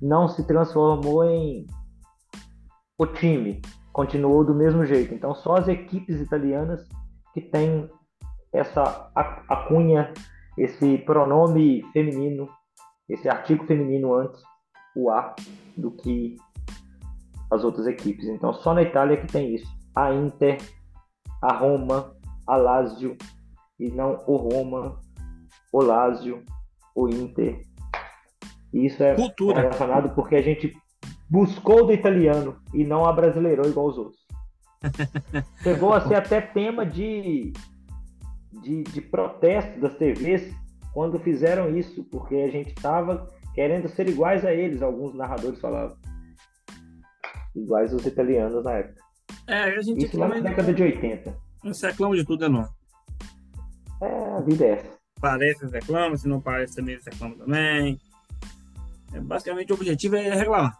não 0.00 0.28
se 0.28 0.46
transformou 0.46 1.24
em 1.24 1.66
o 2.96 3.06
time, 3.06 3.60
continuou 3.92 4.44
do 4.44 4.54
mesmo 4.54 4.84
jeito. 4.84 5.12
Então, 5.12 5.34
só 5.34 5.56
as 5.56 5.68
equipes 5.68 6.20
italianas 6.20 6.86
que 7.32 7.40
têm 7.40 7.90
essa 8.52 9.10
acunha, 9.48 10.12
esse 10.56 10.98
pronome 10.98 11.82
feminino, 11.92 12.48
esse 13.08 13.28
artigo 13.28 13.66
feminino 13.66 14.14
antes, 14.14 14.40
o 14.96 15.10
A, 15.10 15.34
do 15.76 15.90
que 15.90 16.36
as 17.50 17.64
outras 17.64 17.86
equipes. 17.86 18.26
Então, 18.26 18.52
só 18.52 18.74
na 18.74 18.82
Itália 18.82 19.16
que 19.16 19.26
tem 19.26 19.54
isso. 19.54 19.66
A 19.94 20.12
Inter, 20.12 20.58
a 21.42 21.52
Roma, 21.54 22.14
a 22.46 22.56
Lazio, 22.56 23.16
e 23.78 23.90
não 23.90 24.22
o 24.26 24.36
Roma, 24.36 25.00
o 25.72 25.82
Lazio, 25.82 26.42
o 26.94 27.08
Inter. 27.08 27.60
E 28.72 28.86
isso 28.86 29.02
é 29.02 29.14
Cultura. 29.14 29.60
relacionado 29.60 30.14
porque 30.14 30.36
a 30.36 30.42
gente 30.42 30.74
buscou 31.28 31.86
do 31.86 31.92
italiano 31.92 32.56
e 32.72 32.84
não 32.84 33.04
a 33.04 33.12
brasileirou 33.12 33.66
igual 33.66 33.86
os 33.86 33.98
outros. 33.98 34.24
Chegou 35.62 35.92
a 35.92 36.06
ser 36.06 36.14
até 36.16 36.40
tema 36.40 36.84
de, 36.84 37.52
de, 38.62 38.82
de 38.82 39.00
protesto 39.00 39.80
das 39.80 39.94
TVs 39.96 40.54
quando 40.94 41.18
fizeram 41.18 41.76
isso, 41.76 42.04
porque 42.04 42.36
a 42.36 42.48
gente 42.48 42.68
estava 42.68 43.28
querendo 43.54 43.88
ser 43.88 44.08
iguais 44.08 44.44
a 44.44 44.54
eles, 44.54 44.80
alguns 44.80 45.14
narradores 45.14 45.60
falavam 45.60 45.96
iguais 47.54 47.92
os 47.92 48.04
italianos 48.04 48.64
na 48.64 48.72
época. 48.72 49.02
É, 49.46 49.62
a 49.62 49.80
gente 49.80 50.06
Isso 50.06 50.18
lá 50.18 50.28
na 50.28 50.40
década 50.40 50.72
de 50.72 50.82
80. 50.82 51.36
Você 51.64 51.86
reclama 51.86 52.16
de 52.16 52.24
tudo, 52.24 52.44
é 52.44 52.48
não? 52.48 52.68
É, 54.02 54.36
a 54.36 54.40
vida 54.40 54.64
é 54.64 54.70
essa. 54.72 54.98
Parece, 55.20 55.66
reclama, 55.66 56.16
se 56.16 56.28
não 56.28 56.40
parece 56.40 56.76
também, 56.76 56.98
reclama 57.04 57.36
também. 57.36 57.98
É, 59.12 59.20
basicamente, 59.20 59.72
o 59.72 59.76
objetivo 59.76 60.16
é 60.16 60.34
reclamar. 60.34 60.78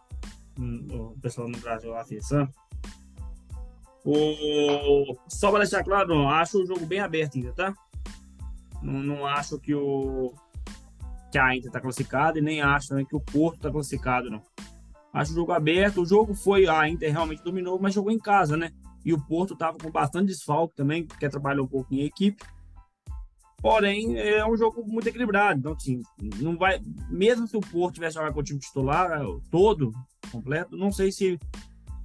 Hum, 0.59 0.87
o 0.91 1.21
pessoal 1.21 1.49
no 1.49 1.59
Brasil, 1.59 1.95
a 1.95 2.01
atenção. 2.01 2.49
O... 4.05 5.17
Só 5.29 5.51
para 5.51 5.61
deixar 5.61 5.83
claro, 5.83 6.09
não, 6.09 6.29
acho 6.29 6.63
o 6.63 6.67
jogo 6.67 6.85
bem 6.85 7.01
aberto 7.01 7.37
ainda, 7.37 7.53
tá? 7.53 7.75
Não, 8.83 9.03
não 9.03 9.27
acho 9.27 9.59
que 9.59 9.75
o 9.75 10.35
que 11.35 11.39
a 11.39 11.57
Inter 11.57 11.67
está 11.67 11.81
classificada 11.81 12.39
e 12.39 12.43
nem 12.43 12.63
acho 12.63 12.89
também 12.89 13.05
que 13.05 13.17
o 13.17 13.21
Porto 13.21 13.57
está 13.57 13.71
classificado, 13.71 14.31
não. 14.31 14.41
Acho 15.13 15.33
o 15.33 15.35
jogo 15.35 15.51
aberto. 15.51 16.01
O 16.01 16.07
jogo 16.07 16.33
foi, 16.33 16.69
a 16.69 16.89
Inter 16.89 17.11
realmente 17.11 17.43
dominou, 17.43 17.77
mas 17.81 17.93
jogou 17.93 18.13
em 18.13 18.19
casa, 18.19 18.57
né? 18.57 18.71
E 19.05 19.13
o 19.13 19.21
Porto 19.21 19.55
estava 19.55 19.77
com 19.77 19.91
bastante 19.91 20.29
desfalque 20.29 20.77
também, 20.77 21.05
porque 21.05 21.29
trabalhou 21.29 21.65
um 21.65 21.69
pouco 21.69 21.93
em 21.93 22.03
equipe. 22.03 22.41
Porém, 23.61 24.17
é 24.17 24.47
um 24.47 24.57
jogo 24.57 24.85
muito 24.87 25.09
equilibrado. 25.09 25.59
Então, 25.59 25.73
assim, 25.73 26.03
não 26.41 26.57
vai. 26.57 26.81
Mesmo 27.11 27.49
se 27.49 27.57
o 27.57 27.61
Porto 27.61 27.95
tivesse 27.95 28.15
jogado 28.15 28.33
com 28.33 28.41
o 28.41 28.45
time 28.45 28.61
titular 28.61 29.21
todo, 29.51 29.93
completo, 30.31 30.77
não 30.77 30.93
sei 30.93 31.11
se, 31.11 31.39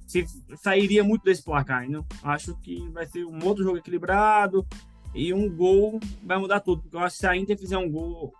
se 0.06 0.24
sairia 0.56 1.04
muito 1.04 1.22
desse 1.22 1.44
placar. 1.44 1.84
Acho 2.24 2.56
que 2.56 2.88
vai 2.88 3.06
ser 3.06 3.24
um 3.24 3.44
outro 3.44 3.62
jogo 3.62 3.78
equilibrado 3.78 4.66
e 5.14 5.34
um 5.34 5.54
gol 5.54 5.98
vai 6.22 6.38
mudar 6.38 6.60
tudo. 6.60 6.82
Porque 6.82 6.96
eu 6.96 7.00
acho 7.00 7.16
que 7.16 7.20
se 7.20 7.26
a 7.26 7.36
Inter 7.36 7.58
fizer 7.58 7.76
um 7.76 7.90
gol, 7.90 8.32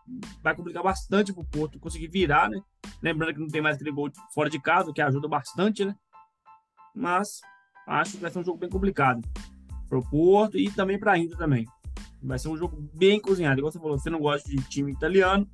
vai 0.43 0.55
complicar 0.55 0.83
bastante 0.83 1.33
pro 1.33 1.45
Porto 1.45 1.79
conseguir 1.79 2.09
virar, 2.09 2.49
né? 2.49 2.61
Lembrando 3.03 3.35
que 3.35 3.41
não 3.41 3.49
tem 3.49 3.61
mais 3.61 3.77
aquele 3.77 3.93
gol 3.93 4.11
fora 4.33 4.49
de 4.49 4.61
casa, 4.61 4.93
que 4.93 5.01
ajuda 5.01 5.29
bastante, 5.29 5.85
né? 5.85 5.97
Mas 6.95 7.41
acho 7.87 8.13
que 8.13 8.19
vai 8.19 8.31
ser 8.31 8.39
um 8.39 8.45
jogo 8.45 8.59
bem 8.59 8.69
complicado 8.69 9.27
pro 9.89 10.03
Porto 10.09 10.57
e 10.57 10.71
também 10.71 10.99
pra 10.99 11.19
Inter 11.19 11.37
também. 11.37 11.67
Vai 12.23 12.39
ser 12.39 12.49
um 12.49 12.57
jogo 12.57 12.77
bem 12.95 13.21
cozinhado. 13.21 13.59
Igual 13.59 13.73
você 13.73 13.79
falou, 13.79 13.99
você 13.99 14.11
não 14.11 14.21
gosta 14.21 14.49
de 14.49 14.57
time 14.69 14.93
italiano. 14.93 15.49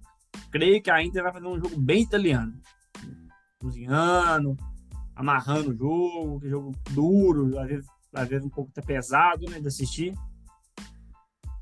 Creio 0.51 0.83
que 0.83 0.91
a 0.91 1.03
Inter 1.03 1.23
vai 1.23 1.33
fazer 1.33 1.47
um 1.47 1.59
jogo 1.59 1.79
bem 1.79 2.03
italiano. 2.03 2.53
Cozinhando, 3.61 4.57
amarrando 5.15 5.71
o 5.71 5.77
jogo, 5.77 6.41
que 6.41 6.49
jogo 6.49 6.73
duro, 6.91 7.59
às 7.59 7.69
vezes, 7.69 7.87
às 8.13 8.29
vezes 8.29 8.45
um 8.45 8.51
pouco 8.51 8.71
até 8.71 8.83
pesado 8.83 9.49
né, 9.49 9.59
de 9.61 9.69
assistir. 9.69 10.13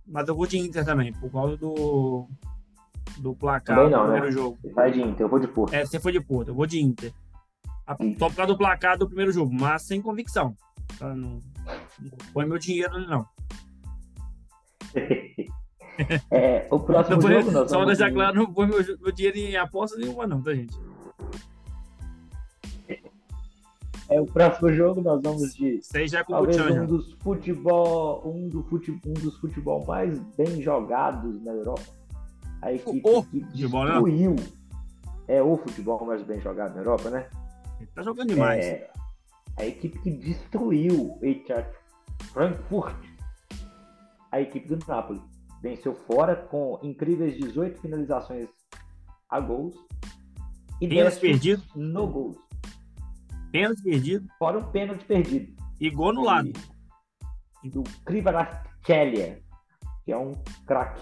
Mas 0.07 0.29
eu 0.29 0.35
vou 0.35 0.47
de 0.47 0.59
Inter 0.59 0.85
também, 0.85 1.13
por 1.13 1.31
causa 1.31 1.57
do, 1.57 2.29
do 3.19 3.35
placar 3.35 3.77
também 3.77 3.91
não, 3.91 4.01
do 4.01 4.05
primeiro 4.05 4.27
né? 4.27 4.33
jogo. 4.33 4.59
Vai 4.75 4.91
de 4.93 5.01
Inter, 5.01 5.25
eu 5.25 5.29
vou 5.29 5.39
de 5.39 5.49
Porto. 5.49 5.73
É, 5.73 5.85
você 5.85 5.99
foi 5.99 6.13
de 6.13 6.21
Porto, 6.21 6.49
eu 6.49 6.55
vou 6.55 6.67
de 6.67 6.81
Inter. 6.81 7.13
Só 8.19 8.29
por 8.29 8.37
causa 8.37 8.53
do 8.53 8.59
placar 8.59 8.99
do 8.99 9.07
primeiro 9.07 9.33
jogo, 9.33 9.53
mas 9.53 9.83
sem 9.83 10.01
convicção. 10.01 10.57
Tá? 10.99 11.15
Não, 11.15 11.39
não 12.01 12.19
põe 12.33 12.47
meu 12.47 12.59
dinheiro 12.59 12.95
ali, 12.95 13.07
não. 13.07 13.27
é, 16.31 16.67
o 16.71 16.79
próximo 16.79 17.21
foi, 17.21 17.43
jogo 17.43 17.69
Só 17.69 17.79
para 17.79 17.87
deixar 17.87 18.13
claro, 18.13 18.37
não 18.37 18.53
põe 18.53 18.67
meu, 18.67 18.79
meu 19.01 19.13
dinheiro 19.13 19.39
em 19.39 19.57
aposta 19.57 19.99
nenhuma, 19.99 20.27
não, 20.27 20.43
tá, 20.43 20.55
gente? 20.55 20.77
É, 24.11 24.21
o 24.21 24.27
próximo 24.27 24.73
jogo 24.73 25.01
nós 25.01 25.23
vamos 25.23 25.55
de 25.55 25.81
Sei 25.83 26.07
já 26.07 26.21
é 26.21 26.25
com 26.25 26.33
talvez 26.33 26.59
um 26.59 26.87
dos 26.87 27.13
futebol, 27.15 28.23
um, 28.27 28.49
do 28.49 28.63
futebol, 28.65 29.01
um 29.07 29.15
dos 29.15 29.37
futebol 29.39 29.85
mais 29.87 30.19
bem 30.37 30.61
jogados 30.61 31.43
na 31.43 31.53
Europa. 31.53 31.83
A 32.61 32.73
equipe 32.73 33.01
o 33.03 33.23
que 33.25 33.41
futebol, 33.41 33.87
destruiu. 33.87 34.35
Né? 34.35 34.47
É 35.27 35.43
o 35.43 35.57
futebol 35.57 36.05
mais 36.05 36.23
bem 36.23 36.39
jogado 36.41 36.75
na 36.75 36.81
Europa, 36.83 37.09
né? 37.09 37.29
Ele 37.81 37.91
tá 37.95 38.03
jogando 38.03 38.29
demais. 38.29 38.65
É, 38.65 38.91
a 39.57 39.65
equipe 39.65 39.99
que 40.01 40.11
destruiu 40.11 41.19
o 41.19 41.25
Eintracht 41.25 41.71
Frankfurt, 42.33 42.97
a 44.31 44.41
equipe 44.41 44.69
do 44.69 44.79
Napoli. 44.87 45.23
Venceu 45.63 45.95
fora 45.95 46.37
com 46.37 46.79
incríveis 46.83 47.37
18 47.39 47.81
finalizações 47.81 48.49
a 49.31 49.41
gols 49.41 49.75
e 50.81 50.87
10 50.87 51.19
perdidos 51.19 51.65
no 51.75 52.07
gols. 52.07 52.43
Pênalti 53.55 53.83
perdido. 53.85 54.27
Fora 54.37 54.59
um 54.59 54.65
pênalti 54.73 55.05
perdido. 55.05 55.55
E 55.81 55.89
gol 55.89 56.13
no 56.13 56.25
lado. 56.25 56.51
Do 57.63 57.85
Krivaraskelia, 58.05 59.39
que 60.05 60.11
é 60.11 60.17
um 60.17 60.33
craque. 60.67 61.01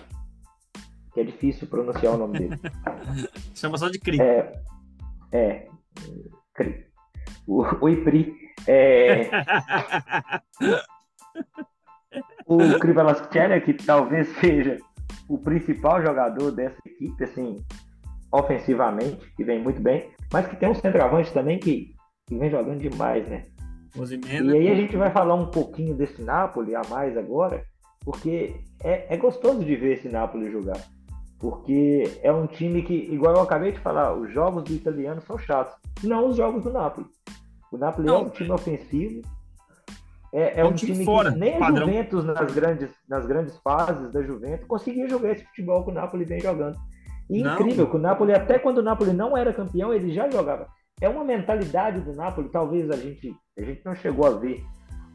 Que 1.15 1.21
é 1.21 1.25
difícil 1.25 1.67
pronunciar 1.67 2.13
o 2.13 2.19
nome 2.19 2.41
dele. 2.41 2.61
Chama 3.57 3.79
só 3.79 3.89
de 3.89 3.99
Cri. 3.99 4.21
É, 4.21 4.53
é 5.33 5.67
Cri. 6.53 6.87
O, 7.47 7.63
o 7.63 7.89
Ipri. 7.89 8.37
É, 8.67 9.31
o 12.45 12.79
Krivaraskelia, 12.79 13.63
que 13.63 13.73
talvez 13.73 14.29
seja 14.41 14.77
o 15.27 15.39
principal 15.39 16.03
jogador 16.03 16.53
dessa 16.53 16.77
equipe, 16.85 17.25
assim, 17.25 17.65
ofensivamente, 18.31 19.33
que 19.37 19.43
vem 19.43 19.63
muito 19.63 19.81
bem, 19.81 20.13
mas 20.31 20.47
que 20.47 20.57
tem 20.57 20.69
um 20.69 20.75
centroavante 20.75 21.33
também 21.33 21.59
que 21.59 21.95
que 22.33 22.39
vem 22.39 22.51
jogando 22.51 22.80
demais, 22.80 23.26
né? 23.28 23.43
E 24.55 24.57
aí 24.57 24.70
a 24.70 24.74
gente 24.74 24.97
vai 24.97 25.11
falar 25.11 25.35
um 25.35 25.47
pouquinho 25.47 25.95
desse 25.95 26.22
Napoli 26.22 26.74
a 26.74 26.83
mais 26.89 27.16
agora, 27.16 27.62
porque 28.05 28.55
é, 28.83 29.14
é 29.14 29.16
gostoso 29.16 29.62
de 29.64 29.76
ver 29.76 29.99
esse 29.99 30.09
Napoli 30.09 30.51
jogar. 30.51 30.78
Porque 31.39 32.20
é 32.22 32.33
um 32.33 32.47
time 32.47 32.83
que, 32.83 32.95
igual 32.95 33.35
eu 33.35 33.43
acabei 33.43 33.72
de 33.72 33.80
falar, 33.80 34.14
os 34.14 34.33
jogos 34.33 34.62
do 34.64 34.72
italiano 34.72 35.20
são 35.22 35.37
chatos. 35.37 35.74
Não 36.03 36.28
os 36.28 36.37
jogos 36.37 36.62
do 36.62 36.72
Napoli. 36.72 37.07
O 37.70 37.76
Napoli 37.76 38.07
Não, 38.07 38.14
é 38.14 38.18
um 38.18 38.28
time 38.28 38.51
ofensivo. 38.51 39.22
É, 40.33 40.43
é, 40.43 40.61
é 40.61 40.64
um, 40.64 40.72
time, 40.72 41.05
fora, 41.05 41.30
que 41.30 41.39
nem 41.39 41.62
a 41.62 41.70
Juventus 41.70 42.24
nas 42.24 42.55
grandes, 42.55 42.89
nas 43.07 43.26
grandes 43.26 43.59
fases 43.59 44.11
da 44.11 44.22
Juventus 44.22 44.66
conseguia 44.66 45.07
jogar 45.07 45.33
esse 45.33 45.45
futebol 45.45 45.85
que 45.85 45.91
o 45.91 45.95
Napoli 45.95 46.24
vem 46.24 46.41
jogando. 46.41 46.78
E 47.28 47.43
incrível 47.43 47.87
que 47.87 47.97
o 47.97 47.99
Napoli, 47.99 48.33
até 48.33 48.59
quando 48.59 48.78
o 48.78 48.83
Napoli 48.83 49.12
não 49.12 49.37
era 49.37 49.53
campeão, 49.53 49.93
ele 49.93 50.11
já 50.12 50.30
jogava 50.30 50.68
é 51.03 51.09
uma 51.09 51.25
mentalidade 51.25 52.01
do 52.01 52.15
Napoli, 52.15 52.49
talvez 52.49 52.89
a 52.89 52.97
gente, 52.97 53.35
a 53.59 53.63
gente 53.63 53.85
não 53.85 53.93
chegou 53.93 54.25
a 54.25 54.39
ver, 54.39 54.63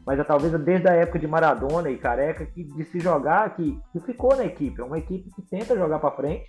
mas 0.06 0.18
é 0.18 0.24
talvez 0.24 0.52
desde 0.62 0.86
a 0.86 0.92
época 0.92 1.18
de 1.18 1.26
Maradona 1.26 1.90
e 1.90 1.96
Careca, 1.96 2.44
que, 2.44 2.62
de 2.62 2.84
se 2.84 3.00
jogar, 3.00 3.56
que, 3.56 3.78
que 3.90 4.00
ficou 4.00 4.36
na 4.36 4.44
equipe. 4.44 4.78
É 4.80 4.84
uma 4.84 4.98
equipe 4.98 5.30
que 5.34 5.40
tenta 5.42 5.74
jogar 5.74 5.98
para 5.98 6.14
frente, 6.14 6.44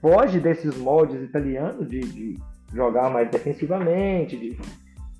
foge 0.00 0.38
desses 0.38 0.76
moldes 0.78 1.20
italianos 1.20 1.88
de, 1.88 1.98
de 1.98 2.38
jogar 2.72 3.10
mais 3.10 3.28
defensivamente, 3.28 4.36
de, 4.36 4.56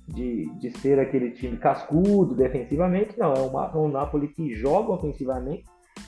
de, 0.07 0.49
de 0.57 0.77
ser 0.79 0.97
aquele 0.97 1.31
time 1.31 1.57
cascudo 1.57 2.33
defensivamente. 2.33 3.19
Não, 3.19 3.33
é 3.33 3.39
uma, 3.39 3.77
um 3.77 3.89
Napoli 3.89 4.29
que 4.29 4.53
joga 4.53 4.93
ofensivamente 4.93 5.65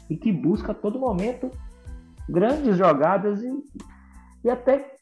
e 0.10 0.16
que 0.16 0.32
busca 0.32 0.72
a 0.72 0.76
todo 0.76 0.98
momento 0.98 1.52
grandes 2.30 2.78
jogadas 2.78 3.44
e, 3.44 3.52
e 4.46 4.50
até 4.50 4.96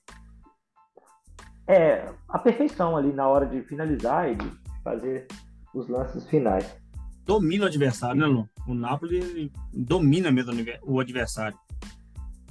é 1.70 2.04
a 2.28 2.40
perfeição 2.40 2.98
ali 2.98 3.14
na 3.14 3.28
hora 3.28 3.46
de 3.46 3.62
finalizar 3.62 4.28
e 4.30 4.36
de 4.36 4.52
fazer 4.84 5.28
os 5.74 5.88
lances 5.88 6.28
finais. 6.28 6.76
Domina 7.24 7.66
o 7.66 7.68
adversário, 7.68 8.20
né, 8.20 8.26
Lu? 8.26 8.50
O 8.68 8.74
Napoli 8.74 9.52
domina 9.72 10.32
mesmo 10.32 10.52
o 10.82 11.00
adversário. 11.00 11.56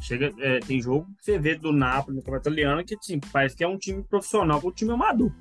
Chega, 0.00 0.32
é, 0.38 0.60
tem 0.60 0.80
jogo 0.80 1.06
que 1.18 1.24
você 1.24 1.36
vê 1.36 1.56
do 1.56 1.72
Napoli 1.72 2.16
no 2.16 2.22
campeonato 2.22 2.48
italiano 2.48 2.84
que 2.84 2.94
assim, 2.94 3.18
parece 3.32 3.56
que 3.56 3.64
é 3.64 3.68
um 3.68 3.76
time 3.76 4.04
profissional 4.04 4.60
com 4.60 4.68
um 4.68 4.72
time 4.72 4.92
amador. 4.92 5.32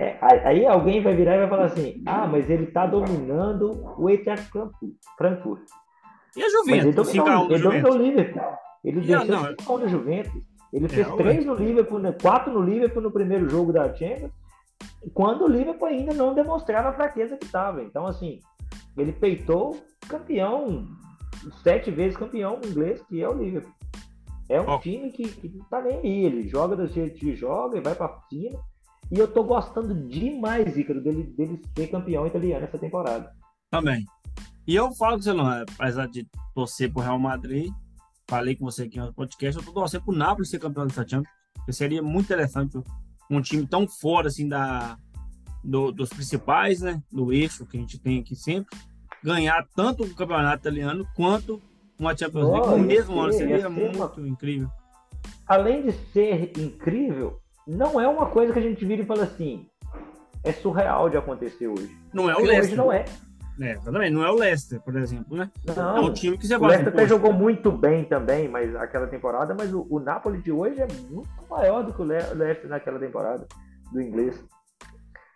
É, 0.00 0.18
aí 0.20 0.66
alguém 0.66 1.00
vai 1.00 1.14
virar 1.14 1.36
e 1.36 1.38
vai 1.40 1.48
falar 1.48 1.66
assim: 1.66 2.02
ah, 2.04 2.26
mas 2.26 2.50
ele 2.50 2.66
tá 2.66 2.84
dominando 2.84 3.94
o 3.96 4.10
Eintracht 4.10 4.50
Frankfurt. 5.16 5.62
E 6.36 6.42
a 6.42 6.48
Juventus? 6.48 6.84
Ele 6.84 6.92
dominou, 6.92 7.50
ele 7.50 7.62
dominou 7.62 7.92
o 7.92 7.98
Liverpool. 7.98 8.42
Ele 8.82 9.00
venceu 9.00 9.56
5 9.60 9.78
no 9.78 9.88
Juventus. 9.88 10.49
Ele 10.72 10.88
fez 10.88 11.06
é, 11.06 11.16
três 11.16 11.44
no 11.44 11.54
Liverpool, 11.54 11.98
né? 11.98 12.12
quatro 12.12 12.52
no 12.52 12.62
Liverpool 12.62 13.02
no 13.02 13.10
primeiro 13.10 13.48
jogo 13.48 13.72
da 13.72 13.92
Champions, 13.94 14.32
quando 15.12 15.44
o 15.44 15.48
Liverpool 15.48 15.88
ainda 15.88 16.14
não 16.14 16.34
demonstrava 16.34 16.90
a 16.90 16.92
fraqueza 16.92 17.36
que 17.36 17.44
estava. 17.44 17.82
Então, 17.82 18.06
assim, 18.06 18.38
ele 18.96 19.12
peitou 19.12 19.76
campeão, 20.08 20.86
sete 21.62 21.90
vezes 21.90 22.16
campeão 22.16 22.60
inglês, 22.64 23.02
que 23.08 23.22
é 23.22 23.28
o 23.28 23.34
Liverpool. 23.34 23.72
É 24.48 24.60
um 24.60 24.68
oh. 24.68 24.78
time 24.78 25.10
que, 25.10 25.28
que 25.28 25.48
não 25.48 25.64
tá 25.66 25.80
nem 25.80 25.98
aí. 25.98 26.24
Ele 26.24 26.48
joga 26.48 26.76
do 26.76 26.86
jeito 26.86 27.18
que 27.18 27.34
joga 27.36 27.78
e 27.78 27.80
vai 27.80 27.94
para 27.94 28.20
cima. 28.28 28.58
E 29.10 29.18
eu 29.18 29.26
tô 29.26 29.42
gostando 29.42 29.94
demais, 30.08 30.76
Ícaro, 30.76 31.00
dele, 31.00 31.24
dele 31.36 31.60
ser 31.76 31.88
campeão 31.88 32.26
italiano 32.26 32.64
essa 32.64 32.78
temporada. 32.78 33.32
Também. 33.70 34.04
E 34.66 34.74
eu 34.74 34.92
falo 34.92 35.18
que 35.18 35.24
você 35.24 35.32
não, 35.32 35.46
apesar 35.46 36.06
de 36.06 36.26
torcer 36.54 36.92
pro 36.92 37.02
Real 37.02 37.18
Madrid, 37.18 37.72
falei 38.30 38.54
com 38.54 38.64
você 38.64 38.84
aqui 38.84 38.96
no 38.96 39.12
podcast, 39.12 39.58
eu 39.58 39.66
tô 39.66 39.72
torcendo 39.72 40.04
pro 40.04 40.14
Napoli 40.14 40.46
ser 40.46 40.60
campeão 40.60 40.86
dessa 40.86 41.06
Champions, 41.06 41.34
seria 41.70 42.00
muito 42.00 42.26
interessante 42.26 42.78
um 43.28 43.42
time 43.42 43.66
tão 43.66 43.88
fora 43.88 44.28
assim 44.28 44.48
da 44.48 44.96
do, 45.62 45.90
dos 45.90 46.08
principais, 46.08 46.80
né, 46.80 47.02
do 47.12 47.32
eixo 47.32 47.66
que 47.66 47.76
a 47.76 47.80
gente 47.80 47.98
tem 47.98 48.20
aqui 48.20 48.36
sempre, 48.36 48.78
ganhar 49.22 49.66
tanto 49.74 50.04
o 50.04 50.14
campeonato 50.14 50.62
italiano 50.62 51.06
quanto 51.14 51.60
uma 51.98 52.16
Champions 52.16 52.48
League 52.48 52.68
oh, 52.68 52.78
no 52.78 52.78
mesmo 52.78 53.14
ser, 53.14 53.20
ano, 53.20 53.32
seria 53.32 53.68
muito 53.68 53.96
uma... 53.98 54.28
incrível. 54.28 54.70
Além 55.46 55.82
de 55.82 55.92
ser 56.12 56.52
incrível, 56.56 57.40
não 57.66 58.00
é 58.00 58.08
uma 58.08 58.26
coisa 58.26 58.52
que 58.52 58.58
a 58.60 58.62
gente 58.62 58.84
vira 58.86 59.02
e 59.02 59.06
fala 59.06 59.24
assim, 59.24 59.66
é 60.44 60.52
surreal 60.52 61.10
de 61.10 61.16
acontecer 61.16 61.66
hoje. 61.66 61.94
Não 62.14 62.30
é 62.30 62.34
o 62.34 62.42
Hoje 62.42 62.76
não 62.76 62.92
é. 62.92 63.04
É, 63.60 63.72
exatamente. 63.72 64.12
Não 64.12 64.24
é 64.24 64.30
o 64.30 64.34
Leicester, 64.34 64.80
por 64.80 64.96
exemplo, 64.96 65.36
né? 65.36 65.50
Não, 65.66 65.96
é 65.96 66.00
um 66.00 66.12
time 66.12 66.38
que 66.38 66.46
você 66.46 66.56
O 66.56 66.66
Leicester 66.66 66.88
até 66.88 67.06
jogou 67.06 67.32
muito 67.32 67.70
bem 67.70 68.04
também, 68.04 68.48
mas 68.48 68.74
aquela 68.74 69.06
temporada, 69.06 69.54
mas 69.54 69.72
o, 69.74 69.86
o 69.90 70.00
Napoli 70.00 70.40
de 70.40 70.50
hoje 70.50 70.80
é 70.80 70.88
muito 71.10 71.28
maior 71.50 71.84
do 71.84 71.92
que 71.92 72.00
o, 72.00 72.04
Le 72.04 72.18
Leicester 72.34 72.70
naquela 72.70 72.98
temporada 72.98 73.46
do 73.92 74.00
inglês. 74.00 74.42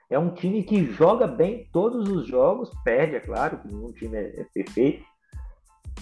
é 0.09 0.19
um 0.19 0.31
time 0.31 0.63
que 0.63 0.87
joga 0.87 1.27
bem 1.27 1.69
todos 1.71 2.09
os 2.09 2.27
jogos, 2.27 2.71
perde, 2.83 3.17
é 3.17 3.21
claro, 3.21 3.61
nenhum 3.65 3.93
time 3.93 4.17
é, 4.17 4.41
é 4.41 4.47
perfeito. 4.55 5.05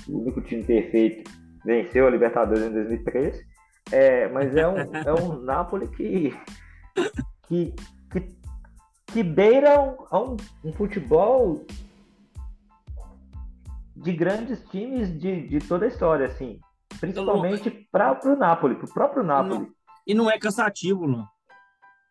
O 0.09 0.21
único 0.21 0.41
time 0.43 0.63
perfeito 0.63 1.29
venceu 1.65 2.07
a 2.07 2.11
Libertadores 2.11 2.63
em 2.63 2.73
2013. 2.73 3.45
É, 3.91 4.29
mas 4.29 4.55
é 4.55 4.67
um, 4.69 4.77
é 4.95 5.13
um 5.13 5.43
Napoli 5.43 5.89
que, 5.89 6.33
que, 7.49 7.75
que, 8.11 8.37
que 9.07 9.23
beira 9.25 9.81
um, 9.81 9.97
um, 10.13 10.37
um 10.65 10.73
futebol 10.73 11.65
de 14.03 14.13
grandes 14.13 14.61
times 14.71 15.19
de, 15.19 15.49
de 15.49 15.59
toda 15.61 15.85
a 15.85 15.89
história, 15.89 16.27
assim. 16.27 16.59
Principalmente 17.01 17.71
para 17.91 18.19
o 18.25 18.37
Napoli, 18.37 18.75
para 18.75 18.85
o 18.85 18.93
próprio 18.93 19.23
Napoli. 19.23 19.61
Não, 19.61 19.69
e 20.07 20.15
não 20.15 20.31
é 20.31 20.39
cansativo, 20.39 21.07
não. 21.07 21.27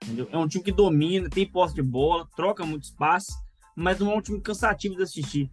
Entendeu? 0.03 0.27
É 0.31 0.37
um 0.37 0.47
time 0.47 0.63
que 0.63 0.71
domina, 0.71 1.29
tem 1.29 1.45
posse 1.45 1.75
de 1.75 1.83
bola, 1.83 2.27
troca 2.35 2.65
muito 2.65 2.83
espaço, 2.83 3.31
mas 3.75 3.99
não 3.99 4.11
é 4.11 4.15
um 4.15 4.21
time 4.21 4.41
cansativo 4.41 4.95
de 4.95 5.03
assistir. 5.03 5.51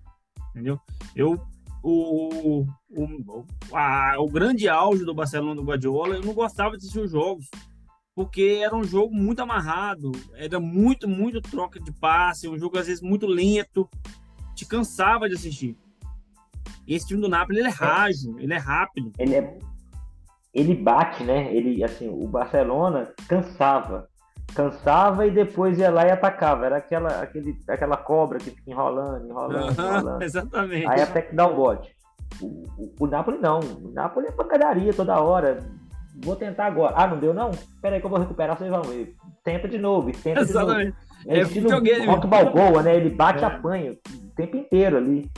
Entendeu? 0.51 0.81
Eu, 1.15 1.41
o, 1.83 2.65
o, 2.89 3.47
a, 3.73 4.15
o 4.19 4.29
grande 4.29 4.69
auge 4.69 5.05
do 5.05 5.15
Barcelona 5.15 5.57
do 5.57 5.65
Guardiola, 5.65 6.15
eu 6.15 6.23
não 6.23 6.33
gostava 6.33 6.71
de 6.71 6.79
assistir 6.79 7.01
os 7.01 7.11
jogos, 7.11 7.51
porque 8.15 8.61
era 8.65 8.75
um 8.75 8.85
jogo 8.85 9.15
muito 9.15 9.43
amarrado, 9.43 10.13
era 10.35 10.59
muito, 10.59 11.09
muito 11.09 11.43
troca 11.43 11.79
de 11.79 11.93
passe, 11.93 12.49
um 12.49 12.59
jogo 12.59 12.79
às 12.79 12.87
vezes 12.87 13.03
muito 13.03 13.27
lento, 13.27 13.89
te 14.55 14.65
cansava 14.65 15.29
de 15.29 15.35
assistir. 15.35 15.77
Esse 16.87 17.07
time 17.07 17.21
do 17.21 17.29
Napoli, 17.29 17.59
ele 17.59 17.69
é 17.69 17.71
rádio, 17.71 18.37
ele 18.39 18.55
é 18.55 18.59
rápido. 18.59 19.13
Ele 19.19 19.35
é 19.35 19.59
ele 20.55 20.75
bate, 20.75 21.23
né? 21.23 21.55
Ele 21.55 21.85
assim, 21.85 22.09
o 22.09 22.27
Barcelona 22.27 23.13
cansava 23.29 24.09
cansava 24.55 25.27
e 25.27 25.31
depois 25.31 25.79
ia 25.79 25.91
lá 25.91 26.07
e 26.07 26.11
atacava. 26.11 26.67
Era 26.67 26.77
aquela, 26.79 27.23
aquele, 27.23 27.57
aquela 27.69 27.97
cobra 27.97 28.39
que 28.39 28.51
fica 28.51 28.71
enrolando, 28.71 29.27
enrolando, 29.27 29.73
enrolando. 29.73 30.23
Exatamente. 30.25 30.87
Aí 30.87 31.01
até 31.01 31.23
que 31.23 31.35
dá 31.35 31.47
o 31.47 31.55
bote. 31.55 31.95
O, 32.41 32.47
o, 32.47 32.95
o, 33.01 33.07
Napoli 33.07 33.39
não. 33.39 33.61
O 33.61 33.91
Napoli 33.93 34.27
é 34.27 34.33
pancadaria 34.33 34.93
toda 34.93 35.21
hora. 35.21 35.59
Vou 36.23 36.37
tentar 36.37 36.67
agora. 36.67 36.95
Ah, 36.97 37.07
não 37.07 37.19
deu 37.19 37.33
não? 37.33 37.51
Espera 37.51 37.97
aí 37.97 38.01
que 38.01 38.07
eu 38.07 38.11
vou 38.11 38.19
recuperar, 38.19 38.57
vocês 38.57 38.71
vão 38.71 38.83
ver. 38.83 39.15
Tenta 39.45 39.69
de 39.69 39.79
novo, 39.79 40.11
tenta 40.13 40.41
Exatamente. 40.41 40.87
de 40.87 40.91
novo. 40.91 41.09
É, 41.27 41.39
é 41.39 41.43
estilo 41.43 41.69
o 41.77 42.27
Balboa, 42.27 42.83
né? 42.83 42.97
Ele 42.97 43.11
bate, 43.11 43.45
é. 43.45 43.47
apanha 43.47 43.93
o 43.93 44.31
tempo 44.35 44.57
inteiro 44.57 44.97
ali. 44.97 45.31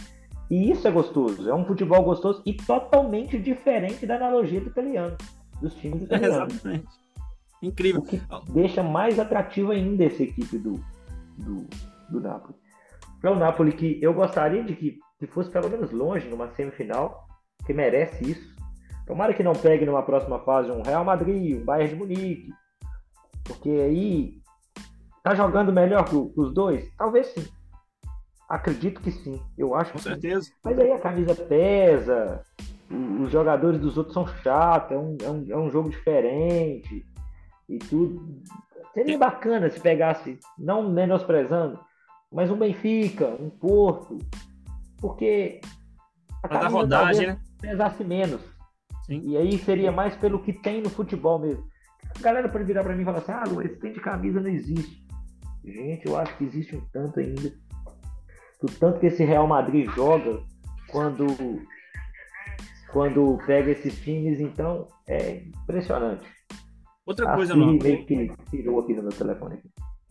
E 0.51 0.71
isso 0.71 0.87
é 0.89 0.91
gostoso. 0.91 1.49
É 1.49 1.55
um 1.55 1.65
futebol 1.65 2.03
gostoso 2.03 2.43
e 2.45 2.53
totalmente 2.53 3.39
diferente 3.39 4.05
da 4.05 4.17
analogia 4.17 4.61
do 4.61 4.69
italiano. 4.69 5.17
Dos 5.61 5.75
times 5.75 6.03
italianos. 6.05 6.55
Exatamente. 6.55 6.89
Incrível. 7.63 8.01
O 8.01 8.05
que 8.05 8.21
deixa 8.53 8.83
mais 8.83 9.19
atrativo 9.19 9.71
ainda 9.71 10.05
essa 10.05 10.23
equipe 10.23 10.59
do, 10.59 10.83
do, 11.39 11.67
do 12.09 12.21
Napoli. 12.21 12.55
Para 13.21 13.33
o 13.33 13.37
Napoli, 13.37 13.73
que 13.73 13.99
eu 14.03 14.15
gostaria 14.15 14.65
de 14.65 14.75
que, 14.75 14.99
que 15.19 15.27
fosse 15.27 15.51
pelo 15.51 15.69
menos 15.69 15.93
longe 15.93 16.27
numa 16.29 16.49
semifinal, 16.49 17.29
que 17.67 17.73
merece 17.73 18.31
isso. 18.31 18.57
Tomara 19.07 19.35
que 19.35 19.43
não 19.43 19.53
pegue 19.53 19.85
numa 19.85 20.03
próxima 20.03 20.39
fase 20.41 20.71
um 20.71 20.83
Real 20.83 21.05
Madrid, 21.05 21.61
um 21.61 21.65
Bayern 21.65 21.93
de 21.93 21.97
Munique, 21.97 22.53
porque 23.45 23.69
aí 23.69 24.41
tá 25.23 25.35
jogando 25.35 25.73
melhor 25.73 26.05
que, 26.05 26.15
os 26.15 26.55
dois? 26.55 26.89
Talvez 26.97 27.27
sim. 27.27 27.47
Acredito 28.51 29.01
que 29.01 29.13
sim. 29.13 29.41
Eu 29.57 29.77
acho 29.77 29.93
Com 29.93 30.01
certeza. 30.01 30.43
Sim. 30.43 30.53
Mas 30.65 30.77
aí 30.77 30.91
a 30.91 30.99
camisa 30.99 31.37
pesa, 31.37 32.43
os 32.91 33.31
jogadores 33.31 33.81
dos 33.81 33.97
outros 33.97 34.13
são 34.13 34.27
chatos, 34.27 34.91
é 34.91 34.99
um, 34.99 35.17
é 35.23 35.31
um, 35.31 35.47
é 35.51 35.57
um 35.57 35.71
jogo 35.71 35.89
diferente 35.89 37.07
e 37.69 37.79
tudo. 37.79 38.43
Seria 38.93 39.17
bacana 39.17 39.71
se 39.71 39.79
pegasse, 39.79 40.37
não 40.59 40.91
menosprezando, 40.91 41.79
mas 42.33 42.51
um 42.51 42.57
Benfica, 42.57 43.29
um 43.41 43.49
Porto, 43.49 44.19
porque 45.01 45.61
a 46.43 46.49
Para 46.49 46.69
rodagem, 46.69 47.29
né? 47.29 47.41
pesasse 47.61 48.03
menos. 48.03 48.41
Sim. 49.07 49.23
E 49.27 49.37
aí 49.37 49.59
seria 49.59 49.93
mais 49.93 50.17
pelo 50.17 50.43
que 50.43 50.53
tem 50.53 50.83
no 50.83 50.91
futebol 50.91 51.39
mesmo. 51.39 51.65
A 52.19 52.21
galera 52.21 52.49
pode 52.49 52.65
virar 52.65 52.83
para 52.83 52.97
mim 52.97 53.03
e 53.03 53.05
falar 53.05 53.19
assim: 53.19 53.33
ah, 53.33 53.45
Lu, 53.47 53.63
esse 53.63 53.77
tem 53.77 53.93
de 53.93 54.01
camisa 54.01 54.41
não 54.41 54.51
existe. 54.51 55.07
Gente, 55.65 56.09
eu 56.09 56.17
acho 56.17 56.37
que 56.37 56.45
existe 56.45 56.75
um 56.75 56.81
tanto 56.93 57.21
ainda. 57.21 57.53
Do 58.61 58.71
tanto 58.79 59.01
que 59.01 59.07
esse 59.07 59.25
Real 59.25 59.47
Madrid 59.47 59.91
joga 59.91 60.43
quando 60.91 61.27
quando 62.93 63.39
pega 63.47 63.71
esses 63.71 63.99
times, 64.03 64.41
então 64.41 64.89
é 65.07 65.45
impressionante. 65.45 66.27
Outra 67.07 67.35
coisa, 67.35 67.55
não. 67.55 67.73
meio 67.75 68.05
que 68.05 68.31
tirou 68.51 68.81
aqui 68.81 68.95
meu 68.95 69.09
telefone. 69.11 69.59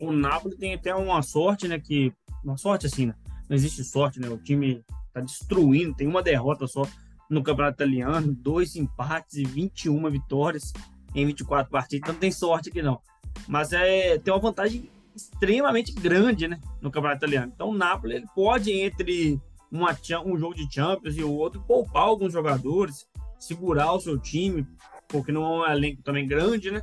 O 0.00 0.12
Napoli 0.12 0.56
tem 0.56 0.74
até 0.74 0.94
uma 0.94 1.22
sorte, 1.22 1.68
né? 1.68 1.78
Que. 1.78 2.12
Uma 2.42 2.56
sorte 2.56 2.86
assim, 2.86 3.06
né? 3.06 3.14
Não 3.48 3.56
existe 3.56 3.84
sorte, 3.84 4.18
né? 4.18 4.28
O 4.28 4.38
time 4.38 4.82
tá 5.12 5.20
destruindo, 5.20 5.94
tem 5.94 6.06
uma 6.06 6.22
derrota 6.22 6.66
só 6.66 6.82
no 7.28 7.42
Campeonato 7.42 7.76
Italiano, 7.76 8.34
dois 8.34 8.76
empates 8.76 9.36
e 9.36 9.44
21 9.44 10.10
vitórias 10.10 10.72
em 11.14 11.26
24 11.26 11.70
partidas. 11.70 12.00
Então 12.02 12.14
não 12.14 12.20
tem 12.20 12.32
sorte 12.32 12.70
aqui, 12.70 12.82
não. 12.82 13.00
Mas 13.46 13.72
é, 13.72 14.18
tem 14.18 14.32
uma 14.32 14.40
vantagem 14.40 14.90
extremamente 15.22 15.92
grande, 15.92 16.48
né? 16.48 16.60
No 16.80 16.90
Campeonato 16.90 17.24
Italiano. 17.24 17.52
Então 17.54 17.70
o 17.70 17.74
Napoli 17.74 18.14
ele 18.14 18.26
pode, 18.34 18.72
entre 18.72 19.40
uma, 19.70 19.96
um 20.24 20.36
jogo 20.36 20.54
de 20.54 20.72
Champions 20.72 21.16
e 21.16 21.22
o 21.22 21.32
outro, 21.32 21.62
poupar 21.66 22.04
alguns 22.04 22.32
jogadores, 22.32 23.06
segurar 23.38 23.92
o 23.92 24.00
seu 24.00 24.18
time, 24.18 24.66
porque 25.08 25.32
não 25.32 25.44
é 25.44 25.68
um 25.68 25.72
elenco 25.72 26.02
também 26.02 26.26
grande, 26.26 26.70
né? 26.70 26.82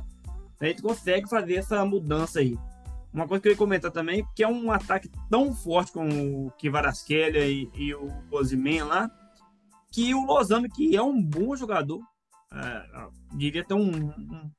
A 0.60 0.66
gente 0.66 0.82
consegue 0.82 1.28
fazer 1.28 1.54
essa 1.54 1.84
mudança 1.84 2.40
aí. 2.40 2.58
Uma 3.12 3.26
coisa 3.26 3.40
que 3.40 3.48
eu 3.48 3.52
ia 3.52 3.58
comentar 3.58 3.90
também, 3.90 4.26
que 4.34 4.42
é 4.42 4.48
um 4.48 4.70
ataque 4.70 5.10
tão 5.30 5.54
forte 5.54 5.92
com 5.92 6.06
o 6.46 6.50
Kivaraskelia 6.52 7.46
e, 7.46 7.68
e 7.74 7.94
o 7.94 8.12
Ozyman 8.30 8.82
lá, 8.84 9.10
que 9.90 10.14
o 10.14 10.26
Lozano, 10.26 10.68
que 10.68 10.94
é 10.94 11.02
um 11.02 11.22
bom 11.22 11.56
jogador, 11.56 12.00
é, 12.52 13.08
diria 13.34 13.62
até 13.62 13.74
um, 13.74 13.90
um, 13.90 14.50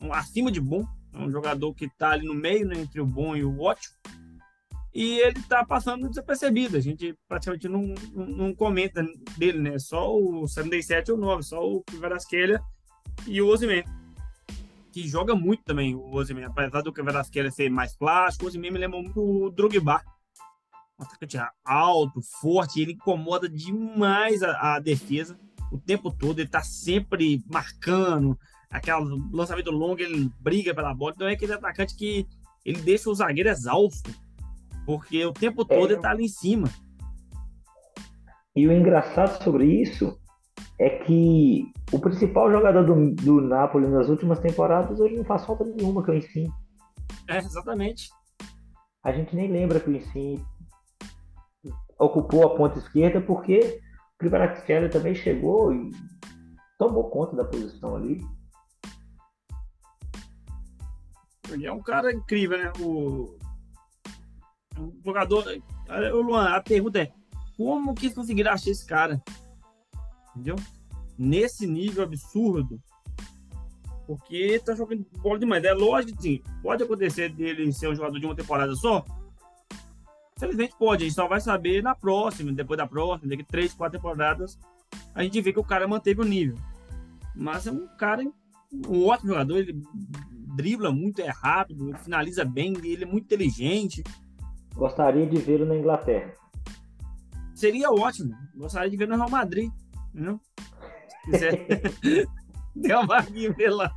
um, 0.00 0.12
acima 0.12 0.50
de 0.50 0.60
bom, 0.60 0.86
é 1.18 1.22
um 1.22 1.30
jogador 1.30 1.74
que 1.74 1.86
está 1.86 2.10
ali 2.10 2.26
no 2.26 2.34
meio, 2.34 2.66
né, 2.66 2.78
entre 2.78 3.00
o 3.00 3.06
bom 3.06 3.36
e 3.36 3.44
o 3.44 3.60
ótimo, 3.60 3.94
e 4.94 5.18
ele 5.18 5.38
está 5.38 5.64
passando 5.64 6.08
desapercebido. 6.08 6.76
A 6.76 6.80
gente 6.80 7.16
praticamente 7.28 7.68
não, 7.68 7.94
não, 8.12 8.26
não, 8.26 8.54
comenta 8.54 9.04
dele, 9.36 9.58
né? 9.58 9.78
Só 9.78 10.16
o 10.16 10.48
77 10.48 11.12
ou 11.12 11.18
9, 11.18 11.42
só 11.42 11.60
o 11.60 11.82
Kivaraskelia 11.82 12.60
e 13.26 13.40
o 13.42 13.48
Ozyman, 13.48 13.84
que 14.92 15.06
joga 15.06 15.34
muito 15.34 15.62
também 15.64 15.94
o 15.94 16.12
Ozyman, 16.14 16.44
apesar 16.44 16.82
do 16.82 16.92
que 16.92 17.02
Velasquez 17.02 17.54
ser 17.54 17.70
mais 17.70 17.94
plástico, 17.94 18.44
o 18.44 18.48
Ozyman 18.48 18.70
me 18.70 18.78
lembra 18.78 19.00
muito 19.00 19.20
o 19.20 19.50
Drogba. 19.50 20.02
Um 20.98 21.04
atacante 21.04 21.38
alto, 21.64 22.20
forte, 22.40 22.80
ele 22.80 22.92
incomoda 22.92 23.48
demais 23.48 24.42
a, 24.42 24.76
a 24.76 24.80
defesa 24.80 25.38
o 25.70 25.78
tempo 25.78 26.10
todo, 26.10 26.38
ele 26.38 26.48
tá 26.48 26.62
sempre 26.62 27.42
marcando, 27.46 28.38
aquele 28.70 28.96
lançamento 29.32 29.70
longo, 29.70 30.00
ele 30.00 30.30
briga 30.40 30.74
pela 30.74 30.94
bola, 30.94 31.12
então 31.14 31.28
é 31.28 31.32
aquele 31.32 31.52
atacante 31.52 31.96
que 31.96 32.26
ele 32.64 32.80
deixa 32.82 33.08
o 33.08 33.14
zagueiro 33.14 33.48
exausto, 33.48 34.10
porque 34.84 35.24
o 35.24 35.32
tempo 35.32 35.64
todo 35.64 35.90
é. 35.90 35.92
ele 35.92 36.00
tá 36.00 36.10
ali 36.10 36.24
em 36.24 36.28
cima. 36.28 36.68
E 38.54 38.66
o 38.66 38.72
engraçado 38.72 39.42
sobre 39.42 39.64
isso 39.64 40.18
é 40.78 40.90
que 40.90 41.72
o 41.92 41.98
principal 41.98 42.50
jogador 42.50 42.84
do, 42.84 43.14
do 43.14 43.40
Napoli 43.40 43.86
nas 43.86 44.08
últimas 44.08 44.38
temporadas 44.40 44.98
hoje 45.00 45.16
não 45.16 45.24
faz 45.24 45.44
falta 45.44 45.64
nenhuma 45.64 46.02
que 46.02 46.10
eu 46.10 46.16
ensino. 46.16 46.52
É, 47.28 47.38
exatamente. 47.38 48.10
A 49.02 49.12
gente 49.12 49.34
nem 49.34 49.50
lembra 49.50 49.80
que 49.80 49.90
o 49.90 49.96
ensino 49.96 50.44
ocupou 51.98 52.44
a 52.44 52.56
ponta 52.56 52.78
esquerda 52.78 53.20
porque 53.20 53.80
o 54.20 54.24
Kvaratskhelia 54.24 54.88
também 54.88 55.14
chegou 55.14 55.72
e 55.72 55.90
tomou 56.78 57.10
conta 57.10 57.36
da 57.36 57.44
posição 57.44 57.96
ali. 57.96 58.20
Ele 61.50 61.66
é 61.66 61.72
um 61.72 61.82
cara 61.82 62.12
incrível, 62.12 62.58
né? 62.58 62.72
O, 62.80 63.36
o 64.78 64.92
jogador. 65.04 65.44
O 66.12 66.20
Luan, 66.20 66.48
a 66.48 66.60
pergunta 66.60 67.00
é: 67.00 67.12
como 67.56 67.94
que 67.94 68.10
conseguiram 68.10 68.52
achar 68.52 68.70
esse 68.70 68.86
cara? 68.86 69.22
entendeu? 70.38 70.56
Nesse 71.18 71.66
nível 71.66 72.04
absurdo, 72.04 72.80
porque 74.06 74.60
tá 74.64 74.74
jogando 74.74 75.04
bola 75.20 75.38
demais. 75.38 75.64
É 75.64 75.72
lógico 75.72 76.22
sim, 76.22 76.40
pode 76.62 76.82
acontecer 76.82 77.28
dele 77.30 77.72
ser 77.72 77.88
um 77.88 77.94
jogador 77.94 78.18
de 78.18 78.26
uma 78.26 78.36
temporada 78.36 78.74
só. 78.74 79.04
Infelizmente 80.36 80.74
pode, 80.78 81.02
a 81.02 81.06
gente 81.08 81.16
só 81.16 81.26
vai 81.26 81.40
saber 81.40 81.82
na 81.82 81.94
próxima, 81.94 82.52
depois 82.52 82.78
da 82.78 82.86
próxima, 82.86 83.28
daqui 83.28 83.42
três, 83.42 83.74
quatro 83.74 83.98
temporadas, 83.98 84.56
a 85.12 85.22
gente 85.24 85.40
vê 85.40 85.52
que 85.52 85.58
o 85.58 85.64
cara 85.64 85.88
manteve 85.88 86.20
o 86.20 86.24
nível. 86.24 86.56
Mas 87.34 87.66
é 87.66 87.72
um 87.72 87.88
cara, 87.96 88.22
um 88.72 89.06
ótimo 89.06 89.30
jogador, 89.30 89.58
ele 89.58 89.82
dribla 90.58 90.90
muito, 90.90 91.22
é 91.22 91.30
rápido, 91.30 91.96
finaliza 91.98 92.44
bem, 92.44 92.74
ele 92.82 93.04
é 93.04 93.06
muito 93.06 93.26
inteligente. 93.26 94.02
Gostaria 94.74 95.24
de 95.24 95.36
vê-lo 95.36 95.64
na 95.64 95.76
Inglaterra. 95.76 96.34
Seria 97.54 97.90
ótimo. 97.90 98.34
Gostaria 98.56 98.90
de 98.90 98.96
ver 98.96 99.06
no 99.06 99.16
Real 99.16 99.30
Madrid. 99.30 99.70
Não? 100.12 100.40
Se 101.08 101.30
quiser. 101.30 101.66
Tem 102.82 102.94
uma 102.94 103.06
lá. 103.70 103.92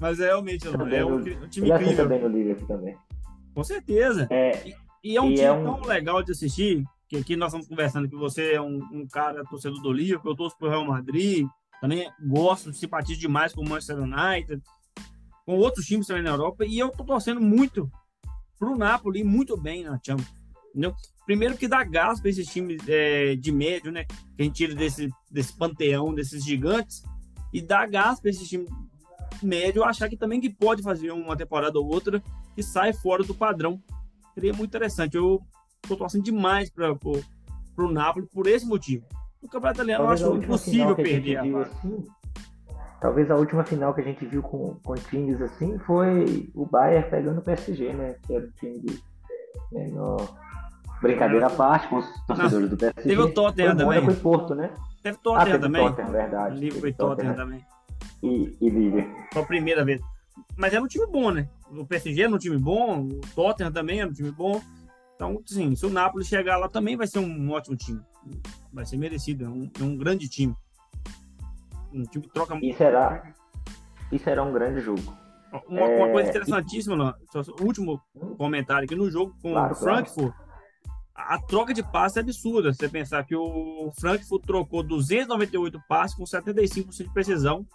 Mas 0.00 0.20
é 0.20 0.26
realmente 0.26 0.68
não. 0.68 0.86
É 0.88 1.04
um, 1.04 1.16
um 1.16 1.48
time 1.48 1.70
incrível. 1.70 2.08
bem 2.08 2.20
no 2.20 2.28
Liverpool 2.28 2.66
também. 2.66 2.96
Com 3.54 3.64
certeza. 3.64 4.28
É, 4.30 4.68
e, 4.68 4.74
e 5.04 5.16
é 5.16 5.20
um 5.20 5.34
time 5.34 5.40
é 5.40 5.52
um... 5.52 5.64
tão 5.64 5.80
legal 5.88 6.22
de 6.22 6.32
assistir, 6.32 6.84
que 7.08 7.16
aqui 7.16 7.36
nós 7.36 7.48
estamos 7.48 7.66
conversando 7.66 8.08
que 8.08 8.16
você 8.16 8.52
é 8.52 8.60
um, 8.60 8.78
um 8.92 9.08
cara 9.08 9.44
torcedor 9.44 9.82
do 9.82 9.92
Liverpool, 9.92 10.30
eu 10.30 10.36
torço 10.36 10.56
pro 10.56 10.68
Real 10.68 10.84
Madrid, 10.84 11.46
também 11.80 12.10
gosto, 12.20 12.72
simpatizo 12.72 13.18
demais 13.18 13.54
com 13.54 13.62
o 13.62 13.68
Manchester 13.68 13.98
United, 13.98 14.62
com 15.46 15.56
outros 15.56 15.86
times 15.86 16.06
também 16.06 16.22
na 16.22 16.30
Europa, 16.30 16.64
e 16.64 16.78
eu 16.78 16.90
tô 16.90 17.04
torcendo 17.04 17.40
muito 17.40 17.90
pro 18.58 18.76
Napoli, 18.76 19.24
muito 19.24 19.56
bem 19.56 19.84
na 19.84 19.98
Champions. 20.04 20.30
Entendeu? 20.68 20.94
Primeiro 21.24 21.56
que 21.56 21.66
dá 21.66 21.82
gás 21.82 22.20
para 22.20 22.30
esses 22.30 22.46
times 22.46 22.82
é, 22.86 23.34
de 23.34 23.50
médio, 23.50 23.90
né? 23.90 24.04
Que 24.04 24.42
a 24.42 24.42
gente 24.42 24.54
tira 24.54 24.74
desse, 24.74 25.08
desse 25.30 25.56
panteão, 25.56 26.14
desses 26.14 26.44
gigantes, 26.44 27.02
e 27.52 27.60
dá 27.60 27.86
gás 27.86 28.20
para 28.20 28.30
esses 28.30 28.48
times 28.48 28.68
médio 29.42 29.82
achar 29.82 30.08
que 30.08 30.16
também 30.16 30.40
que 30.40 30.50
pode 30.50 30.82
fazer 30.82 31.10
uma 31.10 31.36
temporada 31.36 31.78
ou 31.78 31.86
outra 31.86 32.22
que 32.54 32.62
sai 32.62 32.92
fora 32.92 33.24
do 33.24 33.34
padrão. 33.34 33.82
Seria 34.34 34.52
muito 34.52 34.70
interessante. 34.70 35.16
Eu 35.16 35.40
tô 35.82 35.96
torcendo 35.96 36.24
demais 36.24 36.70
para 36.70 36.92
o 36.92 37.90
Napoli 37.90 38.26
por 38.26 38.46
esse 38.46 38.66
motivo. 38.66 39.06
No 39.42 39.48
Campeonato 39.48 39.78
Italiano 39.78 40.04
eu 40.04 40.10
acho 40.10 40.36
impossível 40.36 40.94
perder 40.94 41.36
a, 41.38 41.62
assim, 41.62 42.04
Talvez 43.00 43.30
a 43.30 43.36
última 43.36 43.64
final 43.64 43.94
que 43.94 44.02
a 44.02 44.04
gente 44.04 44.26
viu 44.26 44.42
com, 44.42 44.74
com 44.84 44.94
times 44.94 45.40
assim 45.40 45.78
foi 45.78 46.50
o 46.54 46.66
Bayern 46.66 47.08
pegando 47.08 47.38
o 47.38 47.42
PSG, 47.42 47.94
né? 47.94 48.14
Que 48.26 48.34
era 48.34 48.44
o 48.44 48.50
time 48.52 48.78
de 48.78 49.02
menor. 49.72 50.28
Brincadeira 51.00 51.46
à 51.46 51.50
parte 51.50 51.88
com 51.88 51.96
os 51.96 52.26
torcedores 52.26 52.68
do 52.68 52.76
PSG. 52.76 53.08
Teve 53.08 53.22
o 53.22 53.32
Tottenham 53.32 53.74
também. 53.74 54.04
Foi 54.04 54.14
Porto, 54.16 54.54
né? 54.54 54.70
Teve 55.02 55.16
Tottenham 55.16 55.40
ah, 55.40 55.46
teve 55.46 55.58
também. 55.58 55.88
Tottenham, 55.88 56.10
verdade. 56.10 56.60
Liverpool 56.60 56.88
e 56.88 56.92
Tottenham, 56.92 57.34
Tottenham 57.34 57.34
também. 57.34 57.66
E, 58.22 58.56
e 58.60 58.68
Liverpool. 58.68 59.24
Foi 59.32 59.42
a 59.42 59.46
primeira 59.46 59.82
vez. 59.82 60.02
Mas 60.54 60.74
era 60.74 60.82
um 60.82 60.86
time 60.86 61.06
bom, 61.06 61.30
né? 61.30 61.48
O 61.70 61.86
PSG 61.86 62.22
era 62.22 62.34
um 62.34 62.38
time 62.38 62.58
bom, 62.58 63.08
o 63.08 63.20
Tottenham 63.34 63.72
também 63.72 64.00
era 64.00 64.10
um 64.10 64.12
time 64.12 64.30
bom. 64.30 64.60
Então, 65.14 65.40
sim, 65.46 65.74
se 65.74 65.86
o 65.86 65.90
Napoli 65.90 66.24
chegar 66.24 66.58
lá 66.58 66.68
também 66.68 66.96
vai 66.96 67.06
ser 67.06 67.18
um 67.18 67.50
ótimo 67.50 67.76
time. 67.76 68.00
Vai 68.72 68.86
ser 68.86 68.96
merecido, 68.96 69.44
é 69.44 69.48
um, 69.48 69.70
é 69.78 69.82
um 69.82 69.96
grande 69.96 70.28
time. 70.28 70.54
Um 71.92 72.04
time 72.04 72.24
que 72.24 72.32
troca 72.32 72.58
E 72.62 72.72
será, 72.74 73.34
e 74.12 74.18
será 74.18 74.42
um 74.42 74.52
grande 74.52 74.80
jogo. 74.80 75.02
Uma, 75.68 75.80
é... 75.80 75.96
uma 75.96 76.12
coisa 76.12 76.30
interessantíssima, 76.30 77.16
e... 77.34 77.64
último 77.64 78.00
comentário 78.36 78.84
aqui 78.84 78.94
no 78.94 79.10
jogo 79.10 79.34
com 79.42 79.52
claro, 79.52 79.72
o 79.72 79.76
Frankfurt. 79.76 80.34
Claro. 80.34 80.50
A 81.14 81.38
troca 81.38 81.74
de 81.74 81.82
passes 81.82 82.16
é 82.16 82.20
absurda. 82.20 82.72
Você 82.72 82.88
pensar 82.88 83.24
que 83.24 83.36
o 83.36 83.92
Frankfurt 83.98 84.44
trocou 84.44 84.82
298 84.82 85.80
passes 85.88 86.16
com 86.16 86.24
75% 86.24 87.04
de 87.04 87.12
precisão. 87.12 87.66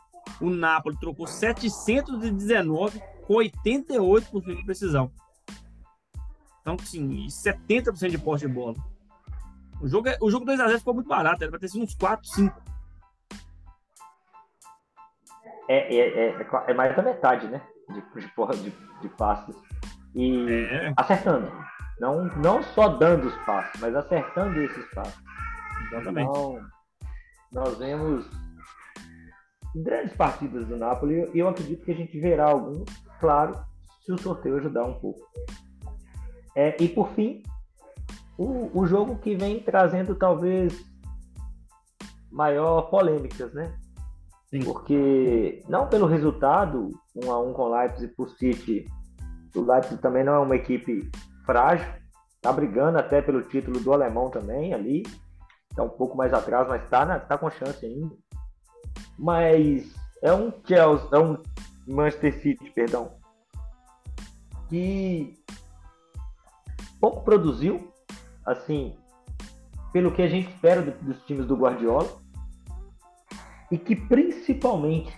O 0.42 0.50
Napoli 0.50 0.98
trocou 1.00 1.28
719 1.28 3.00
com 3.28 3.36
88% 3.36 4.56
de 4.56 4.66
precisão. 4.66 5.12
Então, 6.62 6.78
sim, 6.80 7.28
70% 7.28 8.10
de 8.10 8.18
posse 8.18 8.48
de 8.48 8.52
bola. 8.52 8.74
O 9.82 9.88
jogo, 9.88 10.08
é, 10.08 10.18
o 10.22 10.32
jogo 10.32 10.46
2x0 10.46 10.80
ficou 10.80 10.94
muito 10.94 11.08
barato, 11.08 11.44
era 11.44 11.52
pra 11.52 11.60
ter 11.60 11.68
sido 11.68 11.84
uns 11.84 11.96
4, 11.96 12.28
5. 12.28 12.62
É, 15.68 15.96
é, 15.96 16.30
é, 16.30 16.48
é 16.68 16.74
mais 16.74 16.96
da 16.96 17.02
metade, 17.02 17.48
né? 17.48 17.62
De, 17.90 18.22
de, 18.22 18.28
porra, 18.30 18.56
de, 18.56 18.72
de 19.02 19.10
passes. 19.10 19.56
E 20.14 20.48
é. 20.50 20.94
acertando. 20.96 21.52
Não, 22.00 22.26
não 22.38 22.62
só 22.62 22.90
dando 22.90 23.28
os 23.28 23.36
passes, 23.46 23.80
mas 23.82 23.96
acertando 23.96 24.62
esses 24.62 24.86
passes. 24.94 25.20
Exatamente. 25.92 26.30
Então, 26.30 26.60
nós 27.52 27.78
vemos 27.78 28.26
grandes 29.76 30.16
partidas 30.16 30.68
do 30.68 30.78
Napoli 30.78 31.30
e 31.34 31.40
eu 31.40 31.48
acredito 31.48 31.84
que 31.84 31.92
a 31.92 31.96
gente 31.96 32.20
verá 32.20 32.46
alguns, 32.46 32.86
claro, 33.20 33.58
se 34.02 34.12
o 34.12 34.18
sorteio 34.18 34.58
ajudar 34.58 34.86
um 34.86 34.94
pouco. 35.00 35.20
É, 36.56 36.76
e 36.82 36.88
por 36.88 37.10
fim, 37.12 37.44
o, 38.38 38.72
o 38.74 38.86
jogo 38.86 39.18
que 39.18 39.36
vem 39.36 39.60
trazendo 39.60 40.16
talvez 40.16 40.74
maior 42.32 42.84
polêmicas, 42.84 43.54
né? 43.54 43.74
Sim. 44.50 44.64
Porque 44.64 45.64
não 45.68 45.88
pelo 45.88 46.06
resultado, 46.06 46.92
um 47.16 47.32
a 47.32 47.42
um 47.42 47.54
com 47.54 47.64
o 47.64 47.76
Leipzig 47.76 48.14
por 48.14 48.30
City, 48.30 48.86
o 49.56 49.62
Leipzig 49.62 50.02
também 50.02 50.24
não 50.24 50.34
é 50.36 50.40
uma 50.40 50.56
equipe 50.56 51.10
frágil, 51.46 51.88
tá 52.42 52.52
brigando 52.52 52.98
até 52.98 53.22
pelo 53.22 53.42
título 53.42 53.80
do 53.80 53.94
alemão 53.94 54.30
também 54.30 54.74
ali, 54.74 55.04
tá 55.76 55.84
um 55.84 55.90
pouco 55.90 56.18
mais 56.18 56.34
atrás, 56.34 56.68
mas 56.68 56.88
tá, 56.90 57.20
tá 57.20 57.38
com 57.38 57.50
chance 57.50 57.86
ainda. 57.86 58.16
Mas 59.18 59.94
é 60.22 60.34
um 60.34 60.52
Chelsea, 60.66 61.08
é 61.12 61.20
um 61.20 61.42
Manchester 61.88 62.42
City, 62.42 62.70
perdão, 62.72 63.14
que 64.68 65.34
pouco 67.00 67.24
produziu, 67.24 67.92
assim, 68.46 68.96
pelo 69.92 70.12
que 70.12 70.22
a 70.22 70.28
gente 70.28 70.50
espera 70.50 70.82
dos 70.82 71.24
times 71.26 71.46
do 71.46 71.56
Guardiola, 71.56 72.10
e 73.72 73.78
que 73.78 73.96
principalmente 73.96 75.16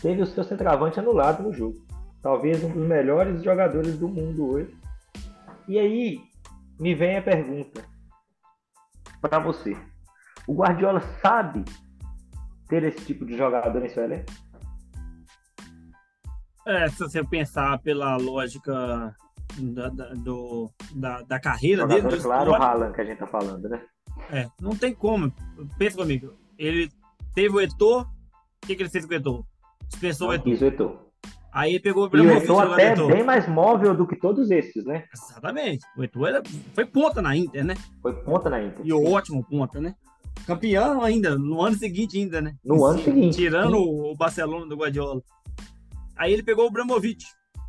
teve 0.00 0.22
o 0.22 0.26
seu 0.26 0.44
centroavante 0.44 1.00
anulado 1.00 1.42
no 1.42 1.52
jogo. 1.52 1.84
Talvez 2.22 2.62
um 2.62 2.70
dos 2.70 2.86
melhores 2.86 3.42
jogadores 3.42 3.98
do 3.98 4.08
mundo 4.08 4.50
hoje. 4.50 4.76
E 5.68 5.78
aí 5.78 6.20
me 6.78 6.94
vem 6.94 7.16
a 7.16 7.22
pergunta 7.22 7.84
para 9.20 9.38
você: 9.38 9.76
o 10.46 10.54
Guardiola 10.54 11.00
sabe 11.20 11.64
ter 12.68 12.84
esse 12.84 13.04
tipo 13.04 13.24
de 13.24 13.36
jogador 13.36 13.84
em 13.84 13.88
seu 13.88 14.04
elenco? 14.04 14.32
É, 16.66 16.88
se 16.88 16.98
você 16.98 17.24
pensar 17.24 17.78
pela 17.78 18.16
lógica 18.16 19.14
da, 19.58 19.88
da, 19.88 20.14
do, 20.14 20.70
da, 20.94 21.22
da 21.22 21.40
carreira 21.40 21.82
Jogador, 21.82 22.10
dele. 22.10 22.22
Claro, 22.22 22.50
o 22.50 22.54
Haaland 22.54 22.94
que 22.94 23.00
a 23.00 23.04
gente 23.04 23.18
tá 23.18 23.26
falando, 23.26 23.68
né? 23.68 23.82
É, 24.30 24.48
não 24.60 24.74
tem 24.76 24.94
como. 24.94 25.32
Pensa 25.78 25.96
comigo. 25.96 26.34
Ele 26.58 26.90
teve 27.34 27.54
o 27.54 27.60
Eto'o. 27.60 28.02
O 28.02 28.66
que, 28.66 28.74
que 28.74 28.82
ele 28.82 28.90
fez 28.90 29.04
com 29.04 29.12
o 29.12 29.16
Eto'o? 29.16 29.46
Dispensou 29.88 30.28
o 30.28 30.34
Eto'o. 30.34 30.86
O. 30.86 31.06
Aí 31.52 31.80
pegou 31.80 32.04
o 32.04 32.06
Ibrahimovic. 32.06 32.46
E 32.46 32.50
o 32.50 32.60
Eto'o 32.60 32.72
até 32.72 32.94
bem 32.94 33.24
mais 33.24 33.48
móvel 33.48 33.94
do 33.94 34.06
que 34.06 34.16
todos 34.16 34.50
esses, 34.50 34.84
né? 34.84 35.04
Exatamente. 35.14 35.86
O 35.96 36.04
Eto'o 36.04 36.26
era, 36.26 36.42
foi 36.74 36.84
ponta 36.84 37.22
na 37.22 37.36
Inter, 37.36 37.64
né? 37.64 37.74
Foi 38.02 38.14
ponta 38.14 38.50
na 38.50 38.62
Inter. 38.62 38.84
E 38.84 38.90
sim. 38.90 39.12
ótimo 39.12 39.44
ponta, 39.44 39.80
né? 39.80 39.94
Campeão 40.46 41.02
ainda, 41.02 41.38
no 41.38 41.62
ano 41.62 41.76
seguinte 41.76 42.18
ainda, 42.18 42.40
né? 42.40 42.54
No 42.64 42.84
ano 42.84 43.02
seguinte. 43.02 43.36
Tirando 43.36 43.76
sim. 43.76 44.10
o 44.10 44.14
Barcelona 44.14 44.66
do 44.66 44.76
Guardiola. 44.76 45.22
Aí 46.16 46.32
ele 46.32 46.42
pegou 46.42 46.66
o 46.66 46.70
Bramovic, 46.70 47.24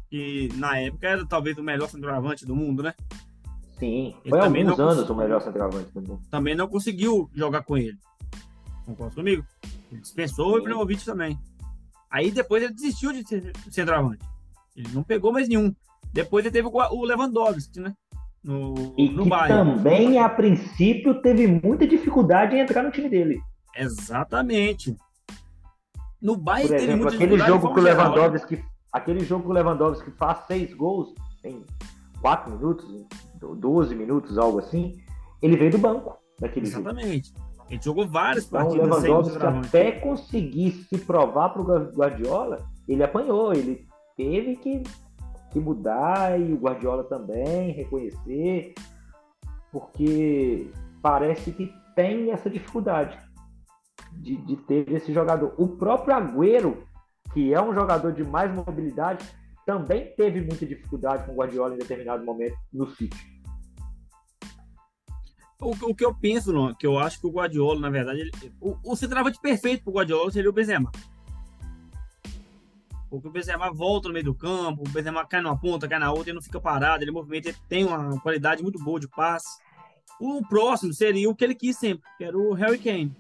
que 0.10 0.50
na 0.56 0.78
época 0.80 1.08
era 1.08 1.26
talvez 1.26 1.58
o 1.58 1.64
melhor 1.64 1.90
centroavante 1.90 2.46
do 2.46 2.56
mundo, 2.56 2.82
né? 2.84 2.94
Sim, 3.78 4.16
ele 4.26 4.30
foi 4.30 4.40
alguns 4.40 4.80
anos 4.80 5.10
o 5.10 5.16
melhor 5.16 5.42
centroavante 5.42 5.92
do 5.94 6.02
mundo. 6.02 6.22
Também 6.32 6.56
não 6.56 6.68
conseguiu 6.68 7.30
jogar 7.34 7.64
com 7.64 7.78
ele. 7.78 7.98
Concorda 8.86 9.16
comigo? 9.16 9.46
Ele 9.92 10.02
dispensou 10.02 10.54
o 10.54 10.58
Ibrahimovic 10.58 11.06
também. 11.06 11.38
Aí 12.10 12.32
depois 12.32 12.64
ele 12.64 12.74
desistiu 12.74 13.12
de 13.12 13.28
ser 13.28 13.52
centroavante. 13.70 14.26
Ele 14.76 14.90
não 14.94 15.04
pegou 15.04 15.32
mais 15.32 15.48
nenhum. 15.48 15.76
Depois 16.14 16.46
ele 16.46 16.54
teve 16.54 16.68
o 16.68 17.04
Lewandowski, 17.04 17.80
né? 17.80 17.94
No, 18.44 18.94
e 18.98 19.10
no 19.10 19.24
que 19.24 19.30
Bayern. 19.30 19.76
também, 19.76 20.20
a 20.20 20.30
princípio, 20.30 21.22
teve 21.22 21.48
muita 21.48 21.86
dificuldade 21.86 22.56
em 22.56 22.60
entrar 22.62 22.82
no 22.82 22.92
time 22.92 23.10
dele. 23.10 23.42
Exatamente. 23.76 24.96
No 26.22 26.38
Bayern 26.38 26.70
Por 26.70 26.76
exemplo, 26.78 26.88
teve 26.88 27.02
muita 27.02 27.16
aquele 27.16 27.38
jogo 27.46 27.74
que 27.74 27.80
o 27.80 27.84
Lewandowski, 27.84 28.64
aquele 28.98 29.22
jogo 29.22 29.44
que 29.44 29.50
o 29.50 29.54
Lewandowski 29.54 30.12
faz 30.12 30.40
seis 30.48 30.74
gols 30.74 31.14
em 31.44 31.64
quatro 32.22 32.52
minutos, 32.52 32.86
12 33.40 33.96
minutos, 33.96 34.38
algo 34.38 34.60
assim, 34.60 34.98
ele 35.42 35.56
veio 35.56 35.72
do 35.72 35.78
banco 35.78 36.18
naquele 36.42 36.66
Exatamente. 36.66 37.30
Jogo. 37.30 37.48
Ele 37.70 37.82
jogou 37.82 38.08
várias 38.08 38.48
então, 38.48 38.62
partidas. 38.62 38.88
O 38.88 39.02
Lewandowski 39.02 39.46
até 39.46 39.92
conseguir 39.92 40.72
se 40.72 40.98
provar 41.00 41.50
para 41.50 41.62
o 41.62 41.66
Guardiola, 41.94 42.66
ele 42.88 43.04
apanhou, 43.04 43.54
ele 43.54 43.86
teve 44.16 44.56
que, 44.56 44.84
que 45.52 45.60
mudar 45.60 46.40
e 46.40 46.54
o 46.54 46.58
Guardiola 46.58 47.04
também 47.04 47.72
reconhecer, 47.72 48.74
porque 49.72 50.72
parece 51.02 51.52
que 51.52 51.72
tem 51.96 52.32
essa 52.32 52.50
dificuldade 52.50 53.18
de, 54.14 54.38
de 54.38 54.56
ter 54.56 54.90
esse 54.92 55.14
jogador. 55.14 55.54
O 55.58 55.68
próprio 55.68 56.16
Agüero, 56.16 56.84
que 57.38 57.54
é 57.54 57.62
um 57.62 57.72
jogador 57.72 58.12
de 58.12 58.24
mais 58.24 58.52
mobilidade, 58.52 59.24
também 59.64 60.12
teve 60.18 60.42
muita 60.42 60.66
dificuldade 60.66 61.24
com 61.24 61.34
o 61.34 61.36
Guardiola 61.36 61.76
em 61.76 61.78
determinado 61.78 62.26
momento 62.26 62.58
no 62.74 62.90
City. 62.90 63.16
O, 65.62 65.70
o, 65.70 65.94
que 65.94 66.04
eu 66.04 66.16
penso, 66.16 66.76
que 66.78 66.88
eu 66.88 66.98
acho 66.98 67.20
que 67.22 67.28
o 67.28 67.32
Guardiola, 67.32 67.80
na 67.80 67.92
verdade, 67.92 68.22
ele, 68.22 68.32
o, 68.60 68.76
o 68.84 68.96
centroavante 68.96 69.40
perfeito 69.40 69.84
para 69.84 69.92
o 69.92 69.94
Guardiola 69.94 70.32
seria 70.32 70.50
o 70.50 70.54
Benzema. 70.54 70.92
Porque 73.08 73.28
o 73.28 73.32
Benzema 73.32 73.72
volta 73.72 74.08
no 74.08 74.16
meio 74.16 74.26
do 74.26 74.34
campo, 74.34 74.82
o 74.82 74.90
Benzema 74.90 75.24
cai 75.24 75.40
numa 75.40 75.60
ponta, 75.60 75.88
cai 75.88 76.00
na 76.00 76.12
outra, 76.12 76.30
ele 76.30 76.38
não 76.38 76.42
fica 76.42 76.60
parado, 76.60 77.04
ele 77.04 77.12
movimenta, 77.12 77.50
ele 77.50 77.58
tem 77.70 77.86
uma 77.86 78.20
qualidade 78.20 78.64
muito 78.64 78.84
boa 78.84 79.00
de 79.00 79.08
passe. 79.08 79.62
O 80.20 80.44
próximo 80.48 80.92
seria 80.92 81.30
o 81.30 81.36
que 81.36 81.44
ele 81.44 81.54
quis 81.54 81.78
sempre, 81.78 82.10
que 82.18 82.24
era 82.24 82.36
o 82.36 82.54
Harry 82.54 82.80
Kane. 82.80 83.16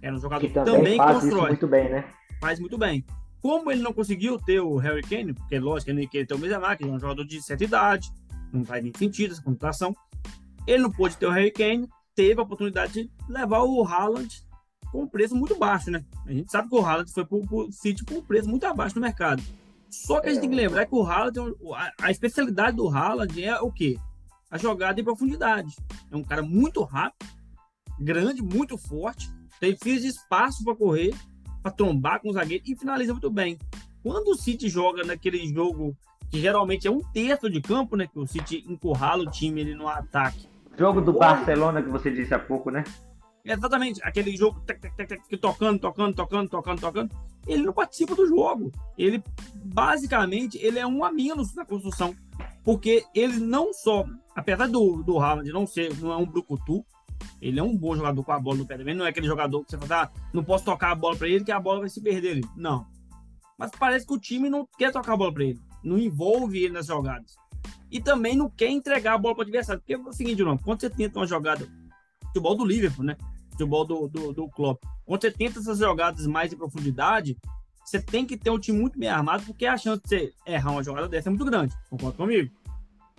Era 0.00 0.16
um 0.16 0.18
jogador 0.18 0.40
que 0.40 0.54
também, 0.54 0.74
também 0.74 0.96
faz 0.96 1.20
constrói. 1.20 1.48
muito 1.48 1.68
bem, 1.68 1.90
né? 1.90 2.19
Faz 2.40 2.58
muito 2.58 2.78
bem. 2.78 3.04
como 3.40 3.70
ele 3.70 3.82
não 3.82 3.92
conseguiu 3.92 4.38
ter 4.38 4.60
o 4.60 4.76
Harry 4.76 5.02
Kane, 5.02 5.32
porque 5.32 5.58
lógico, 5.58 5.90
ele 5.90 6.06
queria 6.06 6.26
ter 6.26 6.34
o 6.34 6.38
Benzema, 6.38 6.76
que 6.76 6.84
é 6.84 6.86
um 6.86 6.98
jogador 6.98 7.24
de 7.24 7.40
certa 7.42 7.64
idade, 7.64 8.12
não 8.52 8.64
faz 8.64 8.82
nem 8.82 8.92
sentido 8.96 9.32
essa 9.32 9.42
computação. 9.42 9.96
Ele 10.66 10.82
não 10.82 10.90
pôde 10.90 11.16
ter 11.16 11.26
o 11.26 11.30
Harry 11.30 11.50
Kane, 11.50 11.88
teve 12.14 12.38
a 12.38 12.42
oportunidade 12.42 12.92
de 12.92 13.10
levar 13.28 13.62
o 13.62 13.82
Haaland 13.82 14.42
com 14.92 15.04
um 15.04 15.08
preço 15.08 15.34
muito 15.34 15.56
baixo, 15.56 15.90
né? 15.90 16.04
A 16.26 16.32
gente 16.32 16.50
sabe 16.50 16.68
que 16.68 16.74
o 16.74 16.84
Haaland 16.84 17.10
foi 17.10 17.24
para 17.24 17.38
o 17.38 17.72
City 17.72 18.04
por 18.04 18.18
um 18.18 18.22
preço 18.22 18.48
muito 18.48 18.64
abaixo 18.64 18.96
no 18.96 19.00
mercado. 19.00 19.42
Só 19.88 20.20
que 20.20 20.28
a 20.28 20.32
gente 20.32 20.42
tem 20.42 20.50
que 20.50 20.56
lembrar 20.56 20.84
que 20.86 20.94
o 20.94 21.02
Haaland, 21.02 21.38
a 22.00 22.10
especialidade 22.10 22.76
do 22.76 22.88
Haaland 22.88 23.42
é 23.42 23.58
o 23.60 23.72
quê? 23.72 23.98
A 24.50 24.58
jogada 24.58 25.00
em 25.00 25.04
profundidade. 25.04 25.74
É 26.10 26.16
um 26.16 26.22
cara 26.22 26.42
muito 26.42 26.82
rápido, 26.82 27.26
grande, 27.98 28.42
muito 28.42 28.76
forte, 28.76 29.30
tem 29.58 29.76
fios 29.76 30.02
de 30.02 30.08
espaço 30.08 30.62
para 30.64 30.76
correr, 30.76 31.14
para 31.62 31.72
trombar 31.72 32.20
com 32.20 32.30
o 32.30 32.32
zagueiro 32.32 32.64
e 32.66 32.76
finaliza 32.76 33.12
muito 33.12 33.30
bem. 33.30 33.58
Quando 34.02 34.28
o 34.28 34.34
City 34.34 34.68
joga 34.68 35.04
naquele 35.04 35.46
jogo 35.52 35.96
que 36.30 36.40
geralmente 36.40 36.86
é 36.86 36.90
um 36.90 37.00
terço 37.12 37.50
de 37.50 37.60
campo, 37.60 37.96
né? 37.96 38.06
Que 38.06 38.18
o 38.18 38.26
City 38.26 38.64
encurrala 38.68 39.24
o 39.24 39.30
time 39.30 39.60
ele 39.60 39.74
no 39.74 39.88
ataque. 39.88 40.48
Jogo 40.78 41.00
do 41.00 41.12
Barcelona 41.12 41.82
que 41.82 41.88
você 41.88 42.10
disse 42.10 42.32
há 42.32 42.38
pouco, 42.38 42.70
né? 42.70 42.84
Exatamente, 43.44 44.00
aquele 44.04 44.36
jogo 44.36 44.60
tec, 44.60 44.80
tec, 44.80 44.94
tec, 44.96 45.22
que 45.26 45.36
tocando, 45.36 45.78
tocando, 45.78 46.14
tocando, 46.14 46.48
tocando, 46.48 46.80
tocando. 46.80 47.10
Ele 47.46 47.62
não 47.62 47.72
participa 47.72 48.14
do 48.14 48.26
jogo. 48.26 48.70
Ele, 48.96 49.22
basicamente, 49.64 50.58
ele 50.58 50.78
é 50.78 50.86
um 50.86 51.02
a 51.04 51.10
menos 51.10 51.54
na 51.54 51.64
construção. 51.64 52.14
Porque 52.62 53.02
ele 53.14 53.38
não 53.38 53.72
só, 53.72 54.04
apesar 54.36 54.68
do, 54.68 55.02
do 55.02 55.18
Haaland 55.18 55.50
não 55.50 55.66
ser, 55.66 55.96
não 55.98 56.12
é 56.12 56.16
um 56.16 56.26
brucutu, 56.26 56.84
ele 57.40 57.58
é 57.58 57.62
um 57.62 57.76
bom 57.76 57.94
jogador 57.96 58.22
com 58.22 58.32
a 58.32 58.40
bola 58.40 58.58
no 58.58 58.66
pé 58.66 58.76
também. 58.76 58.94
Não 58.94 59.06
é 59.06 59.10
aquele 59.10 59.26
jogador 59.26 59.64
que 59.64 59.70
você 59.70 59.78
fala, 59.78 60.04
ah, 60.04 60.10
não 60.32 60.44
posso 60.44 60.64
tocar 60.64 60.92
a 60.92 60.94
bola 60.94 61.16
para 61.16 61.28
ele 61.28 61.44
que 61.44 61.52
a 61.52 61.60
bola 61.60 61.80
vai 61.80 61.88
se 61.88 62.00
perder 62.00 62.32
ali. 62.32 62.44
Não. 62.56 62.86
Mas 63.58 63.70
parece 63.78 64.06
que 64.06 64.12
o 64.14 64.18
time 64.18 64.48
não 64.48 64.66
quer 64.78 64.92
tocar 64.92 65.14
a 65.14 65.16
bola 65.16 65.32
para 65.32 65.44
ele. 65.44 65.60
Não 65.82 65.98
envolve 65.98 66.62
ele 66.62 66.74
nas 66.74 66.86
jogadas. 66.86 67.36
E 67.90 68.00
também 68.00 68.36
não 68.36 68.48
quer 68.48 68.70
entregar 68.70 69.14
a 69.14 69.18
bola 69.18 69.34
para 69.34 69.42
o 69.42 69.44
adversário. 69.44 69.80
Porque 69.80 69.94
é 69.94 69.98
o 69.98 70.12
seguinte, 70.12 70.42
não, 70.42 70.56
quando 70.56 70.80
você 70.80 70.90
tenta 70.90 71.18
uma 71.18 71.26
jogada 71.26 71.68
futebol 72.26 72.56
do 72.56 72.64
Liverpool, 72.64 73.04
né? 73.04 73.16
Futebol 73.50 73.84
do, 73.84 74.08
do, 74.08 74.32
do 74.32 74.48
Klopp. 74.48 74.82
Quando 75.04 75.20
você 75.20 75.30
tenta 75.30 75.58
essas 75.58 75.78
jogadas 75.78 76.26
mais 76.26 76.52
em 76.52 76.56
profundidade, 76.56 77.36
você 77.84 78.00
tem 78.00 78.24
que 78.24 78.36
ter 78.36 78.50
um 78.50 78.58
time 78.58 78.78
muito 78.78 78.98
bem 78.98 79.08
armado, 79.08 79.44
porque 79.44 79.66
a 79.66 79.76
chance 79.76 80.00
de 80.02 80.08
você 80.08 80.32
errar 80.46 80.70
uma 80.70 80.82
jogada 80.82 81.08
dessa 81.08 81.28
é 81.28 81.30
muito 81.30 81.44
grande. 81.44 81.74
Concorda 81.90 82.16
comigo? 82.16 82.50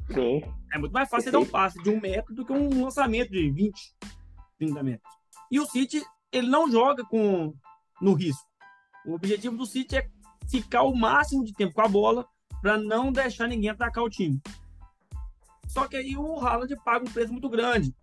Sim. 0.09 0.41
É 0.73 0.77
muito 0.77 0.91
mais 0.91 1.09
fácil 1.09 1.25
você 1.25 1.31
dar 1.31 1.39
um 1.39 1.45
passe 1.45 1.81
de 1.81 1.89
um 1.89 1.99
metro 1.99 2.33
do 2.33 2.45
que 2.45 2.51
um 2.51 2.83
lançamento 2.83 3.31
de 3.31 3.49
20, 3.49 3.73
30 4.57 4.83
metros. 4.83 5.13
E 5.49 5.59
o 5.59 5.65
City, 5.65 6.01
ele 6.31 6.47
não 6.47 6.69
joga 6.69 7.03
com 7.05 7.53
no 8.01 8.13
risco. 8.13 8.47
O 9.05 9.13
objetivo 9.13 9.57
do 9.57 9.65
City 9.65 9.97
é 9.97 10.09
ficar 10.49 10.83
o 10.83 10.95
máximo 10.95 11.43
de 11.43 11.53
tempo 11.53 11.73
com 11.73 11.81
a 11.81 11.87
bola 11.87 12.25
para 12.61 12.77
não 12.77 13.11
deixar 13.11 13.47
ninguém 13.47 13.69
atacar 13.69 14.03
o 14.03 14.09
time. 14.09 14.39
Só 15.67 15.87
que 15.87 15.95
aí 15.95 16.17
o 16.17 16.39
Haaland 16.39 16.75
paga 16.83 17.05
um 17.07 17.11
preço 17.11 17.31
muito 17.31 17.49
grande 17.49 17.93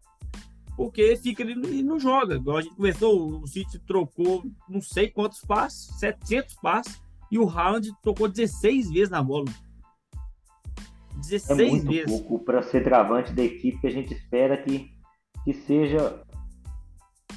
porque 0.79 1.17
fica 1.17 1.43
ali 1.43 1.81
e 1.81 1.83
não 1.83 1.99
joga. 1.99 2.37
Igual 2.37 2.59
a 2.59 2.63
gente 2.63 2.77
conversou, 2.77 3.41
o 3.43 3.47
City 3.49 3.81
trocou 3.81 4.45
não 4.69 4.81
sei 4.81 5.11
quantos 5.11 5.41
passes, 5.41 5.99
700 5.99 6.55
passes, 6.63 7.03
e 7.33 7.37
o 7.37 7.49
Haaland 7.49 7.91
tocou 8.01 8.29
16 8.29 8.93
vezes 8.93 9.11
na 9.11 9.21
bola. 9.21 9.47
16 11.21 11.61
é 11.61 11.71
muito 11.71 11.87
vezes. 11.87 12.21
pouco 12.21 12.45
para 12.45 12.63
ser 12.63 12.85
travante 12.85 13.33
da 13.33 13.43
equipe 13.43 13.81
que 13.81 13.87
a 13.87 13.91
gente 13.91 14.15
espera 14.15 14.57
que, 14.57 14.91
que 15.45 15.53
seja 15.53 16.23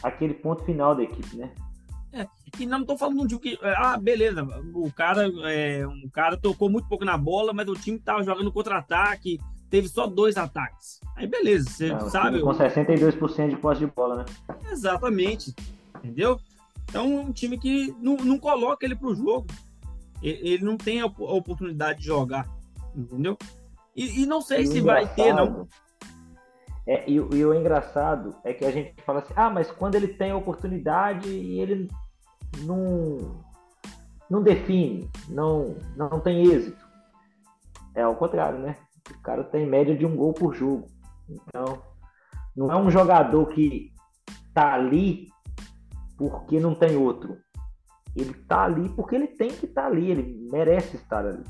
aquele 0.02 0.34
ponto 0.34 0.64
final 0.64 0.96
da 0.96 1.04
equipe, 1.04 1.36
né? 1.36 1.52
É, 2.14 2.28
e 2.60 2.66
não 2.66 2.82
estou 2.82 2.98
falando 2.98 3.26
de 3.26 3.40
que. 3.40 3.58
Ah, 3.62 3.98
beleza, 3.98 4.46
o 4.74 4.92
cara, 4.92 5.32
é, 5.50 5.88
um 5.88 6.10
cara 6.12 6.36
tocou 6.36 6.70
muito 6.70 6.88
pouco 6.88 7.06
na 7.06 7.18
bola, 7.18 7.54
mas 7.54 7.68
o 7.68 7.74
time 7.74 7.98
estava 7.98 8.22
jogando 8.24 8.52
contra-ataque, 8.52 9.40
teve 9.70 9.88
só 9.88 10.08
dois 10.08 10.36
ataques. 10.36 11.00
Aí 11.16 11.26
beleza, 11.26 11.70
você 11.70 11.90
não, 11.90 12.10
sabe. 12.10 12.42
Com 12.42 12.50
62% 12.50 13.50
de 13.50 13.56
posse 13.56 13.80
de 13.80 13.88
bola, 13.88 14.18
né? 14.18 14.26
Exatamente. 14.70 15.56
Entendeu? 15.98 16.40
Então, 16.84 17.22
um 17.22 17.32
time 17.32 17.58
que 17.58 17.96
não, 18.02 18.18
não 18.18 18.38
coloca 18.38 18.86
ele 18.86 18.96
pro 18.96 19.16
jogo. 19.16 19.48
Ele 20.22 20.64
não 20.64 20.78
tem 20.78 21.02
a 21.02 21.06
oportunidade 21.06 22.00
de 22.00 22.06
jogar. 22.06 22.48
Entendeu? 22.96 23.38
E, 23.96 24.24
e 24.24 24.26
não 24.26 24.42
sei 24.42 24.62
e 24.62 24.68
se 24.68 24.82
vai 24.82 25.08
ter, 25.14 25.34
não. 25.34 25.68
É, 26.88 27.10
e, 27.10 27.14
e, 27.14 27.46
o 27.46 27.54
engraçado 27.54 28.36
é 28.44 28.54
que 28.54 28.66
a 28.66 28.72
gente 28.72 29.02
fala 29.04 29.20
assim, 29.20 29.34
ah, 29.36 29.50
mas 29.50 29.70
quando 29.72 29.96
ele 29.96 30.08
tem 30.08 30.32
a 30.32 30.38
oportunidade 30.38 31.30
e 31.30 31.60
ele 31.60 31.88
não, 32.60 33.44
não 34.30 34.42
define, 34.42 35.10
não, 35.30 35.76
não 35.96 36.20
tem 36.20 36.44
êxito. 36.44 36.84
É 37.94 38.02
ao 38.02 38.16
contrário, 38.16 38.60
né? 38.60 38.78
O 39.10 39.22
cara 39.22 39.44
tem 39.44 39.66
média 39.66 39.96
de 39.96 40.06
um 40.06 40.16
gol 40.16 40.34
por 40.34 40.54
jogo. 40.54 40.88
Então, 41.30 41.82
não 42.56 42.72
é 42.72 42.76
um 42.76 42.90
jogador 42.90 43.46
que 43.48 43.92
tá 44.54 44.74
ali 44.74 45.30
porque 46.18 46.60
não 46.60 46.74
tem 46.74 46.96
outro. 46.96 47.38
Ele 48.16 48.34
tá 48.34 48.64
ali 48.64 48.90
porque 48.90 49.16
ele 49.16 49.28
tem 49.28 49.50
que 49.50 49.66
estar 49.66 49.84
tá 49.84 49.88
ali, 49.88 50.12
ele 50.12 50.50
merece 50.52 50.98
estar 50.98 51.26
ali. 51.26 51.44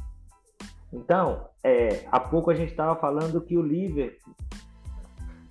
Então, 0.94 1.48
é, 1.64 2.06
há 2.12 2.20
pouco 2.20 2.52
a 2.52 2.56
gente 2.56 2.72
estava 2.72 2.96
falando 3.00 3.42
que 3.42 3.58
o 3.58 3.62
Liverpool 3.62 4.36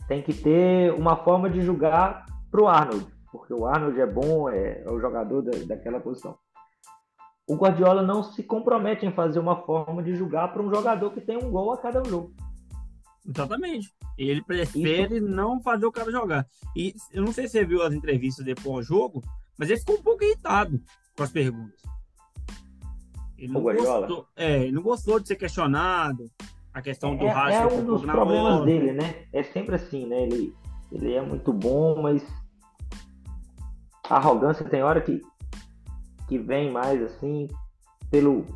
tem 0.06 0.22
que 0.22 0.34
ter 0.34 0.92
uma 0.94 1.16
forma 1.16 1.48
de 1.48 1.60
jogar 1.62 2.26
para 2.50 2.62
o 2.62 2.68
Arnold, 2.68 3.06
porque 3.30 3.54
o 3.54 3.64
Arnold 3.64 4.00
é 4.00 4.06
bom, 4.06 4.48
é, 4.48 4.82
é 4.84 4.90
o 4.90 5.00
jogador 5.00 5.42
da, 5.42 5.52
daquela 5.66 6.00
posição 6.00 6.36
o 7.50 7.56
Guardiola 7.56 8.00
não 8.00 8.22
se 8.22 8.44
compromete 8.44 9.04
em 9.04 9.12
fazer 9.12 9.40
uma 9.40 9.56
forma 9.62 10.04
de 10.04 10.14
jogar 10.14 10.52
para 10.52 10.62
um 10.62 10.72
jogador 10.72 11.10
que 11.10 11.20
tem 11.20 11.36
um 11.36 11.50
gol 11.50 11.72
a 11.72 11.78
cada 11.78 12.02
jogo. 12.04 12.32
Exatamente. 13.26 13.92
Ele 14.16 14.40
prefere 14.40 15.16
Isso. 15.16 15.26
não 15.26 15.60
fazer 15.60 15.84
o 15.84 15.90
cara 15.90 16.12
jogar. 16.12 16.46
E 16.76 16.94
eu 17.12 17.24
não 17.24 17.32
sei 17.32 17.48
se 17.48 17.52
você 17.52 17.64
viu 17.64 17.82
as 17.82 17.92
entrevistas 17.92 18.44
depois 18.44 18.86
do 18.86 18.94
jogo, 18.94 19.20
mas 19.58 19.68
ele 19.68 19.80
ficou 19.80 19.96
um 19.96 20.02
pouco 20.02 20.22
irritado 20.22 20.80
com 21.16 21.24
as 21.24 21.32
perguntas. 21.32 21.82
Ele 23.40 23.52
não, 23.52 23.62
gostou, 23.62 24.26
é, 24.36 24.64
ele 24.64 24.72
não 24.72 24.82
gostou 24.82 25.18
de 25.18 25.26
ser 25.26 25.36
questionado. 25.36 26.30
A 26.72 26.82
questão 26.82 27.16
do 27.16 27.24
é, 27.24 27.30
rádio. 27.30 27.58
É 27.58 27.80
um 27.80 27.84
dos 27.84 28.02
problemas 28.02 28.54
bola. 28.54 28.66
dele, 28.66 28.92
né? 28.92 29.24
É 29.32 29.42
sempre 29.42 29.74
assim, 29.74 30.06
né? 30.06 30.22
Ele, 30.22 30.54
ele 30.92 31.14
é 31.14 31.22
muito 31.22 31.52
bom, 31.52 32.00
mas 32.00 32.22
a 34.08 34.16
arrogância 34.16 34.64
tem 34.68 34.82
hora 34.82 35.00
que 35.00 35.20
que 36.28 36.38
vem 36.38 36.70
mais 36.70 37.02
assim 37.02 37.48
pelo 38.08 38.46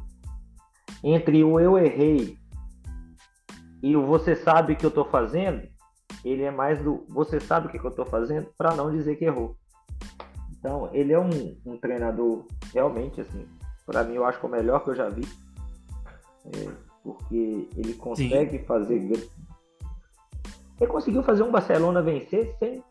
entre 1.02 1.42
o 1.42 1.58
eu 1.58 1.76
errei 1.76 2.38
e 3.82 3.96
o 3.96 4.06
você 4.06 4.36
sabe 4.36 4.76
que 4.76 4.86
eu 4.86 4.90
estou 4.90 5.04
fazendo, 5.06 5.66
ele 6.24 6.42
é 6.42 6.50
mais 6.50 6.80
do 6.82 7.04
você 7.08 7.40
sabe 7.40 7.66
o 7.66 7.70
que, 7.70 7.78
que 7.78 7.84
eu 7.84 7.90
estou 7.90 8.06
fazendo 8.06 8.48
para 8.56 8.76
não 8.76 8.92
dizer 8.92 9.16
que 9.16 9.24
errou. 9.24 9.56
Então, 10.56 10.88
ele 10.92 11.12
é 11.12 11.18
um, 11.18 11.58
um 11.66 11.76
treinador 11.76 12.46
realmente 12.72 13.20
assim, 13.20 13.46
para 13.86 14.04
mim 14.04 14.14
eu 14.14 14.24
acho 14.24 14.38
que 14.38 14.46
é 14.46 14.48
o 14.48 14.52
melhor 14.52 14.84
que 14.84 14.90
eu 14.90 14.94
já 14.94 15.08
vi. 15.08 15.26
É, 16.46 16.70
porque 17.02 17.68
ele 17.76 17.94
consegue 17.94 18.58
Sim. 18.58 18.64
fazer 18.64 19.28
ele 20.80 20.90
conseguiu 20.90 21.22
fazer 21.22 21.42
um 21.42 21.50
Barcelona 21.50 22.02
vencer 22.02 22.54
sem, 22.58 22.82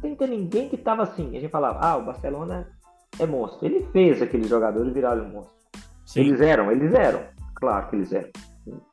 sem 0.00 0.14
ter 0.16 0.28
ninguém 0.28 0.68
que 0.68 0.76
estava 0.76 1.02
assim. 1.02 1.36
A 1.36 1.40
gente 1.40 1.50
falava, 1.50 1.78
ah, 1.80 1.96
o 1.96 2.04
Barcelona 2.04 2.68
é 3.18 3.26
monstro. 3.26 3.64
Ele 3.66 3.86
fez 3.92 4.20
aqueles 4.20 4.48
jogadores 4.48 4.92
virarem 4.92 5.28
monstro. 5.28 5.54
Sim. 6.04 6.20
Eles 6.20 6.40
eram, 6.40 6.70
eles 6.72 6.92
eram. 6.92 7.22
Claro 7.54 7.88
que 7.88 7.96
eles 7.96 8.12
eram. 8.12 8.30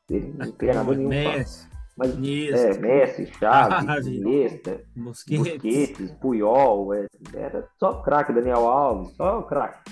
Ele 0.08 0.34
não 0.36 0.52
tem 0.52 0.72
nada 0.72 0.94
nenhum. 0.94 1.08
Messi, 1.08 1.68
mas 1.96 2.12
é, 2.12 2.78
Messi, 2.78 3.26
Chaves, 3.26 4.06
Iniesta, 4.06 4.80
Busquets. 4.94 5.42
Busquets, 5.42 6.10
Puyol, 6.20 6.94
é, 6.94 7.06
era 7.34 7.68
só 7.78 8.00
craque, 8.02 8.32
Daniel 8.32 8.66
Alves, 8.66 9.14
só 9.16 9.42
craque. 9.42 9.90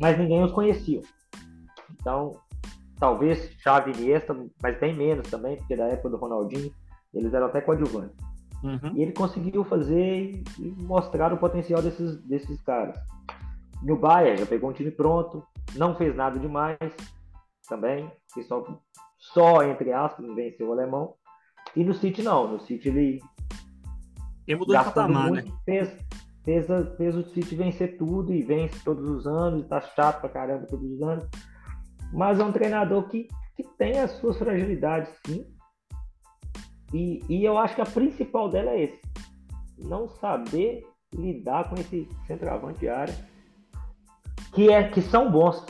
Mas 0.00 0.18
ninguém 0.18 0.42
os 0.42 0.52
conhecia. 0.52 1.02
Então, 1.92 2.36
talvez 2.98 3.50
Chave 3.58 3.92
e 3.92 3.94
Iniesta, 3.94 4.36
mas 4.62 4.78
bem 4.78 4.94
menos 4.94 5.28
também, 5.30 5.56
porque 5.56 5.76
da 5.76 5.86
época 5.86 6.10
do 6.10 6.16
Ronaldinho, 6.16 6.72
eles 7.12 7.32
eram 7.32 7.46
até 7.46 7.60
coadjuvantes. 7.60 8.16
Uhum. 8.62 8.96
E 8.96 9.02
ele 9.02 9.12
conseguiu 9.12 9.62
fazer 9.64 10.42
e 10.58 10.74
mostrar 10.82 11.32
o 11.32 11.38
potencial 11.38 11.82
desses, 11.82 12.20
desses 12.22 12.60
caras. 12.62 12.98
No 13.82 13.96
Bayern 13.96 14.38
já 14.38 14.46
pegou 14.46 14.70
um 14.70 14.72
time 14.72 14.90
pronto, 14.90 15.44
não 15.76 15.94
fez 15.94 16.16
nada 16.16 16.38
demais 16.38 16.78
também, 17.68 18.10
que 18.32 18.42
só, 18.44 18.64
só 19.18 19.62
entre 19.62 19.92
aspas 19.92 20.34
venceu 20.34 20.68
o 20.68 20.72
alemão. 20.72 21.14
E 21.76 21.84
no 21.84 21.92
City 21.92 22.22
não, 22.22 22.52
no 22.52 22.60
City 22.60 22.88
ele, 22.88 23.20
ele 24.46 24.58
mudou 24.58 24.76
de 24.76 24.84
patamar, 24.84 25.30
muito, 25.30 25.46
né? 25.46 25.58
Fez, 25.66 26.06
fez, 26.44 26.66
fez 26.96 27.16
o 27.16 27.24
City 27.30 27.56
vencer 27.56 27.96
tudo 27.96 28.32
e 28.32 28.42
vence 28.42 28.82
todos 28.84 29.08
os 29.08 29.26
anos, 29.26 29.66
tá 29.66 29.80
chato 29.80 30.20
pra 30.20 30.28
caramba 30.28 30.66
todos 30.66 30.90
os 30.90 31.02
anos. 31.02 31.24
Mas 32.12 32.38
é 32.38 32.44
um 32.44 32.52
treinador 32.52 33.08
que, 33.08 33.28
que 33.56 33.64
tem 33.76 33.98
as 33.98 34.12
suas 34.12 34.36
fragilidades, 34.38 35.10
sim, 35.26 35.44
e, 36.94 37.20
e 37.28 37.44
eu 37.44 37.58
acho 37.58 37.74
que 37.74 37.80
a 37.80 37.86
principal 37.86 38.48
dela 38.48 38.70
é 38.70 38.84
esse. 38.84 39.00
Não 39.78 40.08
saber 40.08 40.86
lidar 41.12 41.68
com 41.68 41.74
esse 41.74 42.08
centroavante 42.26 42.78
de 42.78 42.88
área 42.88 43.14
que, 44.52 44.70
é, 44.70 44.88
que 44.88 45.02
são 45.02 45.30
bons. 45.30 45.66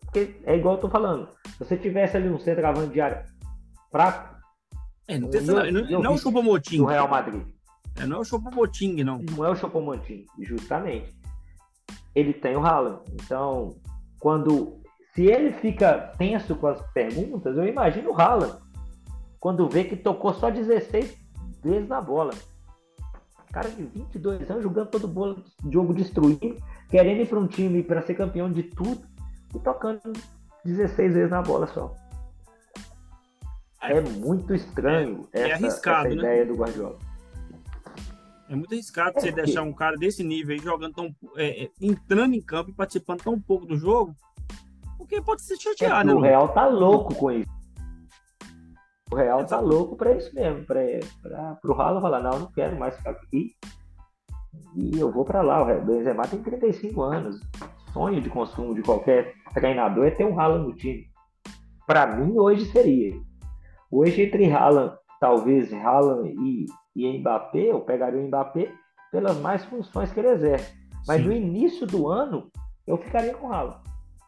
Porque 0.00 0.40
é 0.44 0.56
igual 0.56 0.74
eu 0.74 0.80
tô 0.80 0.90
falando. 0.90 1.28
Se 1.46 1.64
você 1.64 1.76
tivesse 1.76 2.16
ali 2.16 2.28
um 2.28 2.40
centroavante 2.40 2.92
de 2.92 3.00
área 3.00 3.24
fraco. 3.92 4.36
É, 5.06 5.16
não, 5.16 5.30
tem, 5.30 5.46
eu, 5.46 5.72
não, 5.72 5.82
não, 5.82 6.02
não 6.02 6.14
o 6.14 6.18
Chupomoting. 6.18 6.78
Do 6.78 6.86
Real 6.86 7.08
Madrid. 7.08 7.42
É, 8.00 8.06
não 8.06 8.16
é 8.16 8.20
o 8.20 8.24
Chopomoting, 8.24 9.04
não. 9.04 9.18
Não 9.18 9.44
é 9.44 9.50
o 9.50 9.56
Chopomoting, 9.56 10.26
justamente. 10.38 11.14
Ele 12.14 12.32
tem 12.32 12.56
o 12.56 12.64
Haaland. 12.64 13.00
Então, 13.12 13.76
quando. 14.18 14.80
Se 15.14 15.26
ele 15.26 15.52
fica 15.52 16.14
tenso 16.16 16.54
com 16.54 16.68
as 16.68 16.80
perguntas, 16.92 17.56
eu 17.56 17.66
imagino 17.66 18.10
o 18.10 18.20
Haaland. 18.20 18.56
Quando 19.38 19.68
vê 19.68 19.84
que 19.84 19.96
tocou 19.96 20.32
só 20.32 20.50
16 20.50 21.16
vezes 21.62 21.88
na 21.88 22.00
bola. 22.00 22.32
Cara 23.52 23.68
de 23.68 23.82
22 23.82 24.48
anos 24.48 24.62
jogando 24.62 24.88
todo 24.88 25.08
bolo, 25.08 25.42
jogo 25.68 25.92
destruindo, 25.92 26.56
querendo 26.88 27.22
ir 27.22 27.28
para 27.28 27.40
um 27.40 27.48
time 27.48 27.82
para 27.82 28.00
ser 28.02 28.14
campeão 28.14 28.50
de 28.50 28.62
tudo 28.62 29.00
e 29.52 29.58
tocando 29.58 30.12
16 30.64 31.14
vezes 31.14 31.30
na 31.30 31.42
bola 31.42 31.66
só. 31.66 31.92
É 33.82 34.00
muito 34.00 34.54
estranho 34.54 35.26
é, 35.32 35.42
essa, 35.42 35.54
arriscado, 35.54 36.06
essa 36.06 36.14
né? 36.14 36.22
ideia 36.22 36.44
né? 36.44 36.52
do 36.52 36.56
Guardiola. 36.56 37.09
É 38.50 38.56
muito 38.56 38.74
arriscado 38.74 39.20
você 39.20 39.30
deixar 39.30 39.62
um 39.62 39.72
cara 39.72 39.96
desse 39.96 40.24
nível 40.24 40.56
aí 40.56 40.60
jogando 40.60 40.92
tão. 40.92 41.14
É, 41.36 41.64
é, 41.64 41.70
entrando 41.80 42.34
em 42.34 42.40
campo 42.40 42.70
e 42.70 42.74
participando 42.74 43.22
tão 43.22 43.40
pouco 43.40 43.64
do 43.64 43.76
jogo, 43.76 44.12
porque 44.98 45.22
pode 45.22 45.42
se 45.42 45.56
chatear, 45.56 46.00
é, 46.00 46.04
né? 46.04 46.12
O 46.12 46.20
Real 46.20 46.48
tá 46.48 46.66
louco 46.66 47.14
com 47.14 47.30
isso. 47.30 47.48
O 49.08 49.14
Real 49.14 49.46
tá 49.46 49.60
louco 49.60 49.94
para 49.94 50.16
isso 50.16 50.34
mesmo, 50.34 50.66
para 50.66 50.80
o 51.64 51.72
Haaland 51.72 52.02
falar, 52.02 52.20
não, 52.20 52.40
não 52.40 52.50
quero 52.50 52.76
mais 52.76 52.96
ficar 52.96 53.10
aqui. 53.10 53.54
E 54.74 54.98
eu 54.98 55.12
vou 55.12 55.24
para 55.24 55.42
lá. 55.42 55.62
O 55.62 55.84
Benzema 55.84 56.26
tem 56.26 56.42
35 56.42 57.02
anos. 57.02 57.40
Sonho 57.92 58.20
de 58.20 58.28
consumo 58.28 58.74
de 58.74 58.82
qualquer 58.82 59.32
treinador 59.54 60.06
é 60.06 60.10
ter 60.10 60.24
um 60.24 60.38
Haaland 60.38 60.66
no 60.66 60.74
time. 60.74 61.06
Para 61.86 62.16
mim, 62.16 62.36
hoje 62.36 62.64
seria. 62.72 63.14
Hoje, 63.88 64.22
entre 64.22 64.50
Haaland, 64.50 64.96
talvez 65.20 65.72
Haaland 65.72 66.34
e, 66.40 66.66
e 66.96 67.18
Mbappé, 67.18 67.70
eu 67.70 67.80
pegaria 67.82 68.18
o 68.18 68.26
Mbappé 68.26 68.72
pelas 69.12 69.38
mais 69.38 69.64
funções 69.66 70.10
que 70.12 70.18
ele 70.18 70.30
exerce. 70.30 70.72
Mas 71.06 71.20
Sim. 71.20 71.28
no 71.28 71.32
início 71.32 71.86
do 71.86 72.08
ano, 72.08 72.50
eu 72.86 72.96
ficaria 72.96 73.34
com 73.34 73.48
o 73.48 73.52
Haaland. 73.52 73.80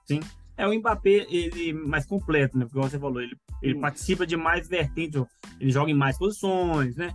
Sim. 0.04 0.20
É 0.56 0.66
o 0.66 0.78
Mbappé 0.78 1.26
ele 1.30 1.72
mais 1.72 2.04
completo, 2.04 2.58
né? 2.58 2.66
Porque 2.66 2.78
você 2.78 2.98
falou, 2.98 3.20
ele, 3.20 3.34
ele 3.62 3.80
participa 3.80 4.26
de 4.26 4.36
mais 4.36 4.68
vertentes, 4.68 5.22
ele 5.58 5.70
joga 5.70 5.90
em 5.90 5.94
mais 5.94 6.18
posições, 6.18 6.94
né? 6.94 7.10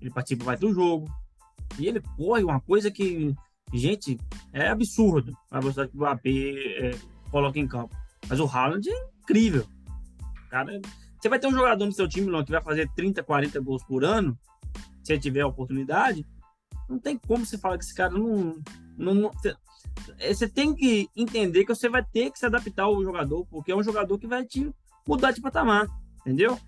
Ele 0.00 0.10
participa 0.10 0.44
mais 0.44 0.58
do 0.58 0.72
jogo. 0.72 1.06
E 1.78 1.86
ele 1.86 2.00
corre 2.16 2.42
uma 2.42 2.60
coisa 2.60 2.90
que, 2.90 3.34
gente, 3.74 4.18
é 4.52 4.68
absurdo 4.68 5.32
a 5.50 5.60
velocidade 5.60 5.90
que 5.90 5.96
o 5.96 6.00
Mbappé 6.00 6.30
é, 6.30 6.90
coloca 7.30 7.58
em 7.58 7.68
campo. 7.68 7.94
Mas 8.28 8.40
o 8.40 8.46
Haaland 8.46 8.88
é 8.88 9.08
incrível. 9.20 9.66
Cara, 10.48 10.80
você 11.20 11.28
vai 11.28 11.38
ter 11.38 11.46
um 11.46 11.52
jogador 11.52 11.84
no 11.84 11.92
seu 11.92 12.08
time 12.08 12.44
que 12.44 12.52
vai 12.52 12.62
fazer 12.62 12.88
30, 12.94 13.22
40 13.22 13.60
gols 13.60 13.82
por 13.84 14.04
ano, 14.04 14.38
se 15.02 15.12
ele 15.12 15.20
tiver 15.20 15.40
a 15.40 15.46
oportunidade. 15.46 16.26
Não 16.88 16.98
tem 16.98 17.18
como 17.18 17.44
você 17.44 17.58
falar 17.58 17.76
que 17.76 17.84
esse 17.84 17.94
cara 17.94 18.12
não, 18.12 18.54
não, 18.96 19.14
não 19.14 19.30
é, 20.18 20.32
você 20.32 20.48
tem 20.48 20.74
que 20.74 21.08
entender 21.16 21.64
que 21.64 21.74
você 21.74 21.88
vai 21.88 22.04
ter 22.04 22.30
que 22.30 22.38
se 22.38 22.46
adaptar 22.46 22.84
ao 22.84 23.02
jogador, 23.02 23.46
porque 23.46 23.72
é 23.72 23.76
um 23.76 23.82
jogador 23.82 24.18
que 24.18 24.26
vai 24.26 24.44
te 24.44 24.72
mudar 25.06 25.32
de 25.32 25.40
patamar, 25.40 25.86
entendeu? 26.20 26.58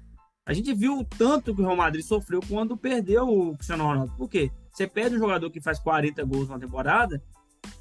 A 0.45 0.53
gente 0.53 0.73
viu 0.75 0.99
o 0.99 1.05
tanto 1.05 1.55
que 1.55 1.61
o 1.61 1.65
Real 1.65 1.77
Madrid 1.77 2.05
sofreu 2.05 2.41
quando 2.49 2.77
perdeu 2.77 3.29
o 3.29 3.55
Cristiano 3.55 3.85
Ronaldo. 3.85 4.13
Por 4.17 4.29
quê? 4.29 4.51
Você 4.73 4.87
perde 4.87 5.17
um 5.17 5.19
jogador 5.19 5.51
que 5.51 5.61
faz 5.61 5.79
40 5.79 6.25
gols 6.25 6.49
na 6.49 6.59
temporada, 6.59 7.23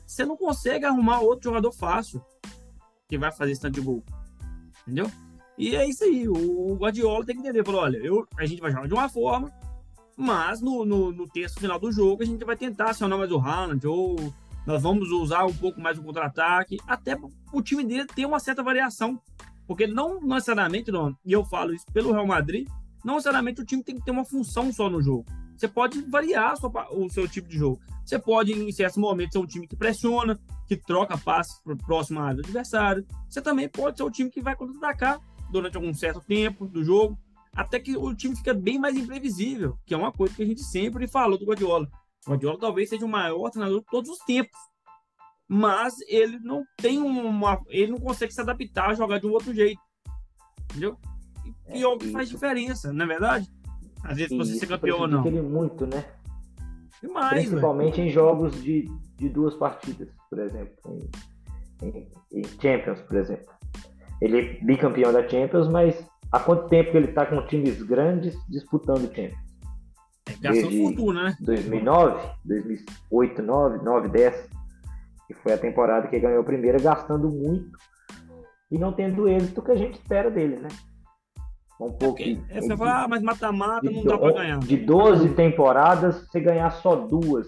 você 0.06 0.26
não 0.26 0.38
consegue 0.38 0.86
arrumar 0.86 1.20
outro 1.20 1.50
jogador 1.50 1.72
fácil 1.72 2.24
que 3.08 3.18
vai 3.18 3.32
fazer 3.32 3.54
esse 3.54 3.62
tanto 3.62 3.76
de 3.76 3.82
gol. 3.82 4.04
Entendeu? 4.82 5.10
E 5.60 5.76
é 5.76 5.86
isso 5.86 6.06
aí. 6.06 6.26
O 6.28 6.74
Guardiola 6.76 7.26
tem 7.26 7.36
que 7.36 7.42
entender. 7.42 7.66
Falou, 7.66 7.82
olha, 7.82 7.98
eu, 7.98 8.26
a 8.38 8.46
gente 8.46 8.62
vai 8.62 8.72
jogar 8.72 8.88
de 8.88 8.94
uma 8.94 9.10
forma, 9.10 9.52
mas 10.16 10.62
no, 10.62 10.86
no, 10.86 11.12
no 11.12 11.28
terço 11.28 11.60
final 11.60 11.78
do 11.78 11.92
jogo 11.92 12.24
a 12.24 12.26
gente 12.26 12.46
vai 12.46 12.56
tentar 12.56 12.92
acionar 12.92 13.20
mais 13.20 13.30
o 13.30 13.38
Haaland 13.38 13.86
ou 13.86 14.34
nós 14.66 14.82
vamos 14.82 15.12
usar 15.12 15.46
um 15.46 15.54
pouco 15.54 15.82
mais 15.82 15.98
o 15.98 16.04
contra-ataque, 16.04 16.78
até 16.88 17.18
o 17.52 17.62
time 17.62 17.84
dele 17.84 18.06
ter 18.06 18.26
uma 18.26 18.40
certa 18.40 18.64
variação. 18.64 19.22
Porque 19.68 19.86
não 19.86 20.22
necessariamente, 20.22 20.92
não, 20.92 21.14
e 21.26 21.34
eu 21.34 21.44
falo 21.44 21.74
isso 21.74 21.86
pelo 21.92 22.14
Real 22.14 22.26
Madrid, 22.26 22.68
não 23.04 23.16
necessariamente 23.16 23.62
o 23.62 23.66
time 23.66 23.84
tem 23.84 23.96
que 23.96 24.06
ter 24.06 24.12
uma 24.12 24.24
função 24.24 24.72
só 24.72 24.90
no 24.90 25.02
jogo. 25.02 25.26
Você 25.58 25.68
pode 25.68 26.02
variar 26.04 26.54
o 26.92 27.10
seu 27.10 27.28
tipo 27.28 27.50
de 27.50 27.58
jogo. 27.58 27.82
Você 28.06 28.18
pode, 28.18 28.54
em 28.54 28.72
certos 28.72 28.98
momentos, 28.98 29.34
ser 29.34 29.40
um 29.40 29.46
time 29.46 29.68
que 29.68 29.76
pressiona, 29.76 30.40
que 30.66 30.78
troca 30.78 31.18
passes 31.18 31.62
para 31.62 31.74
o 31.74 31.78
próximo 31.78 32.22
adversário. 32.22 33.06
Você 33.28 33.42
também 33.42 33.68
pode 33.68 33.98
ser 33.98 34.04
um 34.04 34.10
time 34.10 34.30
que 34.30 34.42
vai 34.42 34.56
contra-atacar 34.56 35.20
durante 35.52 35.76
algum 35.76 35.94
certo 35.94 36.22
tempo 36.22 36.68
do 36.68 36.84
jogo, 36.84 37.18
até 37.54 37.80
que 37.80 37.98
o 37.98 38.14
time 38.16 38.36
fica 38.36 38.54
bem 38.54 38.80
mais 38.80 38.96
imprevisível, 38.96 39.78
que 39.86 39.94
é 39.94 39.98
uma 39.98 40.12
coisa 40.12 40.36
que 40.36 40.44
a 40.44 40.46
gente 40.46 40.64
sempre 40.64 41.08
falou 41.08 41.38
do 41.38 41.46
Guardiola. 41.46 41.88
O 42.26 42.32
Guardiola 42.32 42.60
talvez 42.60 42.90
seja 42.90 43.06
o 43.06 43.10
maior 43.10 43.50
treinador 43.50 43.80
de 43.80 43.86
todos 43.88 44.10
os 44.10 44.20
tempos. 44.20 44.58
Mas 45.48 45.96
ele 46.08 46.38
não 46.40 46.64
tem 46.78 47.00
uma. 47.00 47.60
Ele 47.70 47.92
não 47.92 47.98
consegue 47.98 48.32
se 48.32 48.40
adaptar 48.40 48.92
a 48.92 48.94
jogar 48.94 49.20
de 49.20 49.26
um 49.26 49.32
outro 49.32 49.52
jeito. 49.52 49.82
Entendeu? 50.70 50.96
E, 51.74 51.84
é, 51.84 51.98
que 51.98 52.12
faz 52.12 52.30
diferença, 52.30 52.94
não 52.94 53.06
é 53.06 53.08
verdade? 53.08 53.52
Às 54.04 54.18
vezes 54.18 54.38
você 54.38 54.56
ser 54.56 54.68
campeão 54.68 55.00
ou 55.00 55.08
não. 55.08 55.26
Ele 55.26 55.42
muito, 55.42 55.88
né? 55.88 56.06
Demais, 57.02 57.46
Principalmente 57.46 57.96
véio. 57.96 58.08
em 58.08 58.12
jogos 58.12 58.62
de, 58.62 58.86
de 59.16 59.30
duas 59.30 59.56
partidas, 59.56 60.10
por 60.30 60.40
exemplo. 60.40 60.76
Em, 61.82 61.88
em, 61.88 62.12
em, 62.32 62.44
Champions, 62.62 63.02
por 63.02 63.18
exemplo. 63.18 63.54
Ele 64.22 64.40
é 64.40 64.66
bicampeão 64.66 65.14
da 65.14 65.28
Champions, 65.28 65.68
mas 65.70 66.06
há 66.32 66.40
quanto 66.40 66.70
tempo 66.70 66.92
que 66.92 66.98
ele 66.98 67.10
está 67.10 67.26
com 67.26 67.46
times 67.48 67.82
grandes 67.84 68.36
disputando 68.50 69.08
Champions? 69.14 69.50
Gastou 70.42 70.72
fortuna, 70.72 71.24
né? 71.24 71.38
2009, 71.42 72.30
2008, 72.46 73.42
2009, 73.42 73.84
9, 73.84 74.10
10, 74.10 74.50
que 75.28 75.34
foi 75.36 75.54
a 75.54 75.58
temporada 75.58 76.08
que 76.08 76.20
ganhou 76.20 76.42
a 76.42 76.46
primeira, 76.46 76.80
gastando 76.80 77.30
muito 77.30 77.72
e 78.72 78.78
não 78.78 78.94
tendo 78.94 79.24
o 79.24 79.28
êxito 79.28 79.62
que 79.62 79.72
a 79.72 79.76
gente 79.76 79.96
espera 79.96 80.30
dele, 80.30 80.58
né? 80.58 80.68
Um 81.80 81.92
pouco. 81.92 82.22
É, 82.22 82.38
é 82.50 82.62
você 82.62 82.76
fala, 82.76 83.04
ah, 83.04 83.08
mas 83.08 83.24
mata-mata 83.24 83.90
não 83.90 84.04
dá 84.04 84.18
para 84.18 84.34
ganhar. 84.34 84.60
De 84.60 84.78
12 84.78 85.30
temporadas, 85.30 86.28
você 86.28 86.40
ganhar 86.40 86.70
só 86.72 86.96
duas, 86.96 87.48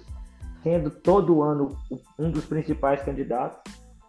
sendo 0.64 0.90
todo 0.90 1.44
ano 1.44 1.78
um 2.18 2.32
dos 2.32 2.46
principais 2.46 3.04
candidatos, 3.04 3.60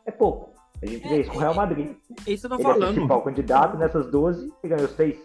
é 0.06 0.10
pouco. 0.10 0.51
A 0.82 0.86
gente 0.86 1.08
vê 1.08 1.20
isso 1.20 1.30
com 1.30 1.36
o 1.36 1.40
Real 1.40 1.54
Madrid. 1.54 1.96
Isso 2.26 2.46
eu 2.46 2.50
tô 2.50 2.56
Ele 2.56 2.62
falando. 2.64 2.82
É 2.82 2.90
o 2.90 2.92
principal 2.94 3.22
candidato 3.22 3.78
nessas 3.78 4.10
12 4.10 4.52
e 4.64 4.68
ganhou 4.68 4.88
seis. 4.88 5.16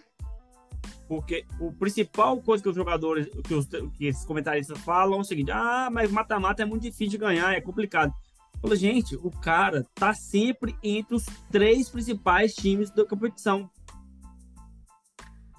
Porque 1.07 1.45
o 1.59 1.71
principal 1.71 2.39
coisa 2.41 2.61
que 2.61 2.69
os 2.69 2.75
jogadores, 2.75 3.27
que, 3.43 3.53
os, 3.53 3.65
que 3.65 4.05
esses 4.05 4.25
comentaristas 4.25 4.77
falam 4.79 5.17
é 5.17 5.21
o 5.21 5.23
seguinte: 5.23 5.51
ah, 5.51 5.89
mas 5.91 6.11
mata-mata 6.11 6.61
é 6.61 6.65
muito 6.65 6.83
difícil 6.83 7.11
de 7.11 7.17
ganhar, 7.17 7.53
é 7.53 7.61
complicado. 7.61 8.13
Fala, 8.61 8.75
gente, 8.75 9.15
o 9.15 9.31
cara 9.31 9.85
tá 9.95 10.13
sempre 10.13 10.75
entre 10.83 11.15
os 11.15 11.25
três 11.51 11.89
principais 11.89 12.53
times 12.53 12.91
da 12.91 13.05
competição. 13.05 13.69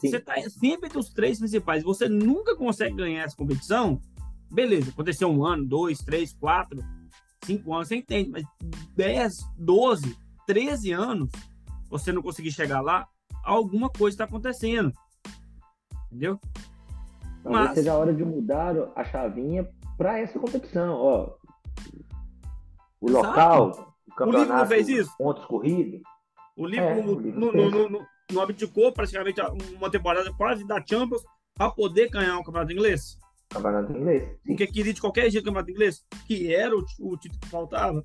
Sim. 0.00 0.10
Você 0.10 0.20
tá 0.20 0.34
sempre 0.48 0.86
entre 0.86 0.98
os 0.98 1.10
três 1.10 1.38
principais, 1.38 1.82
você 1.82 2.08
nunca 2.08 2.54
consegue 2.56 2.94
ganhar 2.94 3.24
essa 3.24 3.36
competição. 3.36 4.00
Beleza, 4.50 4.90
aconteceu 4.90 5.28
um 5.28 5.44
ano, 5.44 5.66
dois, 5.66 5.98
três, 5.98 6.32
quatro, 6.32 6.82
cinco 7.44 7.74
anos, 7.74 7.88
você 7.88 7.96
entende, 7.96 8.30
mas 8.30 8.44
10, 8.94 9.36
12, 9.56 10.18
13 10.46 10.92
anos, 10.92 11.30
você 11.88 12.12
não 12.12 12.22
conseguir 12.22 12.52
chegar 12.52 12.80
lá, 12.80 13.06
alguma 13.44 13.88
coisa 13.88 14.14
está 14.14 14.24
acontecendo. 14.24 14.92
Entendeu? 16.06 16.38
Talvez 17.42 17.66
Mas... 17.66 17.74
seja 17.74 17.92
a 17.92 17.96
hora 17.96 18.14
de 18.14 18.24
mudar 18.24 18.74
a 18.94 19.04
chavinha 19.04 19.68
para 19.96 20.18
essa 20.18 20.38
competição. 20.38 20.94
Ó, 20.94 21.34
o 23.00 23.08
Exato. 23.08 23.26
local, 23.26 23.94
o 24.06 24.14
campeonato, 24.14 24.52
o 24.52 24.56
não 24.56 24.66
fez 24.66 24.88
isso? 24.88 25.16
pontos 25.16 25.44
corridos. 25.44 26.00
O 26.56 26.66
Liverpool 26.66 27.20
é, 27.20 28.32
não, 28.32 28.42
abdicou 28.42 28.92
praticamente 28.92 29.40
uma 29.76 29.90
temporada 29.90 30.32
quase 30.34 30.66
da 30.66 30.84
Champions 30.84 31.22
para 31.54 31.70
poder 31.70 32.08
ganhar 32.10 32.38
o 32.38 32.44
campeonato 32.44 32.72
inglês. 32.72 33.18
Campeonato 33.48 33.92
inglês. 33.92 34.22
Sim. 34.22 34.38
Porque 34.46 34.66
queria 34.66 34.92
de 34.92 35.00
qualquer 35.00 35.30
jeito 35.30 35.44
o 35.44 35.46
campeonato 35.46 35.70
inglês, 35.70 36.04
que 36.26 36.54
era 36.54 36.76
o, 36.76 36.84
o 37.00 37.16
título 37.16 37.40
que 37.40 37.48
faltava. 37.48 38.04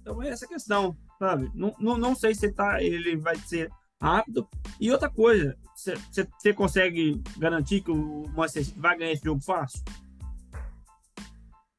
Então 0.00 0.22
é 0.22 0.28
essa 0.28 0.46
questão, 0.46 0.96
sabe? 1.18 1.50
Não, 1.54 1.74
não, 1.78 1.98
não 1.98 2.14
sei 2.14 2.34
se 2.34 2.50
tá, 2.52 2.82
ele 2.82 3.16
vai 3.16 3.36
ser 3.36 3.70
rápido. 4.00 4.48
E 4.80 4.90
outra 4.90 5.10
coisa, 5.10 5.56
você 5.74 6.52
consegue 6.54 7.22
garantir 7.36 7.82
que 7.82 7.90
o 7.90 8.26
Manchester 8.30 8.64
City 8.64 8.80
vai 8.80 8.96
ganhar 8.96 9.12
esse 9.12 9.24
jogo 9.24 9.42
fácil? 9.42 9.82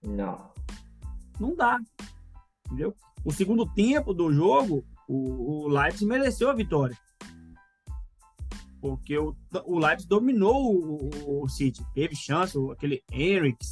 Não. 0.04 0.52
Não 1.40 1.56
dá. 1.56 1.80
Entendeu? 2.68 2.96
O 3.26 3.32
segundo 3.32 3.66
tempo 3.74 4.14
do 4.14 4.32
jogo, 4.32 4.86
o, 5.08 5.66
o 5.66 5.68
Leipzig 5.68 6.06
mereceu 6.06 6.50
a 6.50 6.54
vitória. 6.54 6.98
Porque 8.82 9.18
o, 9.18 9.36
o 9.66 9.78
Leipzig 9.78 10.08
dominou 10.08 10.74
o, 10.74 11.44
o 11.44 11.50
City. 11.50 11.86
Teve 11.94 12.16
chance, 12.16 12.58
aquele 12.72 13.04
Henriks, 13.12 13.72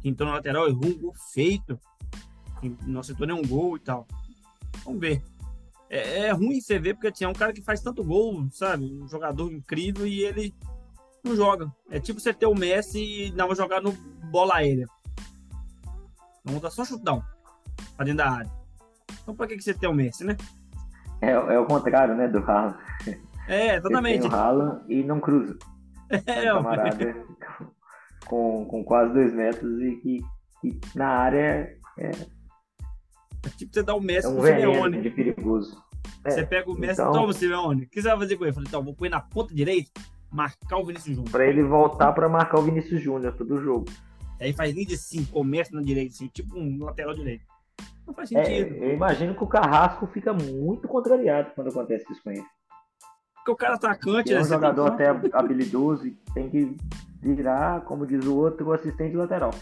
que 0.00 0.08
entrou 0.08 0.28
na 0.28 0.36
lateral, 0.36 0.66
errou 0.66 0.86
um 0.86 0.98
gol 0.98 1.14
feito. 1.32 1.78
não 2.86 3.00
acertou 3.00 3.26
nenhum 3.26 3.42
gol 3.42 3.76
e 3.76 3.80
tal. 3.80 4.06
Vamos 4.84 5.00
ver. 5.00 5.22
É, 5.90 6.26
é 6.26 6.30
ruim 6.32 6.60
você 6.60 6.78
ver, 6.78 6.94
porque 6.94 7.10
tinha 7.12 7.28
um 7.28 7.34
cara 7.34 7.52
que 7.52 7.62
faz 7.62 7.80
tanto 7.80 8.04
gol, 8.04 8.46
sabe? 8.50 8.84
Um 8.84 9.08
jogador 9.08 9.50
incrível 9.52 10.06
e 10.06 10.24
ele 10.24 10.54
não 11.24 11.34
joga. 11.34 11.72
É 11.90 11.98
tipo 11.98 12.20
você 12.20 12.32
ter 12.32 12.46
o 12.46 12.54
Messi 12.54 12.98
e 12.98 13.32
não 13.32 13.46
vai 13.46 13.56
jogar 13.56 13.80
no 13.80 13.92
bola 14.30 14.56
aérea. 14.56 14.86
Vamos 16.44 16.60
dar 16.60 16.70
só 16.70 16.84
chutão 16.84 17.22
pra 17.96 18.04
dentro 18.04 18.18
da 18.18 18.30
área. 18.30 18.50
Então 19.22 19.34
pra 19.34 19.46
que, 19.46 19.56
que 19.56 19.62
você 19.62 19.74
tem 19.74 19.88
o 19.88 19.94
Messi, 19.94 20.24
né? 20.24 20.36
É, 21.20 21.30
é 21.30 21.58
o 21.58 21.66
contrário, 21.66 22.14
né, 22.14 22.28
do 22.28 22.38
Haaland. 22.38 22.76
É, 23.48 23.76
exatamente. 23.76 24.22
Você 24.22 24.28
tem 24.28 24.38
o 24.38 24.40
Haaland 24.40 24.80
e 24.88 25.02
não 25.02 25.20
cruza. 25.20 25.58
É, 26.26 26.54
um 26.54 26.62
camarada 26.62 27.16
com, 28.26 28.64
com 28.64 28.82
quase 28.82 29.12
dois 29.12 29.34
metros 29.34 29.78
e 29.82 29.96
que, 29.96 30.20
que 30.60 30.80
na 30.96 31.06
área 31.06 31.76
é, 31.98 32.10
é 33.44 33.48
tipo 33.56 33.74
você 33.74 33.82
dá 33.82 33.94
o 33.94 34.00
Messi 34.00 34.26
é 34.26 34.30
um 34.30 34.36
pro 34.36 34.46
Simeone. 34.46 35.02
de 35.02 35.10
perigoso. 35.10 35.82
Você 36.24 36.40
é, 36.40 36.46
pega 36.46 36.70
o 36.70 36.74
Messi 36.74 36.94
então... 36.94 37.10
e 37.10 37.14
toma 37.14 37.28
o 37.28 37.32
Simeone. 37.32 37.82
O 37.84 37.88
que 37.88 38.00
você 38.00 38.08
vai 38.08 38.18
fazer 38.18 38.36
com 38.36 38.44
ele? 38.44 38.50
Eu 38.50 38.54
falei, 38.54 38.68
então, 38.68 38.82
vou 38.82 38.94
pôr 38.94 39.10
na 39.10 39.20
ponta 39.20 39.54
direita, 39.54 39.90
marcar 40.30 40.78
o 40.78 40.86
Vinícius 40.86 41.16
Júnior. 41.16 41.30
Pra 41.30 41.46
ele 41.46 41.62
voltar 41.62 42.12
pra 42.12 42.28
marcar 42.28 42.58
o 42.58 42.62
Vinícius 42.62 43.02
Júnior 43.02 43.34
todo 43.34 43.60
jogo. 43.60 43.86
Aí 44.40 44.52
faz 44.52 44.72
linha 44.72 44.86
de 44.86 44.96
5, 44.96 45.32
começa 45.32 45.74
na 45.74 45.82
direita, 45.82 46.14
assim, 46.14 46.28
tipo 46.28 46.58
um 46.58 46.84
lateral 46.84 47.14
direito. 47.14 47.44
Não 48.06 48.14
faz 48.14 48.32
é, 48.32 48.44
sentido. 48.44 48.82
É, 48.82 48.88
eu 48.88 48.94
imagino 48.94 49.34
que 49.34 49.44
o 49.44 49.46
Carrasco 49.46 50.06
fica 50.06 50.32
muito 50.32 50.88
contrariado 50.88 51.50
quando 51.54 51.68
acontece 51.68 52.10
isso 52.10 52.22
com 52.22 52.30
ele. 52.30 52.44
Porque 53.48 53.52
o 53.52 53.56
cara 53.56 53.74
atacante, 53.76 54.34
é 54.34 54.40
um 54.40 54.44
jogador 54.44 54.88
até 54.88 55.08
habilidoso 55.32 56.06
e 56.06 56.10
tem 56.34 56.50
que 56.50 56.76
virar, 57.18 57.80
como 57.82 58.06
diz 58.06 58.26
o 58.26 58.36
outro, 58.36 58.68
o 58.68 58.72
assistente 58.72 59.16
lateral. 59.16 59.54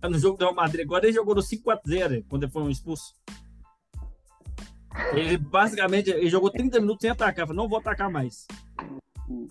Tá 0.00 0.08
no 0.10 0.18
jogo 0.18 0.36
do 0.36 0.44
Real 0.44 0.54
Madrid. 0.54 0.84
Agora 0.84 1.06
ele 1.06 1.14
jogou 1.14 1.34
no 1.34 1.40
5x0 1.40 2.26
quando 2.28 2.42
ele 2.42 2.52
foi 2.52 2.62
um 2.62 2.68
expulso. 2.68 3.14
Ele 5.14 5.38
basicamente 5.38 6.10
ele 6.10 6.28
jogou 6.28 6.50
30 6.50 6.78
minutos 6.80 7.00
sem 7.00 7.10
atacar. 7.10 7.46
Falei, 7.46 7.62
não 7.62 7.68
vou 7.68 7.78
atacar 7.78 8.10
mais. 8.10 8.46
O 9.30 9.48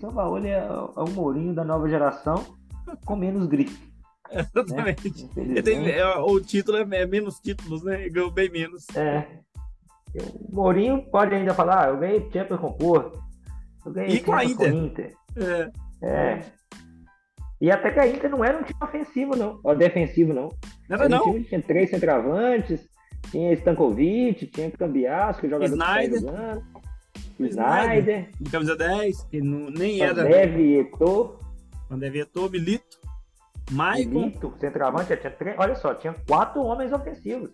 Sampaoli 0.00 0.48
é, 0.48 0.60
é 0.60 1.00
o 1.00 1.10
Mourinho 1.10 1.54
da 1.54 1.64
nova 1.64 1.86
geração 1.86 2.56
com 3.04 3.14
menos 3.14 3.46
grife. 3.46 3.92
Exatamente. 4.32 5.28
Né? 5.36 5.60
Tem, 5.60 5.90
é, 5.90 6.16
o 6.16 6.40
título 6.40 6.78
é, 6.78 6.86
é, 6.92 7.06
menos 7.06 7.38
títulos, 7.40 7.82
né? 7.82 8.00
Ele 8.00 8.10
ganhou 8.10 8.30
bem 8.30 8.50
menos. 8.50 8.86
É. 8.96 9.40
O 10.18 10.54
Mourinho 10.54 11.02
pode 11.10 11.34
ainda 11.34 11.54
falar, 11.54 11.86
ah, 11.86 11.88
eu 11.88 11.98
ganhei 11.98 12.28
Champions 12.32 12.60
com 12.60 12.72
Porto. 12.72 13.22
Eu 13.84 13.92
ganhei 13.92 14.16
e 14.16 14.20
com 14.20 14.32
a 14.32 14.44
Inter. 14.44 14.70
Com 14.70 14.78
Inter. 14.78 15.14
É. 15.36 16.06
é. 16.06 16.40
E 17.60 17.70
até 17.70 17.90
que 17.90 17.98
a 17.98 18.06
Inter 18.06 18.30
não 18.30 18.44
era 18.44 18.58
um 18.58 18.62
time 18.62 18.78
ofensivo, 18.82 19.36
não. 19.36 19.60
Ou 19.64 19.74
defensivo, 19.74 20.32
não. 20.32 20.48
Não 20.88 20.96
era, 20.96 21.08
não. 21.08 21.28
Um 21.28 21.32
time 21.32 21.44
tinha 21.44 21.62
três 21.62 21.90
centroavantes, 21.90 22.88
tinha 23.30 23.52
Stankovic, 23.54 24.46
tinha 24.46 24.70
Cambiasso, 24.70 25.40
que 25.40 25.48
jogador 25.48 25.72
Snyder. 25.72 26.20
Que 27.36 27.44
Snyder. 27.44 28.28
De 28.40 28.50
camisa 28.50 28.76
10, 28.76 29.22
que 29.24 29.40
não, 29.40 29.70
nem 29.70 30.00
era. 30.00 30.14
Pandev, 30.14 30.60
Eto'o. 30.80 31.38
Pandev, 31.88 32.16
Eto'o, 32.16 32.50
Milito. 32.50 32.98
Maicon. 33.70 34.20
Milito, 34.20 34.54
centroavante, 34.58 35.16
tinha 35.16 35.30
três, 35.30 35.56
olha 35.58 35.74
só, 35.74 35.94
tinha 35.94 36.14
quatro 36.26 36.62
homens 36.62 36.92
ofensivos. 36.92 37.50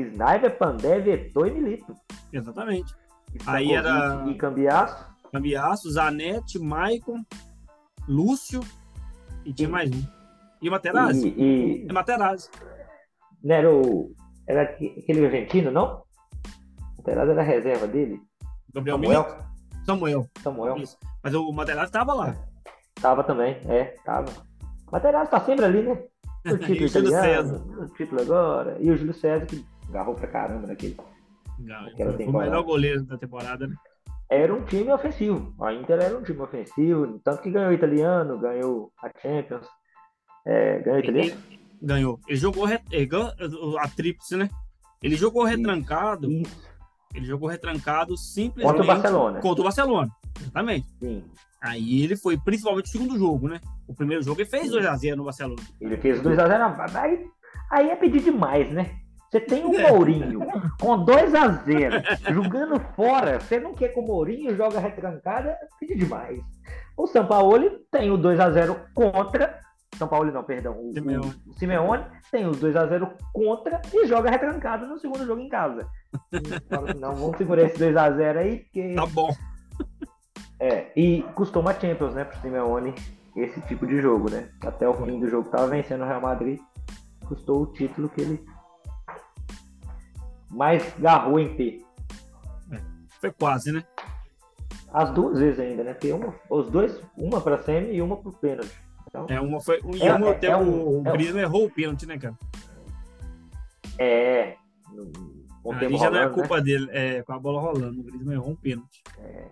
Snyder, 0.00 0.56
Pandev, 0.58 1.08
Eto'o 1.08 1.46
e 1.46 1.50
Milito. 1.50 1.94
Exatamente. 2.32 2.94
Aí 3.46 3.72
era... 3.72 4.24
E 4.28 4.34
Cambiasso. 4.34 5.06
Cambiasso, 5.32 5.90
Zanetti, 5.90 6.58
Maicon, 6.58 7.22
Lúcio 8.08 8.60
e 9.44 9.52
tinha 9.52 9.68
mais 9.68 9.90
um. 9.90 10.02
E 10.62 10.68
o 10.68 10.72
Materazzi? 10.72 11.28
E, 11.28 11.84
e... 11.84 11.86
É 11.88 11.92
Materazzi. 11.92 12.50
Não 13.42 13.54
era 13.54 13.70
o. 13.70 14.12
Era 14.46 14.62
aquele 14.62 15.26
argentino, 15.26 15.70
não? 15.70 16.02
O 16.94 16.98
Materazzi 16.98 17.32
era 17.32 17.42
a 17.42 17.44
reserva 17.44 17.86
dele. 17.86 18.20
Gabriel 18.74 18.96
Samuel. 18.96 19.22
Milito? 19.22 19.48
Samuel. 19.84 20.26
Samuel. 20.42 20.76
Isso. 20.78 20.98
Mas 21.22 21.34
o 21.34 21.52
Materazzi 21.52 21.92
tava 21.92 22.14
lá. 22.14 22.34
Tava 23.00 23.22
também, 23.22 23.58
é, 23.66 23.96
tava. 24.04 24.30
O 24.86 24.92
Materazzi 24.92 25.30
tá 25.30 25.40
sempre 25.40 25.64
ali, 25.64 25.82
né? 25.82 26.02
O 26.48 26.56
título 26.56 26.86
o 26.86 27.10
César. 27.10 27.62
o 27.78 27.86
título 27.88 28.22
agora. 28.22 28.78
E 28.80 28.90
o 28.90 28.96
Júlio 28.96 29.12
César 29.12 29.44
que 29.44 29.66
agarrou 29.88 30.14
pra 30.14 30.26
caramba 30.28 30.66
naquele. 30.66 30.96
Foi, 31.96 32.12
foi 32.12 32.26
o 32.26 32.32
melhor 32.32 32.62
goleiro 32.62 33.04
da 33.04 33.18
temporada, 33.18 33.66
né? 33.66 33.74
era 34.28 34.54
um 34.54 34.64
time 34.64 34.92
ofensivo. 34.92 35.54
A 35.60 35.72
Inter 35.72 36.00
era 36.00 36.16
um 36.16 36.22
time 36.22 36.40
ofensivo, 36.40 37.18
tanto 37.24 37.42
que 37.42 37.50
ganhou 37.50 37.70
o 37.70 37.74
italiano, 37.74 38.38
ganhou 38.38 38.92
a 39.02 39.10
Champions. 39.20 39.66
É, 40.46 40.80
ganhou 40.80 40.98
o 40.98 41.02
italiano? 41.02 41.40
Ganhou. 41.80 42.20
Ele 42.28 42.36
jogou 42.36 42.66
a 42.66 43.88
tríplice, 43.88 44.36
né? 44.36 44.48
Ele 45.02 45.16
jogou 45.16 45.44
retrancado. 45.44 46.30
Isso. 46.30 46.68
Ele 47.14 47.24
jogou 47.24 47.48
retrancado 47.48 48.16
simplesmente 48.18 48.66
contra 48.66 48.82
o 48.82 48.86
Barcelona. 48.86 49.40
Contra 49.40 49.60
o 49.62 49.64
Barcelona, 49.64 50.10
exatamente. 50.38 50.86
Sim. 51.00 51.24
Aí 51.60 52.02
ele 52.04 52.16
foi 52.16 52.36
principalmente 52.36 52.86
o 52.86 52.90
segundo 52.90 53.18
jogo, 53.18 53.48
né? 53.48 53.60
O 53.86 53.94
primeiro 53.94 54.22
jogo 54.22 54.40
ele 54.40 54.50
fez 54.50 54.70
2x0 54.70 55.14
no 55.16 55.24
Barcelona. 55.24 55.62
Ele 55.80 55.96
fez 55.96 56.20
2x0. 56.20 56.96
Aí, 56.96 57.30
aí 57.70 57.90
é 57.90 57.96
pedir 57.96 58.20
demais, 58.20 58.70
né? 58.70 58.94
Você 59.30 59.40
tem 59.40 59.64
o 59.64 59.78
Mourinho 59.78 60.40
com 60.80 61.04
2 61.04 61.34
a 61.34 61.48
0 61.48 62.02
jogando 62.32 62.80
fora. 62.96 63.38
Você 63.38 63.60
não 63.60 63.74
quer 63.74 63.88
que 63.88 64.00
o 64.00 64.02
Mourinho 64.02 64.56
joga 64.56 64.80
retrancada? 64.80 65.56
Pede 65.78 65.96
demais. 65.96 66.40
O 66.96 67.06
São 67.06 67.26
Paulo 67.26 67.70
tem 67.90 68.10
o 68.10 68.16
2 68.16 68.40
a 68.40 68.50
0 68.50 68.76
contra. 68.94 69.60
São 69.96 70.08
Paulo 70.08 70.32
não, 70.32 70.42
perdão. 70.42 70.78
O 70.78 70.92
Simeone, 70.94 71.34
o 71.46 71.52
Simeone 71.54 72.04
tem 72.30 72.46
os 72.46 72.58
2 72.58 72.76
a 72.76 72.86
0 72.86 73.10
contra 73.32 73.82
e 73.92 74.06
joga 74.06 74.30
retrancado 74.30 74.86
no 74.86 74.98
segundo 74.98 75.26
jogo 75.26 75.40
em 75.40 75.48
casa. 75.48 75.86
Assim, 76.32 76.98
não, 76.98 77.14
vamos 77.14 77.36
segurar 77.36 77.62
esse 77.62 77.78
2 77.78 77.96
a 77.96 78.10
0 78.10 78.38
aí, 78.38 78.58
porque. 78.60 78.94
Tá 78.94 79.06
bom. 79.06 79.28
É, 80.60 80.90
e 80.96 81.22
custou 81.34 81.62
uma 81.62 81.72
Champions, 81.72 82.14
né, 82.14 82.24
pro 82.24 82.40
Simeone 82.40 82.94
esse 83.36 83.60
tipo 83.62 83.86
de 83.86 84.00
jogo, 84.00 84.30
né? 84.30 84.48
Até 84.62 84.88
o 84.88 84.94
fim 84.94 85.20
do 85.20 85.28
jogo 85.28 85.48
tava 85.50 85.68
vencendo 85.68 86.02
o 86.02 86.06
Real 86.06 86.20
Madrid. 86.20 86.58
Custou 87.26 87.62
o 87.62 87.66
título 87.66 88.08
que 88.08 88.20
ele 88.20 88.44
mais 90.50 90.82
garrou 90.98 91.38
em 91.38 91.54
P. 91.54 91.84
É, 92.72 92.80
foi 93.20 93.32
quase, 93.32 93.72
né? 93.72 93.84
As 94.92 95.10
duas 95.10 95.38
vezes 95.38 95.60
ainda, 95.60 95.84
né? 95.84 95.94
Tem 95.94 96.12
uma, 96.12 96.34
os 96.48 96.70
dois, 96.70 97.00
uma 97.16 97.40
para 97.40 97.58
semi 97.58 97.94
e 97.94 98.02
uma 98.02 98.16
para 98.16 98.32
pênalti. 98.32 98.74
Então, 99.06 99.26
é, 99.28 99.40
uma 99.40 99.60
foi. 99.60 99.80
Um, 99.82 99.96
é, 100.02 100.14
uma, 100.14 100.28
é, 100.28 100.30
até 100.30 100.46
é 100.48 100.56
o, 100.56 100.98
o 100.98 101.02
Grêmio 101.02 101.38
errou 101.38 101.66
o 101.66 101.70
pênalti, 101.70 102.06
né, 102.06 102.18
cara? 102.18 102.36
É. 103.98 104.56
Já 105.64 105.88
rolando, 105.88 106.10
não 106.10 106.22
é 106.22 106.28
culpa 106.30 106.56
né? 106.56 106.62
dele, 106.62 106.88
é 106.92 107.22
com 107.22 107.32
a 107.32 107.38
bola 107.38 107.60
rolando. 107.60 108.00
O 108.00 108.04
Grêmio 108.04 108.32
errou 108.32 108.50
um 108.50 108.56
pênalti. 108.56 109.02
É. 109.18 109.44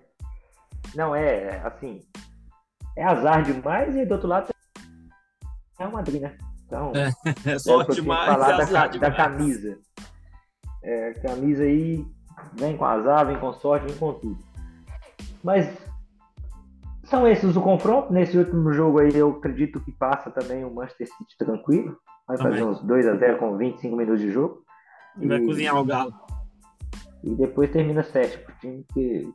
Não, 0.95 1.15
é, 1.15 1.61
assim. 1.65 2.01
É 2.97 3.05
azar 3.05 3.43
demais 3.43 3.95
e 3.95 4.07
do 4.07 4.15
outro 4.15 4.29
lado 4.29 4.51
é 5.79 5.87
o 5.87 5.93
Madrid, 5.93 6.23
né? 6.23 6.37
Então, 6.67 6.93
é, 6.95 7.13
é 7.53 7.59
sorte 7.59 7.97
demais. 7.97 8.27
Falar 8.27 8.65
da, 8.65 8.87
da 8.87 9.11
camisa. 9.11 9.79
É, 10.87 11.15
camisa 11.15 11.65
aí 11.65 12.07
vem 12.55 12.77
com 12.77 12.85
azar, 12.85 13.27
vem 13.27 13.41
com 13.41 13.53
sorte, 13.55 13.87
vem 13.87 13.97
com 13.97 14.13
tudo. 14.13 14.39
Mas 15.43 15.69
são 17.03 17.27
esses 17.27 17.57
o 17.57 17.61
confronto. 17.61 18.13
Nesse 18.13 18.39
último 18.39 18.73
jogo 18.73 19.01
aí 19.01 19.13
eu 19.13 19.31
acredito 19.31 19.81
que 19.81 19.91
passa 19.91 20.31
também 20.31 20.65
o 20.65 20.73
Manchester 20.73 21.09
City 21.09 21.37
tranquilo. 21.37 21.99
Vai 22.29 22.37
também. 22.37 22.53
fazer 22.53 22.65
uns 22.65 22.81
2 22.83 23.09
a 23.09 23.17
0 23.17 23.39
com 23.39 23.57
25 23.57 23.97
minutos 23.97 24.21
de 24.21 24.31
jogo. 24.31 24.63
E 25.19 25.27
vai 25.27 25.41
cozinhar 25.41 25.77
o 25.77 25.85
galo. 25.85 26.15
E 27.25 27.35
depois 27.35 27.71
termina 27.73 28.05
7 28.05 28.39
pro 28.39 28.55
time 28.61 28.87
que 28.95 29.29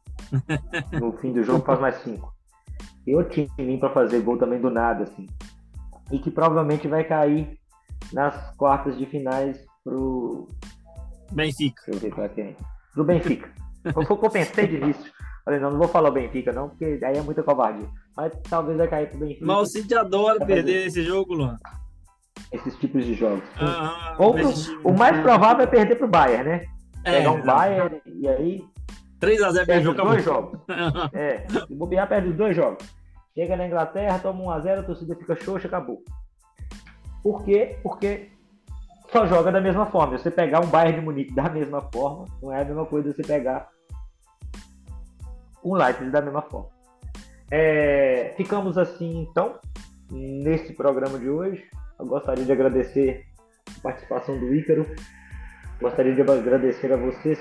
no 0.97 1.11
fim 1.17 1.33
do 1.33 1.43
jogo 1.43 1.65
faz 1.65 1.81
mais 1.81 1.95
5. 1.97 2.33
E 3.05 3.13
o 3.13 3.23
time 3.23 3.77
para 3.77 3.89
fazer 3.89 4.21
gol 4.21 4.37
também 4.37 4.61
do 4.61 4.69
nada, 4.69 5.03
assim. 5.03 5.27
E 6.11 6.19
que 6.19 6.31
provavelmente 6.31 6.87
vai 6.87 7.03
cair 7.03 7.59
nas 8.13 8.55
quartas 8.55 8.97
de 8.97 9.05
finais 9.05 9.65
pro 9.83 10.47
Benfica. 11.31 11.83
Deixa 11.87 12.07
eu 12.07 12.29
ver. 12.29 12.55
Do 12.95 13.03
Benfica. 13.03 13.49
Eu 13.85 14.29
pensei 14.29 14.67
de 14.67 14.75
início. 14.75 15.11
Falei, 15.43 15.59
não, 15.59 15.71
não 15.71 15.77
vou 15.79 15.87
falar 15.87 16.09
o 16.09 16.13
Benfica, 16.13 16.51
não, 16.51 16.69
porque 16.69 16.99
aí 17.03 17.17
é 17.17 17.21
muita 17.21 17.41
covardia. 17.41 17.87
Mas 18.15 18.31
talvez 18.49 18.77
vai 18.77 18.87
cair 18.87 19.09
pro 19.09 19.19
Benfica. 19.19 19.45
Mas 19.45 19.57
o 19.57 19.65
City 19.65 19.95
adora 19.95 20.45
perder 20.45 20.87
esse 20.87 21.03
jogo, 21.03 21.33
Luan. 21.33 21.57
Esses 22.51 22.75
tipos 22.77 23.05
de 23.05 23.15
jogos. 23.15 23.43
Ah, 23.57 24.15
Ou 24.19 24.33
pro, 24.33 24.49
o 24.83 24.93
mais 24.93 25.19
provável 25.21 25.63
é 25.63 25.67
perder 25.67 25.95
pro 25.95 26.07
Bayern, 26.07 26.49
né? 26.49 26.65
É, 27.03 27.17
Pegar 27.17 27.31
um 27.31 27.41
Bayern 27.41 28.01
e 28.05 28.27
aí. 28.27 28.63
3x0 29.19 29.65
perde 29.65 29.87
os 29.87 29.95
dois 29.95 30.23
jogos. 30.23 30.59
é, 31.13 31.45
se 31.47 31.75
bobear, 31.75 32.07
perde 32.07 32.29
os 32.29 32.35
dois 32.35 32.55
jogos. 32.55 32.85
Chega 33.33 33.55
na 33.55 33.67
Inglaterra, 33.67 34.19
toma 34.19 34.43
1x0, 34.57 34.79
a 34.79 34.83
torcida 34.83 35.15
fica 35.15 35.35
xoxa, 35.35 35.67
acabou. 35.67 36.03
Por 37.23 37.43
quê? 37.45 37.77
Porque 37.81 38.29
só 39.11 39.25
joga 39.27 39.51
da 39.51 39.61
mesma 39.61 39.85
forma. 39.87 40.17
Você 40.17 40.31
pegar 40.31 40.61
um 40.61 40.67
Bayern 40.67 40.99
de 40.99 41.05
Munique 41.05 41.33
da 41.33 41.49
mesma 41.49 41.81
forma, 41.93 42.25
não 42.41 42.51
é 42.51 42.61
a 42.61 42.65
mesma 42.65 42.85
coisa 42.85 43.13
você 43.13 43.21
pegar 43.21 43.69
um 45.63 45.75
Leipzig 45.75 46.09
da 46.09 46.21
mesma 46.21 46.41
forma. 46.43 46.69
É, 47.51 48.33
ficamos 48.37 48.77
assim, 48.77 49.27
então, 49.29 49.59
nesse 50.09 50.73
programa 50.73 51.19
de 51.19 51.29
hoje. 51.29 51.63
Eu 51.99 52.05
gostaria 52.07 52.43
de 52.43 52.51
agradecer 52.51 53.25
a 53.77 53.81
participação 53.81 54.39
do 54.39 54.55
Ícaro 54.55 54.85
Gostaria 55.81 56.13
de 56.13 56.21
agradecer 56.21 56.93
a 56.93 56.95
vocês 56.95 57.39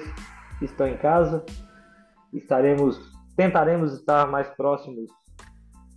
que 0.59 0.65
estão 0.65 0.89
em 0.89 0.97
casa. 0.97 1.45
Estaremos, 2.33 2.99
tentaremos 3.37 3.93
estar 3.93 4.27
mais 4.27 4.49
próximos 4.49 5.11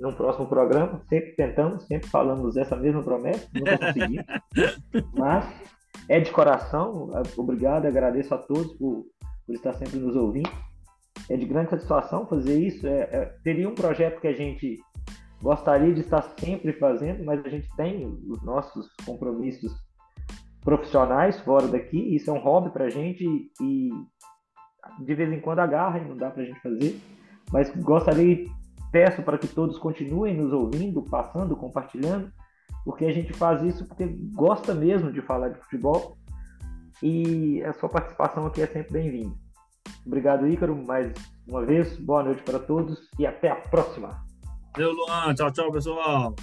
no 0.04 0.14
próximo 0.14 0.46
programa. 0.46 1.02
Sempre 1.08 1.32
tentamos, 1.32 1.86
sempre 1.86 2.10
falamos 2.10 2.58
essa 2.58 2.76
mesma 2.76 3.02
promessa, 3.02 3.48
nunca 3.54 3.78
conseguimos. 3.78 4.26
Mas 5.16 5.46
é 6.10 6.20
de 6.20 6.30
coração. 6.30 7.10
Obrigado, 7.38 7.86
agradeço 7.86 8.36
a 8.36 8.38
todos 8.38 8.74
por, 8.74 9.06
por 9.48 9.56
estar 9.56 9.74
sempre 9.74 9.98
nos 9.98 10.16
ouvindo. 10.16 10.52
É 11.30 11.38
de 11.38 11.46
grande 11.46 11.70
satisfação 11.70 12.28
fazer 12.28 12.60
isso. 12.60 12.86
É, 12.86 13.00
é, 13.12 13.26
teria 13.46 13.70
um 13.70 13.76
projeto 13.76 14.20
que 14.20 14.28
a 14.28 14.34
gente 14.34 14.78
gostaria 15.42 15.94
de 15.94 16.02
estar 16.02 16.22
sempre 16.38 16.74
fazendo, 16.74 17.24
mas 17.24 17.44
a 17.46 17.50
gente 17.50 17.68
tem 17.78 18.06
os 18.28 18.44
nossos 18.44 18.88
compromissos 19.06 19.72
profissionais 20.62 21.40
fora 21.40 21.68
daqui. 21.68 22.14
Isso 22.14 22.30
é 22.30 22.34
um 22.34 22.40
hobby 22.40 22.72
para 22.72 22.86
a 22.86 22.90
gente 22.90 23.24
e 23.62 23.90
de 25.00 25.16
vez 25.16 25.32
em 25.32 25.40
quando 25.40 25.60
agarra 25.60 26.00
e 26.00 26.06
não 26.06 26.18
dá 26.18 26.30
para 26.30 26.44
a 26.44 26.46
gente 26.46 26.60
fazer. 26.60 27.00
Mas 27.52 27.74
gostaria, 27.78 28.46
peço 28.94 29.24
para 29.24 29.40
que 29.40 29.48
todos 29.48 29.80
continuem 29.80 30.38
nos 30.38 30.54
ouvindo, 30.54 31.02
passando, 31.02 31.58
compartilhando, 31.58 32.32
porque 32.86 33.06
a 33.06 33.12
gente 33.12 33.34
faz 33.34 33.64
isso 33.64 33.86
porque 33.88 34.06
gosta 34.36 34.76
mesmo 34.76 35.12
de 35.12 35.20
falar 35.20 35.50
de 35.50 35.60
futebol 35.62 36.16
e 37.02 37.62
a 37.64 37.74
sua 37.74 37.90
participação 37.90 38.46
aqui 38.46 38.62
é 38.62 38.68
sempre 38.68 38.94
bem-vinda. 38.94 39.36
Obrigado, 40.06 40.48
Ícaro, 40.48 40.76
mais 40.76 41.12
uma 41.48 41.66
vez. 41.66 41.98
Boa 41.98 42.24
noite 42.24 42.44
para 42.44 42.60
todos 42.60 43.10
e 43.18 43.26
até 43.26 43.50
a 43.50 43.56
próxima. 43.56 44.24
Valeu, 44.74 44.92
Luan. 44.92 45.34
Tchau, 45.34 45.52
tchau, 45.52 45.72
pessoal. 45.72 46.36